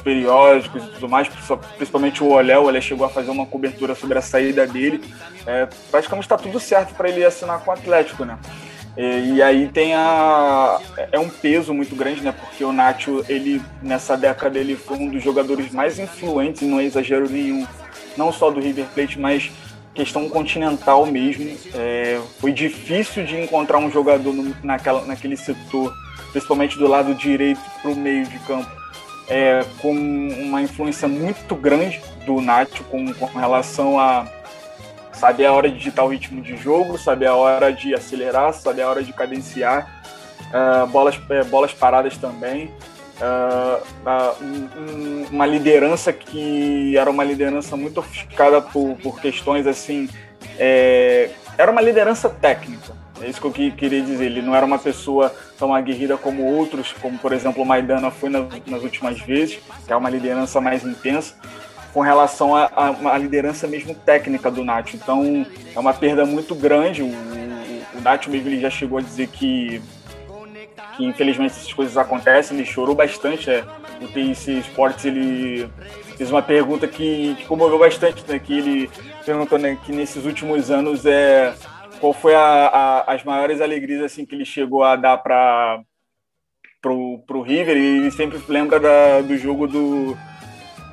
periódicos 0.00 0.82
e 0.82 0.86
tudo 0.88 1.08
mais, 1.08 1.28
principalmente 1.76 2.22
o 2.22 2.30
Olé, 2.30 2.58
o 2.58 2.64
Olé 2.64 2.80
chegou 2.80 3.06
a 3.06 3.10
fazer 3.10 3.30
uma 3.30 3.46
cobertura 3.46 3.94
sobre 3.94 4.18
a 4.18 4.22
saída 4.22 4.66
dele, 4.66 5.02
é, 5.46 5.68
praticamente 5.90 6.26
está 6.26 6.36
tudo 6.36 6.58
certo 6.58 6.94
para 6.94 7.08
ele 7.08 7.24
assinar 7.24 7.60
com 7.60 7.70
o 7.70 7.74
Atlético, 7.74 8.24
né, 8.24 8.38
e, 8.96 9.34
e, 9.34 9.42
aí 9.42 9.68
tem 9.68 9.94
a. 9.94 10.80
É 11.12 11.18
um 11.18 11.28
peso 11.28 11.72
muito 11.72 11.94
grande, 11.94 12.22
né? 12.22 12.32
Porque 12.32 12.64
o 12.64 12.72
Nacho, 12.72 13.24
ele, 13.28 13.62
nessa 13.80 14.16
década, 14.16 14.58
ele 14.58 14.74
foi 14.74 14.98
um 14.98 15.08
dos 15.08 15.22
jogadores 15.22 15.72
mais 15.72 15.98
influentes, 15.98 16.68
não 16.68 16.80
é 16.80 16.84
exagero 16.84 17.30
nenhum, 17.30 17.66
não 18.16 18.32
só 18.32 18.50
do 18.50 18.60
River 18.60 18.86
Plate, 18.92 19.18
mas 19.18 19.50
questão 19.94 20.28
continental 20.28 21.06
mesmo. 21.06 21.56
É, 21.74 22.20
foi 22.40 22.52
difícil 22.52 23.24
de 23.24 23.40
encontrar 23.40 23.78
um 23.78 23.90
jogador 23.90 24.32
no, 24.32 24.54
naquela, 24.62 25.04
naquele 25.04 25.36
setor, 25.36 25.94
principalmente 26.32 26.76
do 26.76 26.88
lado 26.88 27.14
direito 27.14 27.60
para 27.80 27.90
o 27.90 27.96
meio 27.96 28.26
de 28.26 28.38
campo, 28.40 28.70
é, 29.30 29.64
com 29.80 29.92
uma 29.92 30.60
influência 30.60 31.06
muito 31.06 31.54
grande 31.54 32.02
do 32.26 32.40
Nacho 32.40 32.82
com, 32.84 33.14
com 33.14 33.26
relação 33.26 33.98
a 33.98 34.26
saber 35.12 35.46
a 35.46 35.52
hora 35.52 35.68
de 35.68 35.78
digitar 35.78 36.04
o 36.04 36.08
ritmo 36.08 36.42
de 36.42 36.56
jogo, 36.56 36.98
saber 36.98 37.26
a 37.26 37.34
hora 37.34 37.72
de 37.72 37.94
acelerar, 37.94 38.52
saber 38.52 38.82
a 38.82 38.88
hora 38.88 39.02
de 39.02 39.12
cadenciar, 39.12 40.02
uh, 40.48 40.86
bolas, 40.88 41.16
uh, 41.16 41.44
bolas 41.48 41.72
paradas 41.72 42.16
também. 42.16 42.72
Uh, 43.20 44.42
um, 44.42 45.26
uma 45.30 45.44
liderança 45.46 46.10
que 46.10 46.96
era 46.96 47.10
uma 47.10 47.22
liderança 47.22 47.76
muito 47.76 48.00
ofuscada 48.00 48.62
por, 48.62 48.96
por 48.96 49.20
questões 49.20 49.66
assim. 49.66 50.08
É, 50.58 51.30
era 51.56 51.70
uma 51.70 51.82
liderança 51.82 52.30
técnica. 52.30 52.94
É 53.20 53.28
isso 53.28 53.40
que 53.40 53.46
eu 53.46 53.72
queria 53.72 54.02
dizer. 54.02 54.26
Ele 54.26 54.42
não 54.42 54.54
era 54.54 54.64
uma 54.64 54.78
pessoa 54.78 55.34
tão 55.58 55.74
aguerrida 55.74 56.16
como 56.16 56.44
outros, 56.44 56.92
como 57.00 57.18
por 57.18 57.32
exemplo 57.32 57.62
o 57.62 57.66
Maidana 57.66 58.10
foi 58.10 58.30
nas, 58.30 58.82
últimas 58.82 59.20
vezes, 59.20 59.58
que 59.86 59.92
é 59.92 59.96
uma 59.96 60.10
liderança 60.10 60.60
mais 60.60 60.84
intensa 60.84 61.34
com 61.92 62.00
relação 62.00 62.54
à 62.54 63.18
liderança 63.18 63.66
mesmo 63.66 63.94
técnica 63.94 64.50
do 64.50 64.64
Nacho. 64.64 64.96
Então 64.96 65.46
é 65.74 65.78
uma 65.78 65.92
perda 65.92 66.24
muito 66.24 66.54
grande. 66.54 67.02
O, 67.02 67.06
o, 67.06 67.98
o 67.98 68.00
Nacho 68.00 68.30
mesmo 68.30 68.48
ele 68.48 68.60
já 68.60 68.70
chegou 68.70 68.98
a 68.98 69.02
dizer 69.02 69.26
que 69.28 69.82
que 70.96 71.04
infelizmente 71.04 71.52
essas 71.52 71.72
coisas 71.72 71.96
acontecem, 71.96 72.56
ele 72.56 72.66
chorou 72.66 72.94
bastante. 72.94 73.50
É, 73.50 73.64
o 74.00 74.06
TIC 74.06 74.58
Sports 74.60 75.04
ele 75.04 75.68
fez 76.16 76.30
uma 76.30 76.42
pergunta 76.42 76.86
que, 76.86 77.34
que 77.38 77.46
comoveu 77.46 77.78
bastante, 77.78 78.24
né? 78.28 78.38
Que 78.38 78.58
ele 78.58 78.90
perguntou 79.24 79.58
né, 79.58 79.78
que 79.84 79.92
nesses 79.92 80.24
últimos 80.24 80.70
anos 80.70 81.06
é 81.06 81.54
qual 82.00 82.12
foi 82.12 82.34
a, 82.34 82.40
a, 82.40 83.14
as 83.14 83.22
maiores 83.22 83.60
alegrias 83.60 84.02
assim 84.02 84.24
que 84.24 84.34
ele 84.34 84.44
chegou 84.44 84.82
a 84.82 84.96
dar 84.96 85.18
para 85.18 85.80
pro, 86.80 87.18
pro 87.26 87.42
River 87.42 87.76
e 87.76 87.98
ele 87.98 88.10
sempre 88.10 88.40
lembra 88.48 88.80
da, 88.80 89.20
do 89.20 89.36
jogo 89.36 89.66
do 89.66 90.16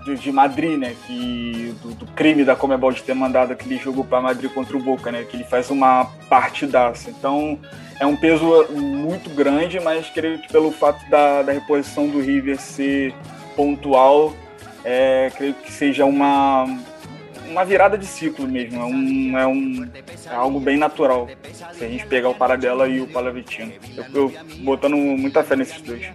de, 0.08 0.16
de 0.16 0.32
Madrid, 0.32 0.78
né? 0.78 0.96
Que 1.06 1.76
do, 1.82 1.94
do, 1.96 2.06
crime 2.08 2.46
da 2.46 2.56
Comebol 2.56 2.92
de 2.92 3.04
ter 3.04 3.14
mandado 3.14 3.52
aquele 3.52 3.78
jogo 3.78 4.04
para 4.04 4.22
Madrid 4.22 4.52
contra 4.52 4.78
o 4.78 4.82
Boca, 4.82 5.12
né? 5.12 5.24
Que 5.24 5.36
ele 5.36 5.44
faz 5.44 5.70
uma 5.70 6.06
partidaça. 6.30 7.10
Então 7.10 7.60
é 8.00 8.06
um 8.06 8.16
peso 8.16 8.68
muito 8.72 9.30
grande, 9.30 9.80
mas 9.80 10.10
creio 10.10 10.40
que 10.40 10.48
pelo 10.48 10.72
fato 10.72 11.08
da, 11.10 11.42
da 11.42 11.52
reposição 11.52 12.08
do 12.08 12.22
River 12.22 12.60
ser 12.60 13.14
pontual, 13.56 14.34
é, 14.84 15.32
creio 15.36 15.54
que 15.54 15.72
seja 15.72 16.06
uma 16.06 16.66
uma 17.50 17.66
virada 17.66 17.98
de 17.98 18.06
ciclo 18.06 18.48
mesmo. 18.48 18.80
É, 18.82 18.86
um, 18.86 19.38
é, 19.38 19.48
um, 19.48 19.90
é 20.30 20.36
algo 20.36 20.60
bem 20.60 20.78
natural. 20.78 21.28
Se 21.74 21.84
a 21.84 21.88
gente 21.88 22.06
pegar 22.06 22.30
o 22.30 22.36
Paradela 22.36 22.88
e 22.88 23.02
o 23.02 23.08
Palavitino. 23.08 23.72
Eu, 23.96 24.06
eu 24.14 24.34
botando 24.60 24.96
muita 24.96 25.44
fé 25.44 25.56
nesses 25.56 25.82
dois. 25.82 26.08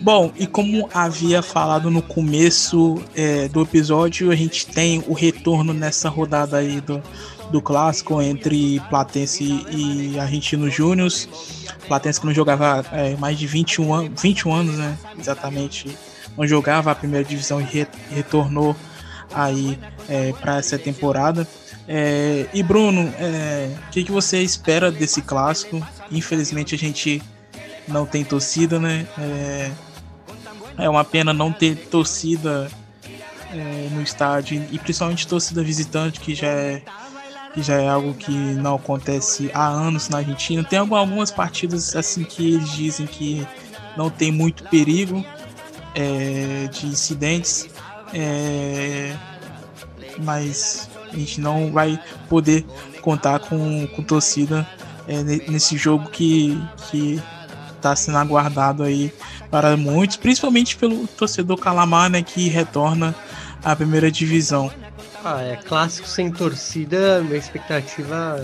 Bom, 0.00 0.32
e 0.36 0.46
como 0.46 0.88
havia 0.92 1.42
falado 1.42 1.90
no 1.90 2.02
começo 2.02 3.02
é, 3.14 3.46
do 3.48 3.62
episódio, 3.62 4.30
a 4.30 4.34
gente 4.34 4.66
tem 4.66 5.02
o 5.06 5.12
retorno 5.12 5.72
nessa 5.72 6.08
rodada 6.08 6.56
aí 6.56 6.80
do, 6.80 7.00
do 7.50 7.62
clássico 7.62 8.20
entre 8.20 8.80
Platense 8.88 9.64
e 9.70 10.18
Argentino 10.18 10.68
Júnior. 10.68 11.08
Platense 11.86 12.20
que 12.20 12.26
não 12.26 12.34
jogava 12.34 12.84
é, 12.92 13.16
mais 13.16 13.38
de 13.38 13.46
21, 13.46 13.94
an 13.94 14.10
21 14.20 14.52
anos, 14.52 14.78
né? 14.78 14.98
Exatamente. 15.18 15.96
Não 16.36 16.46
jogava 16.46 16.90
a 16.90 16.94
primeira 16.94 17.24
divisão 17.24 17.60
e 17.60 17.64
re 17.64 17.86
retornou 18.10 18.74
aí 19.34 19.78
é, 20.08 20.32
para 20.32 20.58
essa 20.58 20.78
temporada. 20.78 21.46
É, 21.88 22.46
e 22.52 22.62
Bruno, 22.62 23.04
o 23.04 23.14
é, 23.18 23.70
que, 23.90 24.04
que 24.04 24.12
você 24.12 24.42
espera 24.42 24.90
desse 24.90 25.20
clássico? 25.22 25.84
Infelizmente 26.10 26.74
a 26.74 26.78
gente 26.78 27.22
não 27.88 28.06
tem 28.06 28.24
torcida, 28.24 28.78
né? 28.78 29.06
É, 29.18 29.70
é 30.78 30.88
uma 30.88 31.04
pena 31.04 31.32
não 31.32 31.52
ter 31.52 31.76
torcida 31.76 32.70
é, 33.52 33.88
no 33.90 34.02
estádio 34.02 34.66
e 34.70 34.78
principalmente 34.78 35.26
torcida 35.26 35.62
visitante, 35.62 36.20
que 36.20 36.34
já 36.34 36.48
é 36.48 36.82
que 37.52 37.62
já 37.62 37.74
é 37.74 37.86
algo 37.86 38.14
que 38.14 38.32
não 38.32 38.76
acontece 38.76 39.50
há 39.52 39.68
anos 39.68 40.08
na 40.08 40.18
Argentina. 40.18 40.64
Tem 40.64 40.78
algumas 40.78 41.30
partidas 41.30 41.94
assim 41.94 42.24
que 42.24 42.54
eles 42.54 42.70
dizem 42.70 43.06
que 43.06 43.46
não 43.94 44.08
tem 44.08 44.32
muito 44.32 44.64
perigo 44.64 45.22
é, 45.94 46.66
de 46.68 46.86
incidentes, 46.86 47.68
é, 48.12 49.16
mas 50.18 50.88
a 51.12 51.16
gente 51.16 51.40
não 51.40 51.70
vai 51.70 51.98
poder 52.28 52.64
contar 53.00 53.38
com, 53.40 53.86
com 53.88 54.02
torcida 54.02 54.66
é, 55.08 55.22
nesse 55.22 55.76
jogo 55.76 56.08
que 56.10 56.58
está 57.76 57.94
sendo 57.96 58.18
aguardado 58.18 58.82
aí 58.82 59.12
para 59.50 59.76
muitos, 59.76 60.16
principalmente 60.16 60.76
pelo 60.76 61.06
torcedor 61.08 61.58
Calamar, 61.58 62.08
né, 62.08 62.22
que 62.22 62.48
retorna 62.48 63.14
à 63.62 63.74
primeira 63.74 64.10
divisão. 64.10 64.70
Ah, 65.24 65.40
é 65.42 65.56
clássico 65.56 66.08
sem 66.08 66.32
torcida, 66.32 67.20
minha 67.22 67.36
expectativa 67.36 68.36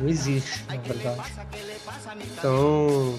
não 0.00 0.08
existe, 0.08 0.64
na 0.68 0.76
verdade. 0.76 1.32
Então, 2.36 3.16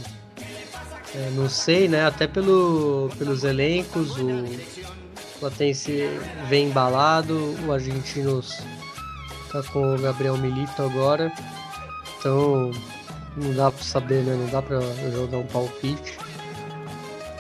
é, 1.13 1.29
não 1.33 1.49
sei, 1.49 1.87
né? 1.87 2.05
Até 2.05 2.27
pelo, 2.27 3.09
pelos 3.17 3.45
elencos, 3.45 4.17
o 4.17 4.43
Platense 5.45 6.09
vem 6.49 6.69
embalado, 6.69 7.55
o 7.67 7.71
Argentinos 7.71 8.63
tá 9.51 9.61
com 9.71 9.93
o 9.93 9.99
Gabriel 9.99 10.35
Milito 10.37 10.81
agora. 10.81 11.31
Então, 12.17 12.71
não 13.37 13.53
dá 13.53 13.69
para 13.69 13.83
saber, 13.83 14.23
né? 14.23 14.35
Não 14.35 14.47
dá 14.47 14.59
para 14.59 14.81
jogar 15.11 15.37
um 15.37 15.45
palpite. 15.45 16.17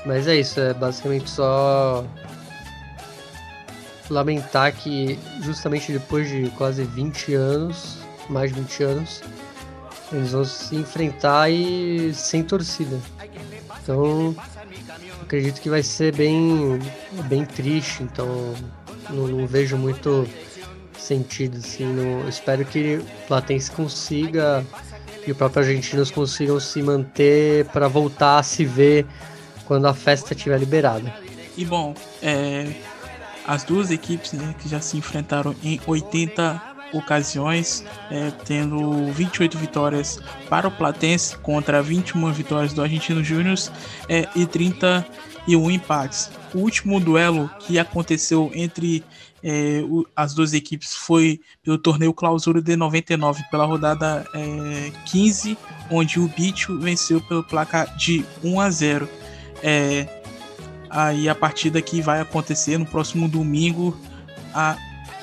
Mas 0.05 0.27
é 0.27 0.35
isso, 0.35 0.59
é 0.59 0.71
basicamente 0.71 1.31
só 1.31 2.05
lamentar 4.07 4.71
que 4.71 5.17
justamente 5.41 5.91
depois 5.91 6.29
de 6.29 6.47
quase 6.51 6.83
20 6.83 7.33
anos, 7.33 7.97
mais 8.29 8.53
de 8.53 8.61
20 8.61 8.83
anos, 8.83 9.23
eles 10.11 10.31
vão 10.31 10.45
se 10.45 10.75
enfrentar 10.75 11.49
e 11.49 12.13
sem 12.13 12.43
torcida. 12.43 12.99
Então, 13.81 14.35
acredito 15.25 15.59
que 15.59 15.69
vai 15.69 15.83
ser 15.83 16.15
bem, 16.15 16.79
bem 17.27 17.45
triste, 17.45 18.03
então 18.03 18.53
não, 19.09 19.27
não 19.27 19.47
vejo 19.47 19.75
muito 19.75 20.27
sentido, 20.97 21.57
assim, 21.57 21.85
não, 21.85 22.27
espero 22.29 22.63
que 22.63 22.97
o 22.97 23.27
Platense 23.27 23.69
consiga 23.71 24.65
e 25.27 25.31
o 25.31 25.35
próprio 25.35 25.63
Argentinos 25.63 26.11
consigam 26.11 26.59
se 26.59 26.81
manter 26.81 27.65
para 27.65 27.87
voltar 27.87 28.39
a 28.39 28.43
se 28.43 28.63
ver 28.63 29.05
quando 29.65 29.87
a 29.87 29.93
festa 29.93 30.33
estiver 30.33 30.59
liberada. 30.59 31.13
E 31.57 31.65
bom, 31.65 31.95
é, 32.21 32.71
as 33.47 33.63
duas 33.63 33.89
equipes 33.89 34.33
né, 34.33 34.53
que 34.59 34.69
já 34.69 34.79
se 34.79 34.97
enfrentaram 34.97 35.55
em 35.63 35.79
80 35.85 36.74
ocasiões, 36.95 37.83
é, 38.09 38.31
tendo 38.45 39.11
28 39.11 39.57
vitórias 39.57 40.19
para 40.49 40.67
o 40.67 40.71
Platense 40.71 41.37
contra 41.37 41.81
21 41.81 42.31
vitórias 42.31 42.73
do 42.73 42.81
Argentino 42.81 43.23
Júnior 43.23 43.57
é, 44.09 44.27
e 44.35 44.45
31 44.45 45.71
empates. 45.71 46.31
O 46.53 46.59
último 46.59 46.99
duelo 46.99 47.49
que 47.59 47.77
aconteceu 47.77 48.51
entre 48.53 49.03
é, 49.43 49.83
o, 49.87 50.05
as 50.15 50.33
duas 50.33 50.53
equipes 50.53 50.95
foi 50.95 51.39
pelo 51.63 51.77
torneio 51.77 52.11
Clausura 52.13 52.59
de 52.59 52.75
99, 52.75 53.43
pela 53.51 53.65
rodada 53.65 54.25
é, 54.33 54.91
15, 55.05 55.55
onde 55.91 56.19
o 56.19 56.27
Bicho 56.27 56.79
venceu 56.79 57.21
pelo 57.21 57.43
placar 57.43 57.95
de 57.95 58.25
1 58.43 58.59
a 58.59 58.69
0. 58.71 59.09
É, 59.61 60.07
aí 60.89 61.29
a 61.29 61.35
partida 61.35 61.79
que 61.79 62.01
vai 62.01 62.21
acontecer 62.21 62.79
no 62.79 62.87
próximo 62.87 63.27
domingo, 63.27 63.95
a 64.51 64.77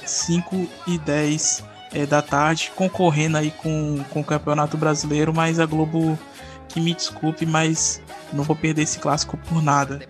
5 0.06 0.68
e 0.86 0.98
10 0.98 1.64
é, 1.94 2.06
da 2.06 2.22
tarde, 2.22 2.72
concorrendo 2.74 3.38
aí 3.38 3.50
com, 3.50 4.02
com 4.10 4.20
o 4.20 4.24
Campeonato 4.24 4.76
Brasileiro, 4.76 5.32
mas 5.32 5.60
a 5.60 5.66
Globo 5.66 6.18
que 6.68 6.80
me 6.80 6.94
desculpe, 6.94 7.44
mas 7.44 8.00
não 8.32 8.44
vou 8.44 8.56
perder 8.56 8.82
esse 8.82 8.98
clássico 8.98 9.36
por 9.36 9.62
nada. 9.62 10.00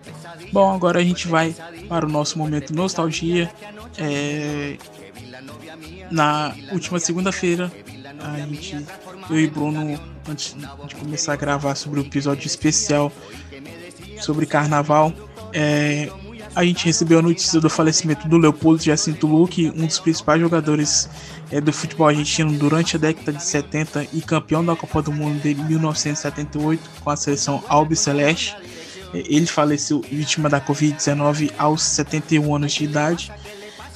Bom, 0.51 0.73
agora 0.73 0.99
a 0.99 1.03
gente 1.03 1.27
vai 1.27 1.53
para 1.89 2.05
o 2.05 2.09
nosso 2.09 2.37
momento 2.37 2.73
nostalgia. 2.73 3.51
É... 3.97 4.77
Na 6.09 6.55
última 6.71 6.99
segunda-feira, 6.99 7.71
a 8.19 8.39
gente, 8.39 8.85
eu 9.29 9.39
e 9.39 9.47
Bruno, 9.47 9.99
antes 10.29 10.55
de 10.87 10.95
começar 10.95 11.33
a 11.33 11.35
gravar 11.35 11.75
sobre 11.75 11.99
o 11.99 12.03
episódio 12.03 12.47
especial 12.47 13.11
sobre 14.21 14.45
carnaval, 14.45 15.11
é, 15.51 16.09
a 16.55 16.63
gente 16.63 16.85
recebeu 16.85 17.19
a 17.19 17.21
notícia 17.21 17.59
do 17.59 17.69
falecimento 17.69 18.27
do 18.27 18.37
Leopoldo 18.37 18.83
Jacinto 18.83 19.25
Luque, 19.25 19.71
um 19.75 19.85
dos 19.85 19.99
principais 19.99 20.39
jogadores 20.39 21.09
é, 21.51 21.59
do 21.59 21.73
futebol 21.73 22.07
argentino 22.07 22.51
durante 22.53 22.95
a 22.95 22.99
década 22.99 23.33
de 23.33 23.43
70 23.43 24.07
e 24.13 24.21
campeão 24.21 24.63
da 24.63 24.75
Copa 24.75 25.01
do 25.01 25.11
Mundo 25.11 25.41
de 25.41 25.55
1978 25.55 26.81
com 27.03 27.09
a 27.09 27.15
seleção 27.15 27.63
Albi 27.67 27.95
Celeste. 27.95 28.55
É, 29.13 29.23
ele 29.25 29.47
faleceu 29.47 30.01
vítima 30.01 30.47
da 30.47 30.61
Covid-19 30.61 31.51
aos 31.57 31.81
71 31.81 32.55
anos 32.55 32.73
de 32.73 32.83
idade. 32.83 33.31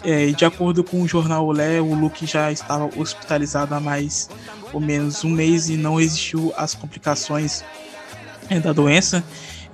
É, 0.03 0.27
de 0.27 0.45
acordo 0.45 0.83
com 0.83 1.01
o 1.01 1.07
jornal 1.07 1.45
Olé, 1.45 1.79
o 1.79 1.93
Luque 1.93 2.25
já 2.25 2.51
estava 2.51 2.89
hospitalizado 2.95 3.75
há 3.75 3.79
mais 3.79 4.29
ou 4.73 4.79
menos 4.79 5.23
um 5.23 5.29
mês 5.29 5.69
e 5.69 5.77
não 5.77 5.99
existiu 5.99 6.53
as 6.57 6.73
complicações 6.73 7.63
da 8.63 8.73
doença. 8.73 9.23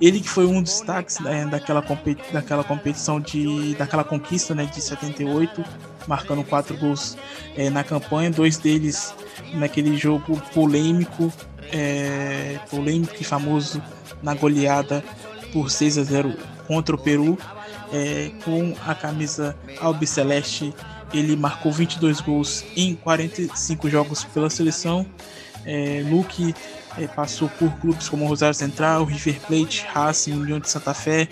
Ele 0.00 0.20
que 0.20 0.28
foi 0.28 0.46
um 0.46 0.62
dos 0.62 0.72
destaques 0.72 1.18
né, 1.20 1.46
daquela, 1.46 1.82
competi 1.82 2.22
daquela 2.32 2.64
competição 2.64 3.20
de 3.20 3.74
daquela 3.74 4.04
conquista 4.04 4.54
né, 4.54 4.66
de 4.66 4.80
78, 4.80 5.64
marcando 6.06 6.44
quatro 6.44 6.76
gols 6.76 7.16
é, 7.56 7.70
na 7.70 7.84
campanha, 7.84 8.30
dois 8.30 8.58
deles 8.58 9.14
naquele 9.54 9.96
jogo 9.96 10.40
polêmico, 10.52 11.32
é, 11.72 12.58
polêmico 12.70 13.14
e 13.20 13.24
famoso 13.24 13.82
na 14.22 14.34
goleada 14.34 15.04
por 15.52 15.70
6 15.70 15.98
a 15.98 16.02
0 16.02 16.34
contra 16.66 16.94
o 16.94 16.98
Peru, 16.98 17.38
é, 17.92 18.30
com 18.44 18.74
a 18.86 18.94
camisa 18.94 19.56
albiceleste 19.80 20.74
ele 21.14 21.36
marcou 21.36 21.70
22 21.70 22.20
gols 22.20 22.64
em 22.76 22.96
45 22.96 23.88
jogos 23.88 24.24
pela 24.24 24.50
seleção. 24.50 25.06
É, 25.64 26.04
Luke 26.08 26.54
é, 26.98 27.06
passou 27.06 27.48
por 27.48 27.70
clubes 27.78 28.08
como 28.08 28.26
Rosário 28.26 28.54
Central, 28.54 29.04
River 29.04 29.40
Plate, 29.40 29.86
Racing, 29.92 30.32
União 30.32 30.58
de 30.58 30.68
Santa 30.68 30.94
Fé, 30.94 31.28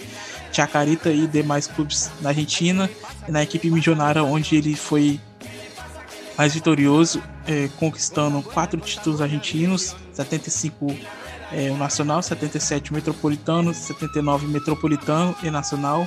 Chacarita 0.52 1.10
e 1.10 1.26
demais 1.26 1.66
clubes 1.66 2.10
na 2.20 2.30
Argentina, 2.30 2.90
na 3.28 3.42
equipe 3.42 3.70
milionária 3.70 4.22
onde 4.22 4.56
ele 4.56 4.74
foi 4.76 5.20
mais 6.36 6.54
vitorioso, 6.54 7.22
é, 7.46 7.68
conquistando 7.78 8.42
quatro 8.42 8.80
títulos 8.80 9.20
argentinos, 9.20 9.94
75 10.12 10.96
é, 11.52 11.70
o 11.70 11.76
Nacional, 11.76 12.22
77 12.22 12.90
o 12.90 12.94
Metropolitano, 12.94 13.74
79 13.74 14.46
o 14.46 14.48
Metropolitano 14.48 15.36
e 15.42 15.50
Nacional 15.50 16.06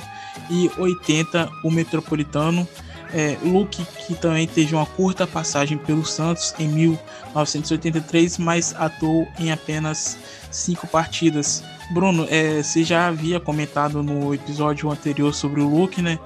e 0.50 0.70
80 0.76 1.48
o 1.64 1.70
Metropolitano. 1.70 2.68
É, 3.12 3.36
Luke, 3.42 3.84
que 4.06 4.14
também 4.14 4.46
teve 4.46 4.74
uma 4.74 4.86
curta 4.86 5.26
passagem 5.26 5.78
pelo 5.78 6.04
Santos 6.04 6.54
em 6.58 6.68
1983, 6.68 8.38
mas 8.38 8.74
atuou 8.76 9.26
em 9.38 9.52
apenas 9.52 10.18
cinco 10.50 10.86
partidas. 10.86 11.62
Bruno, 11.90 12.26
é, 12.28 12.62
você 12.62 12.82
já 12.82 13.08
havia 13.08 13.38
comentado 13.38 14.02
no 14.02 14.34
episódio 14.34 14.90
anterior 14.90 15.32
sobre 15.32 15.60
o 15.60 15.68
Luke, 15.68 16.02
né? 16.02 16.18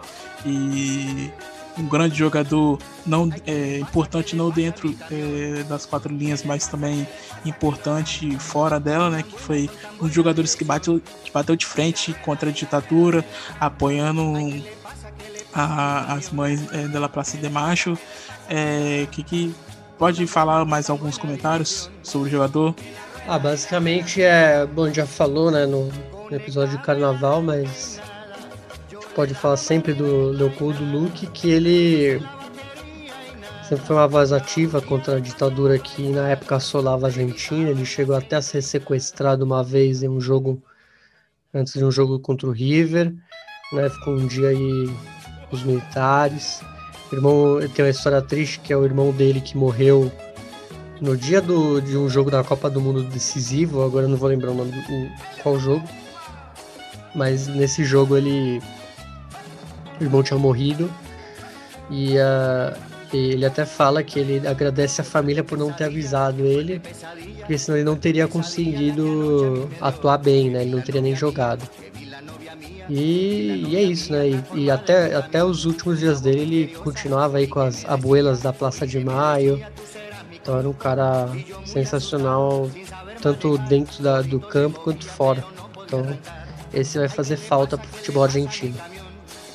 E 0.45 1.31
um 1.79 1.87
grande 1.87 2.17
jogador, 2.17 2.79
não 3.07 3.31
é, 3.47 3.79
importante 3.79 4.35
não 4.35 4.51
dentro 4.51 4.95
é, 5.11 5.63
das 5.65 5.87
quatro 5.87 6.15
linhas, 6.15 6.43
mas 6.43 6.67
também 6.67 7.07
importante 7.45 8.39
fora 8.39 8.79
dela, 8.81 9.11
né? 9.11 9.23
Que 9.23 9.39
foi 9.39 9.71
um 10.01 10.07
dos 10.07 10.15
jogadores 10.15 10.55
que 10.55 10.65
bateu, 10.65 11.01
que 11.25 11.31
bateu 11.31 11.57
de 11.57 11.67
frente 11.67 12.13
contra 12.25 12.51
a 12.51 12.53
ditadura, 12.53 13.25
apoiando 13.59 14.23
a, 15.55 16.15
as 16.15 16.31
mães 16.31 16.67
é, 16.73 16.89
da 16.89 17.09
Praça 17.09 17.37
de 17.37 17.49
Macho. 17.49 17.99
É, 18.49 19.07
que, 19.11 19.23
que 19.23 19.55
pode 19.99 20.27
falar 20.27 20.65
mais 20.65 20.91
alguns 20.91 21.19
comentários 21.19 21.91
sobre 22.03 22.29
o 22.29 22.33
jogador? 22.33 22.75
Ah, 23.29 23.39
basicamente 23.39 24.23
é. 24.23 24.67
Bom, 24.67 24.93
já 24.93 25.07
falou, 25.07 25.51
né, 25.51 25.67
no, 25.67 25.87
no 25.87 26.35
episódio 26.35 26.79
de 26.79 26.83
carnaval, 26.83 27.43
mas 27.43 28.01
pode 29.15 29.35
falar 29.35 29.57
sempre 29.57 29.93
do 29.93 30.31
Leopoldo 30.31 30.83
Luque, 30.85 31.27
que 31.27 31.51
ele 31.51 32.23
sempre 33.69 33.85
foi 33.87 33.97
uma 33.97 34.09
voz 34.09 34.33
ativa 34.33 34.81
contra 34.81 35.17
a 35.17 35.21
ditadura 35.21 35.79
que 35.79 36.09
na 36.09 36.29
época 36.29 36.57
assolava 36.57 37.07
a 37.07 37.09
Argentina. 37.09 37.71
Ele 37.71 37.85
chegou 37.85 38.17
até 38.17 38.37
a 38.37 38.43
ser 38.43 38.63
sequestrado 38.63 39.45
uma 39.45 39.63
vez 39.63 40.03
em 40.03 40.09
um 40.09 40.21
jogo, 40.21 40.63
antes 41.53 41.75
de 41.75 41.85
um 41.85 41.91
jogo 41.91 42.19
contra 42.19 42.49
o 42.49 42.53
River, 42.53 43.15
né? 43.73 43.89
Ficou 43.91 44.15
um 44.15 44.27
dia 44.27 44.49
aí 44.49 44.91
os 45.51 45.63
militares. 45.63 46.63
O 47.11 47.15
irmão 47.15 47.59
tem 47.75 47.85
uma 47.85 47.91
história 47.91 48.23
triste 48.23 48.61
que 48.61 48.73
é 48.73 48.77
o 48.77 48.85
irmão 48.85 49.11
dele 49.13 49.41
que 49.41 49.57
morreu 49.57 50.11
no 51.01 51.17
dia 51.17 51.41
do, 51.41 51.81
de 51.81 51.97
um 51.97 52.09
jogo 52.09 52.31
da 52.31 52.45
Copa 52.45 52.69
do 52.69 52.81
Mundo 52.81 53.03
decisivo. 53.03 53.83
Agora 53.83 54.07
não 54.07 54.17
vou 54.17 54.29
lembrar 54.29 54.51
o 54.51 54.55
nome 54.55 54.71
do 54.71 55.43
qual 55.43 55.59
jogo, 55.59 55.87
mas 57.15 57.47
nesse 57.47 57.85
jogo 57.85 58.17
ele 58.17 58.61
o 60.01 60.05
irmão 60.05 60.23
tinha 60.23 60.39
morrido 60.39 60.91
e 61.91 62.15
uh, 62.17 62.91
ele 63.13 63.45
até 63.45 63.67
fala 63.67 64.03
que 64.03 64.19
ele 64.19 64.47
agradece 64.47 65.01
a 65.01 65.05
família 65.05 65.43
por 65.43 65.59
não 65.59 65.73
ter 65.73 65.85
avisado 65.85 66.45
ele, 66.45 66.81
porque 67.39 67.59
senão 67.59 67.77
ele 67.77 67.85
não 67.85 67.97
teria 67.97 68.29
conseguido 68.29 69.69
atuar 69.81 70.19
bem, 70.19 70.49
né? 70.51 70.63
Ele 70.63 70.71
não 70.71 70.81
teria 70.81 71.01
nem 71.01 71.15
jogado. 71.15 71.69
E, 72.91 73.67
e 73.69 73.77
é 73.77 73.83
isso, 73.83 74.13
né? 74.13 74.29
E, 74.29 74.65
e, 74.65 74.71
até, 74.71 75.15
até 75.15 75.45
os 75.45 75.65
últimos 75.65 76.01
dias 76.01 76.21
dele 76.21 76.41
ele 76.41 76.75
continuava 76.75 77.39
aí 77.39 77.47
com 77.47 77.61
as 77.61 77.85
abuelas 77.85 78.41
da 78.41 78.53
Praça 78.53 78.87
de 78.87 78.99
Maio. 78.99 79.65
Então 80.33 80.59
era 80.59 80.69
um 80.69 80.73
cara 80.73 81.29
sensacional, 81.65 82.69
tanto 83.23 83.57
dentro 83.59 84.03
da, 84.03 84.23
do 84.23 84.41
campo 84.41 84.81
quanto 84.81 85.07
fora. 85.07 85.45
Então 85.85 86.19
esse 86.75 86.99
vai 86.99 87.09
fazer 87.09 87.37
falta 87.37 87.79
pro 87.79 87.89
futebol 87.89 88.25
argentino. 88.25 88.75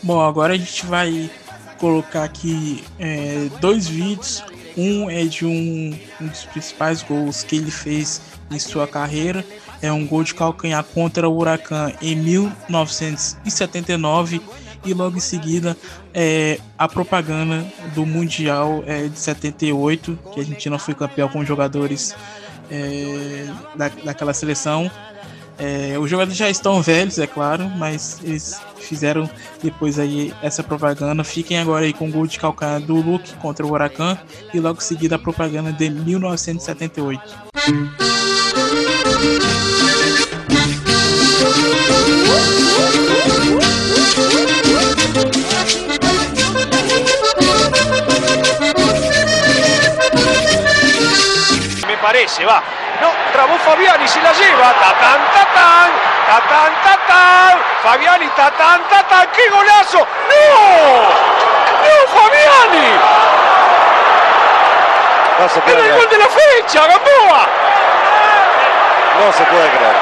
Bom, 0.02 0.22
agora 0.22 0.54
a 0.54 0.58
gente 0.58 0.86
vai 0.86 1.30
colocar 1.78 2.24
aqui 2.24 2.84
é, 2.98 3.50
dois 3.60 3.88
vídeos. 3.88 4.44
Um 4.78 5.10
é 5.10 5.24
de 5.24 5.46
um, 5.46 5.98
um, 6.22 6.28
dos 6.28 6.44
principais 6.46 7.02
gols 7.02 7.44
que 7.44 7.56
ele 7.56 7.72
fez 7.72 8.22
em 8.52 8.60
sua 8.60 8.88
carreira. 8.88 9.44
É 9.82 9.92
um 9.92 10.06
gol 10.06 10.24
de 10.24 10.34
calcanhar 10.34 10.84
contra 10.84 11.28
o 11.28 11.38
Huracan 11.38 11.92
em 12.02 12.16
1979 12.16 14.42
e 14.86 14.94
logo 14.94 15.18
em 15.18 15.22
seguida 15.22 15.76
é, 16.14 16.60
a 16.78 16.88
propaganda 16.88 17.66
do 17.94 18.06
Mundial 18.06 18.84
é, 18.86 19.08
de 19.08 19.20
78, 19.20 20.18
que 20.32 20.40
a 20.40 20.44
Argentina 20.44 20.78
foi 20.78 20.94
campeão 20.94 21.28
com 21.28 21.44
jogadores 21.44 22.16
é, 22.70 23.48
da, 23.76 23.90
daquela 23.90 24.34
seleção. 24.34 24.90
É, 25.58 25.98
os 25.98 26.10
jogadores 26.10 26.38
já 26.38 26.50
estão 26.50 26.82
velhos, 26.82 27.18
é 27.18 27.26
claro, 27.26 27.70
mas 27.78 28.20
eles 28.24 28.60
fizeram 28.78 29.30
depois 29.64 29.98
aí 29.98 30.34
essa 30.42 30.62
propaganda. 30.62 31.24
Fiquem 31.24 31.58
agora 31.58 31.86
aí 31.86 31.94
com 31.94 32.10
o 32.10 32.12
gol 32.12 32.28
de 32.28 32.38
calcanhar 32.38 32.82
do 32.82 32.96
Luke 32.96 33.34
contra 33.36 33.66
o 33.66 33.72
Huracan 33.72 34.18
e 34.54 34.60
logo 34.60 34.80
em 34.80 34.84
seguida 34.84 35.16
a 35.16 35.20
propaganda 35.20 35.72
de 35.72 35.90
1978. 35.90 38.15
Me 51.88 51.98
parece, 51.98 52.46
va. 52.46 52.64
No, 53.02 53.12
trabó 53.32 53.58
Fabiani, 53.60 54.08
se 54.08 54.22
la 54.22 54.34
lleva. 54.34 54.74
Tatán, 54.74 55.22
tatán, 55.34 55.92
tatán, 56.28 56.74
tatán. 56.84 57.60
Fabiani, 57.84 58.28
tatán, 58.30 58.82
tatán. 58.90 59.28
¡Qué 59.36 59.50
golazo! 59.50 60.00
¡No! 60.00 61.26
¡No, 61.86 61.96
Fabiani! 62.14 62.88
¡Era 65.68 65.86
el 65.86 65.96
gol 65.96 66.10
de 66.10 66.18
la 66.18 66.28
fecha, 66.28 66.88
Gamboa! 66.88 67.65
No 69.18 69.32
se 69.32 69.44
puede 69.46 69.70
creer. 69.70 69.96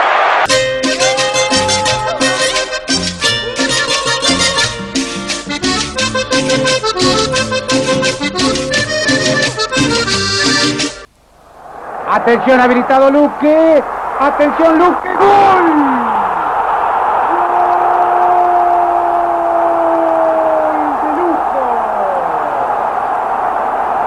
Atención, 12.09 12.59
habilitado 12.59 13.11
Luque. 13.11 13.83
Atención, 14.19 14.79
Luque. 14.79 15.09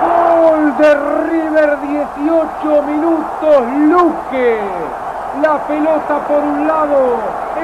¡Gol 0.03 0.77
de 0.79 0.95
River, 1.29 1.79
18 1.81 2.83
minutos, 2.83 3.67
Luque. 3.89 4.61
La 5.43 5.56
pelota 5.69 6.27
por 6.27 6.43
un 6.43 6.67
lado, 6.67 7.19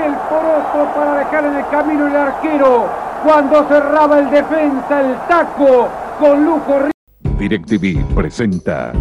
el 0.05 0.15
poroto 0.29 0.95
para 0.95 1.15
dejar 1.17 1.45
en 1.45 1.57
el 1.57 1.67
camino 1.69 2.07
el 2.07 2.17
arquero. 2.17 2.87
Cuando 3.25 3.65
cerraba 3.69 4.19
el 4.19 4.31
defensa, 4.31 5.01
el 5.01 5.17
taco 5.29 5.89
con 6.19 6.45
Luco. 6.45 6.89
DirecTV 7.39 8.15
presenta 8.15 8.93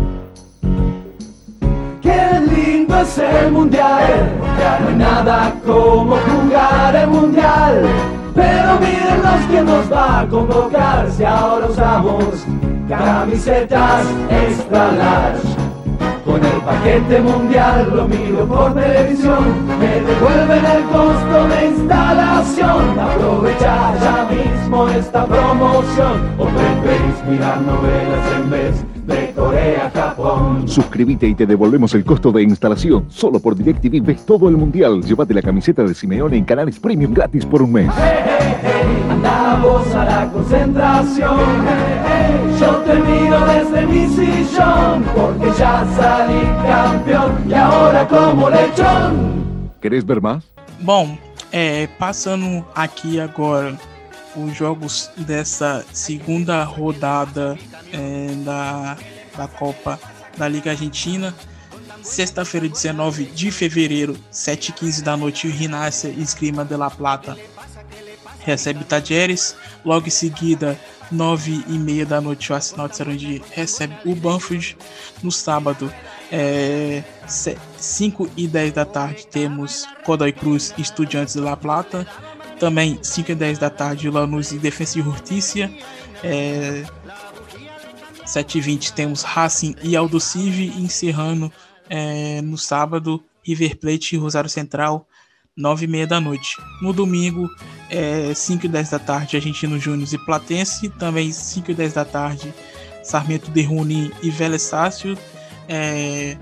es 3.01 3.17
el 3.17 3.51
mundial. 3.51 4.31
No 4.81 4.87
hay 4.87 4.95
nada 4.95 5.53
como 5.65 6.15
jugar 6.17 6.95
el 6.95 7.07
mundial. 7.07 7.83
Pero 8.35 8.79
miren 8.79 9.21
los 9.23 9.45
que 9.51 9.61
nos 9.61 9.91
va 9.91 10.19
a 10.21 10.27
convocar 10.27 11.09
si 11.11 11.23
ahora 11.23 11.67
usamos 11.67 12.45
camisetas 12.87 14.05
extra 14.29 14.91
large. 14.91 15.60
Con 16.31 16.45
el 16.45 16.61
paquete 16.61 17.19
mundial 17.19 17.91
lo 17.93 18.07
miro 18.07 18.47
por 18.47 18.73
televisión, 18.73 19.67
me 19.77 19.99
devuelven 19.99 20.65
el 20.65 20.83
costo 20.83 21.47
de 21.49 21.67
instalación. 21.67 22.97
Aprovecha 22.97 23.93
ya 23.99 24.29
mismo 24.31 24.87
esta 24.87 25.25
promoción 25.25 26.21
o 26.37 26.45
preferís 26.45 27.25
mirar 27.29 27.61
novelas 27.61 28.31
en 28.37 28.49
vez 28.49 28.85
de 29.05 29.33
Corea, 29.35 29.91
Japón. 29.93 30.69
Suscríbete 30.69 31.27
y 31.27 31.35
te 31.35 31.45
devolvemos 31.45 31.93
el 31.95 32.05
costo 32.05 32.31
de 32.31 32.43
instalación. 32.43 33.07
Solo 33.09 33.41
por 33.41 33.53
DirecTV 33.53 34.01
ves 34.01 34.25
todo 34.25 34.47
el 34.47 34.55
mundial. 34.55 35.01
Llévate 35.03 35.33
la 35.33 35.41
camiseta 35.41 35.83
de 35.83 35.93
Simeone 35.93 36.37
en 36.37 36.45
canales 36.45 36.79
premium 36.79 37.13
gratis 37.13 37.45
por 37.45 37.61
un 37.61 37.73
mes. 37.73 37.89
Andamos 39.11 39.95
a 39.95 40.05
la 40.05 40.31
concentración. 40.31 41.65
Yo 42.59 42.75
te 42.85 42.95
miro 42.95 43.45
desde 43.45 43.85
mi 43.85 44.07
sillón 44.07 45.03
porque 45.15 45.51
ya 45.57 45.85
salí 45.95 46.41
campeón 46.67 47.49
y 47.49 47.53
ahora 47.53 48.07
como 48.07 48.49
lechón. 48.49 49.71
¿Querés 49.81 50.05
ver 50.05 50.21
más? 50.21 50.43
Bom, 50.79 51.17
é, 51.51 51.87
passando 51.99 52.65
aqui 52.73 53.19
agora 53.19 53.77
os 54.35 54.55
jogos 54.55 55.11
dessa 55.17 55.83
segunda 55.91 56.63
rodada 56.63 57.57
é, 57.91 58.33
da, 58.45 58.97
da 59.37 59.47
Copa 59.47 59.99
da 60.37 60.47
Liga 60.47 60.71
Argentina. 60.71 61.33
Sexta-feira, 62.01 62.67
19 62.67 63.25
de 63.25 63.51
fevereiro, 63.51 64.15
7h15 64.33 65.03
da 65.03 65.15
noite, 65.15 65.47
o 65.47 65.51
Rinácia 65.51 66.09
Esgrima 66.09 66.65
de 66.65 66.75
La 66.75 66.89
Plata 66.89 67.37
recebe 68.43 68.83
Tajeres. 68.83 69.55
Logo 69.83 70.07
em 70.07 70.11
seguida, 70.11 70.79
9 71.11 71.63
e 71.67 71.77
meia 71.77 72.05
da 72.05 72.21
noite, 72.21 72.51
o 72.51 72.55
Arsenal 72.55 72.87
de 72.87 72.95
Sarandi 72.97 73.41
recebe 73.51 73.95
o 74.05 74.15
Banfield. 74.15 74.77
No 75.23 75.31
sábado, 75.31 75.91
É, 76.33 77.03
5 77.27 78.29
e 78.37 78.47
10 78.47 78.71
da 78.71 78.85
tarde 78.85 79.27
temos 79.27 79.85
Godoy 80.05 80.31
Cruz 80.31 80.73
e 80.77 80.81
Estudiantes 80.81 81.33
de 81.33 81.41
La 81.41 81.57
Plata. 81.57 82.07
Também 82.57 82.97
5 83.01 83.33
e 83.33 83.35
10 83.35 83.59
da 83.59 83.69
tarde 83.69 84.09
Lanús 84.09 84.53
e 84.53 84.57
Defensa 84.57 84.97
e 84.97 85.01
Justiça. 85.01 85.69
É, 86.23 86.85
7 88.25 88.59
e 88.59 88.61
20 88.61 88.93
temos 88.93 89.23
Racing 89.23 89.75
e 89.83 89.93
Aldo 89.97 90.21
Civi. 90.21 90.67
Encerrando 90.81 91.51
é, 91.89 92.41
no 92.41 92.57
sábado 92.57 93.21
River 93.43 93.77
Plate 93.77 94.15
e 94.15 94.17
Rosário 94.17 94.49
Central. 94.49 95.05
9 95.57 95.85
e 95.85 95.87
meia 95.87 96.07
da 96.07 96.19
noite. 96.19 96.57
No 96.81 96.93
domingo, 96.93 97.49
é, 97.89 98.33
5 98.33 98.65
e 98.65 98.69
10 98.69 98.89
da 98.89 98.99
tarde, 98.99 99.35
Argentino 99.35 99.77
Júnior 99.77 100.07
e 100.11 100.17
Platense. 100.17 100.89
Também 100.89 101.31
5 101.31 101.71
e 101.71 101.73
10 101.73 101.93
da 101.93 102.05
tarde, 102.05 102.53
Sarmento 103.03 103.51
de 103.51 103.61
Runi 103.61 104.11
e 104.23 104.29
Vélez 104.29 104.61
Sácio. 104.61 105.17
É, 105.67 106.37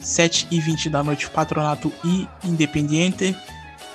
7 0.00 0.48
e 0.50 0.60
20 0.60 0.90
da 0.90 1.02
noite, 1.02 1.28
Patronato 1.30 1.92
e 2.04 2.26
Independiente. 2.44 3.36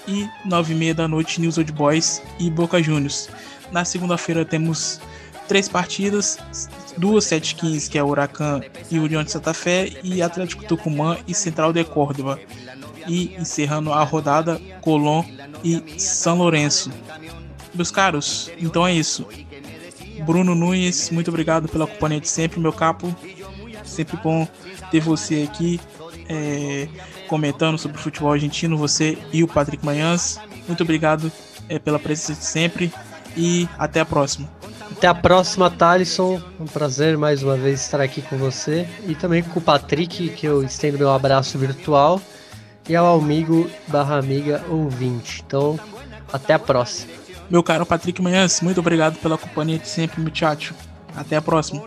E 0.08 0.28
9 0.46 0.74
e 0.74 0.78
meia 0.78 0.94
da 0.94 1.08
noite, 1.08 1.42
News 1.42 1.58
Old 1.58 1.72
Boys 1.72 2.22
e 2.40 2.50
Boca 2.50 2.82
Juniors. 2.82 3.30
Na 3.72 3.86
segunda-feira 3.86 4.44
temos 4.44 5.00
três 5.48 5.68
partidas, 5.68 6.38
duas 6.98 7.26
7-15, 7.26 7.90
que 7.90 7.98
é 7.98 8.04
Huracan 8.04 8.62
e 8.90 8.98
União 8.98 9.24
de 9.24 9.32
Santa 9.32 9.54
Fé, 9.54 9.92
e 10.04 10.22
Atlético 10.22 10.64
Tucumã 10.64 11.18
e 11.28 11.34
Central 11.34 11.74
de 11.74 11.84
Córdoba 11.84 12.40
e 13.10 13.36
encerrando 13.36 13.92
a 13.92 14.04
rodada 14.04 14.62
Colón 14.82 15.24
e 15.64 16.00
São 16.00 16.38
Lourenço. 16.38 16.92
Meus 17.74 17.92
caros, 17.92 18.52
então 18.60 18.86
é 18.86 18.94
isso. 18.94 19.28
Bruno 20.26 20.54
Nunes, 20.54 21.10
muito 21.10 21.30
obrigado 21.30 21.68
pela 21.68 21.88
companhia 21.88 22.22
de 22.22 22.30
sempre, 22.30 22.60
meu 22.60 22.72
capo. 22.72 23.14
Sempre 23.84 24.18
bom 24.18 24.48
ter 24.92 25.00
você 25.00 25.48
aqui 25.50 25.80
é, 26.28 26.88
comentando 27.28 27.78
sobre 27.78 27.98
o 27.98 28.02
futebol 28.02 28.32
argentino, 28.32 28.78
você 28.78 29.18
e 29.34 29.44
o 29.44 29.48
Patrick 29.48 29.84
Manhãs. 29.84 30.40
Muito 30.68 30.84
obrigado 30.84 31.32
é, 31.68 31.80
pela 31.80 31.98
presença 31.98 32.34
de 32.34 32.46
sempre 32.46 32.94
e 33.36 33.68
até 33.78 34.00
a 34.00 34.06
próxima. 34.06 34.48
Até 34.92 35.08
a 35.08 35.16
próxima, 35.16 35.70
Thalisson. 35.72 36.42
Um 36.60 36.66
prazer 36.66 37.18
mais 37.18 37.42
uma 37.42 37.56
vez 37.56 37.82
estar 37.82 38.02
aqui 38.02 38.22
com 38.22 38.38
você 38.38 38.88
e 39.08 39.16
também 39.16 39.42
com 39.42 39.60
o 39.60 39.64
Patrick, 39.64 40.30
que 40.30 40.46
eu 40.46 40.62
estendo 40.64 40.98
meu 40.98 41.12
abraço 41.12 41.58
virtual 41.58 42.22
e 42.90 42.96
ao 42.96 43.20
amigo 43.20 43.70
barra 43.88 44.18
amiga 44.18 44.64
ouvinte. 44.68 45.44
Então, 45.46 45.80
até 46.34 46.54
a 46.56 46.60
próxima. 46.60 47.14
Meu 47.50 47.64
caro 47.64 47.86
Patrick 47.86 48.20
Manhãs, 48.22 48.62
muito 48.62 48.80
obrigado 48.80 49.18
pela 49.20 49.38
companhia 49.38 49.78
de 49.78 49.88
sempre, 49.88 50.20
muchacho. 50.20 50.74
Até 51.16 51.36
a 51.36 51.42
próxima. 51.42 51.84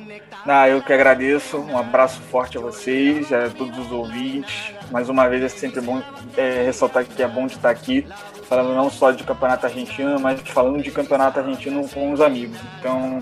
Ah, 0.47 0.69
eu 0.69 0.83
que 0.83 0.93
agradeço. 0.93 1.57
Um 1.59 1.77
abraço 1.79 2.21
forte 2.23 2.59
a 2.59 2.61
vocês, 2.61 3.33
a 3.33 3.49
todos 3.49 3.79
os 3.79 3.93
ouvintes. 3.93 4.73
Mais 4.91 5.09
uma 5.09 5.29
vez 5.29 5.43
é 5.43 5.49
sempre 5.49 5.81
bom 5.81 6.03
é, 6.37 6.65
ressaltar 6.65 7.05
que 7.05 7.23
é 7.23 7.29
bom 7.29 7.47
de 7.47 7.55
estar 7.55 7.71
aqui, 7.71 8.07
falando 8.49 8.75
não 8.75 8.91
só 8.91 9.13
de 9.13 9.23
campeonato 9.25 9.67
argentino, 9.67 10.19
mas 10.21 10.41
falando 10.41 10.83
de 10.83 10.91
campeonato 10.91 11.39
argentino 11.39 11.89
com 11.89 12.13
os 12.13 12.21
amigos. 12.21 12.59
Então 12.79 13.21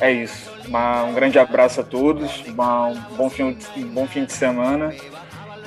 é 0.00 0.10
isso. 0.10 0.50
Uma, 0.66 1.04
um 1.04 1.14
grande 1.14 1.38
abraço 1.38 1.80
a 1.80 1.84
todos, 1.84 2.42
uma, 2.46 2.86
um, 2.86 3.00
bom 3.16 3.28
fim, 3.28 3.56
um 3.76 3.88
bom 3.88 4.06
fim 4.06 4.24
de 4.24 4.32
semana 4.32 4.94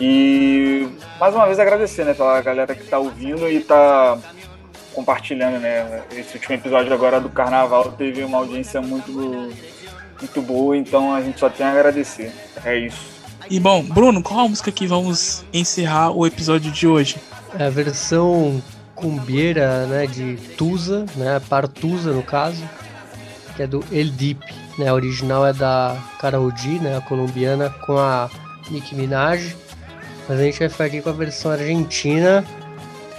e 0.04 0.89
mais 1.20 1.36
uma 1.36 1.45
vez 1.45 1.60
agradecer, 1.60 2.04
né, 2.04 2.16
pela 2.16 2.41
galera 2.41 2.74
que 2.74 2.82
está 2.82 2.97
ouvindo 2.97 3.47
e 3.47 3.58
está 3.58 4.18
compartilhando, 4.95 5.60
né? 5.60 6.02
Esse 6.12 6.34
último 6.38 6.56
episódio 6.56 6.91
agora 6.91 7.20
do 7.20 7.30
Carnaval 7.30 7.91
teve 7.91 8.24
uma 8.24 8.39
audiência 8.39 8.82
muito, 8.82 9.12
muito 10.20 10.41
boa, 10.41 10.76
então 10.76 11.14
a 11.14 11.22
gente 11.22 11.39
só 11.39 11.49
tem 11.52 11.68
a 11.68 11.72
agradecer. 11.72 12.34
É 12.66 12.80
isso. 12.80 13.12
E 13.47 13.60
bom, 13.60 13.84
Bruno, 13.84 14.24
qual 14.24 14.39
a 14.39 14.49
música 14.49 14.72
que 14.72 14.88
vamos 14.88 15.45
encerrar 15.54 16.10
o 16.10 16.26
episódio 16.26 16.72
de 16.72 16.88
hoje? 16.88 17.18
É 17.60 17.66
a 17.66 17.70
versão 17.70 18.60
cumbieira, 18.95 19.86
né, 19.86 20.08
de 20.08 20.36
Tusa, 20.58 21.06
né, 21.16 21.39
Partusa 21.47 22.12
no 22.12 22.24
caso, 22.24 22.68
que 23.56 23.62
é 23.62 23.68
do 23.68 23.84
El 23.91 24.10
Deep, 24.10 24.43
né, 24.80 24.88
a 24.88 24.93
original 24.95 25.45
é 25.45 25.54
da 25.54 25.95
Karol 26.20 26.52
G, 26.58 26.80
né, 26.80 26.97
a 26.97 27.02
colombiana, 27.02 27.70
com 27.86 27.99
a 27.99 28.30
Nicki 28.70 28.95
Minaj, 28.95 29.56
mas 30.28 30.39
a 30.39 30.43
gente 30.43 30.59
vai 30.59 30.69
ficar 30.69 30.86
aqui 30.86 31.01
com 31.01 31.09
a 31.09 31.13
versão 31.13 31.51
argentina. 31.51 32.45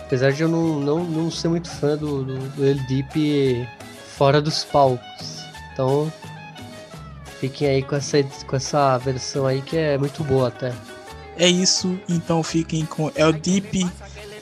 Apesar 0.07 0.32
de 0.32 0.42
eu 0.42 0.48
não, 0.48 0.80
não, 0.80 1.05
não 1.05 1.30
ser 1.30 1.48
muito 1.48 1.70
fã 1.70 1.96
do, 1.96 2.22
do, 2.22 2.38
do 2.50 2.66
El 2.66 2.76
Deep 2.86 3.68
fora 4.16 4.40
dos 4.40 4.64
palcos. 4.64 5.42
Então 5.72 6.12
fiquem 7.40 7.68
aí 7.68 7.82
com 7.82 7.96
essa, 7.96 8.22
com 8.46 8.57
essa 8.57 8.98
versão 8.98 9.46
aí 9.46 9.62
que 9.62 9.76
é 9.76 9.96
muito 9.98 10.22
boa 10.22 10.48
até. 10.48 10.72
É 11.36 11.48
isso, 11.48 11.98
então 12.09 12.42
fiquem 12.42 12.84
com 12.84 13.11
El 13.14 13.32
Deep, 13.32 13.88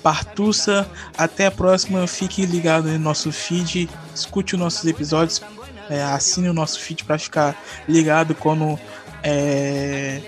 Partussa. 0.02 0.88
Até 1.16 1.46
a 1.46 1.50
próxima, 1.50 2.06
fique 2.06 2.44
ligado 2.44 2.88
no 2.88 2.98
nosso 2.98 3.30
feed, 3.30 3.88
escute 4.14 4.54
os 4.54 4.60
nossos 4.60 4.84
episódios, 4.84 5.40
é, 5.88 6.02
assine 6.02 6.48
o 6.48 6.52
nosso 6.52 6.80
feed 6.80 7.04
para 7.04 7.18
ficar 7.18 7.56
ligado 7.88 8.34
quando 8.34 8.78
é, 9.22 10.20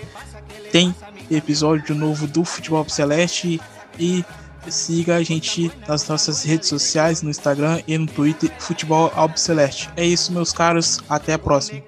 tem 0.71 0.95
episódio 1.37 1.95
novo 1.95 2.27
do 2.27 2.45
Futebol 2.45 2.89
Celeste 2.89 3.61
e 3.99 4.25
siga 4.69 5.17
a 5.17 5.23
gente 5.23 5.71
nas 5.89 6.07
nossas 6.09 6.45
redes 6.45 6.69
sociais, 6.69 7.23
no 7.23 7.31
Instagram 7.31 7.81
e 7.87 7.97
no 7.99 8.07
Twitter, 8.07 8.51
Futebol 8.59 9.13
Albo 9.15 9.39
Celeste. 9.39 9.91
É 9.97 10.05
isso, 10.05 10.33
meus 10.33 10.53
caros, 10.53 11.01
até 11.09 11.33
a 11.33 11.39
próxima. 11.39 11.83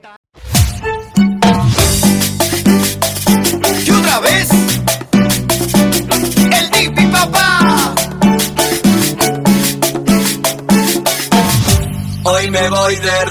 Hoy 12.27 12.51
me 12.51 12.69
voy 12.71 12.97
de 12.97 13.25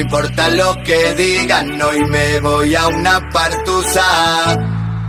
importa 0.00 0.48
lo 0.48 0.74
que 0.82 1.14
digan, 1.14 1.80
hoy 1.82 2.00
me 2.06 2.40
voy 2.40 2.74
a 2.74 2.88
una 2.88 3.28
partusa. 3.30 4.58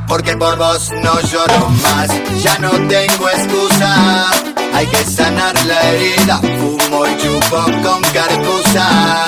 Porque 0.07 0.35
por 0.35 0.57
vos 0.57 0.91
no 1.03 1.21
lloro 1.21 1.69
más, 1.83 2.09
ya 2.43 2.57
no 2.59 2.71
tengo 2.71 3.29
excusa. 3.29 4.29
Hay 4.73 4.85
que 4.87 5.03
sanar 5.05 5.53
la 5.65 5.81
herida, 5.91 6.37
fumo 6.59 7.05
y 7.07 7.17
chupo 7.21 7.63
con 7.83 8.01
carcusa. 8.13 9.25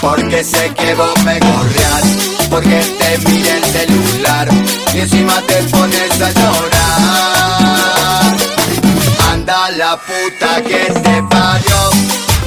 Porque 0.00 0.44
sé 0.44 0.72
que 0.74 0.94
vos 0.94 1.24
me 1.24 1.40
correas, 1.40 2.04
porque 2.50 2.80
te 2.98 3.18
mira 3.28 3.56
el 3.56 3.64
celular 3.64 4.48
y 4.94 4.98
encima 5.00 5.40
te 5.48 5.62
pones 5.64 6.20
a 6.20 6.30
llorar. 6.30 6.74
Anda 9.32 9.70
la 9.70 9.96
puta 9.96 10.62
que 10.62 10.84
te 11.04 11.22
parió, 11.22 11.90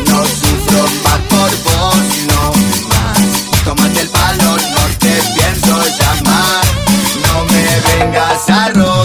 no 0.08 0.24
sufro 0.26 0.84
más 1.04 1.20
por 1.30 1.52
vos, 1.66 1.77
te 5.08 5.22
pienso 5.36 5.78
llamar, 6.00 6.66
no 7.26 7.46
me 7.46 7.66
vengas 7.90 8.50
a 8.50 8.70
rogar, 8.70 8.97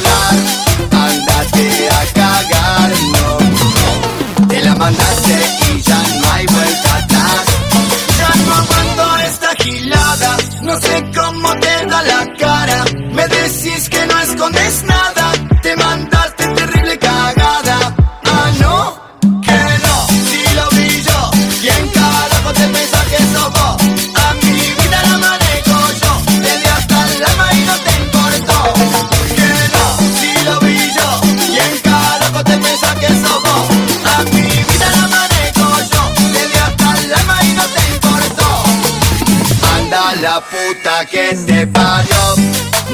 que 41.07 41.35
te 41.47 41.67
parió. 41.67 42.35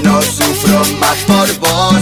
No 0.03 0.23
sufro 0.23 0.83
más 1.01 1.17
por 1.27 1.59
vos, 1.59 1.98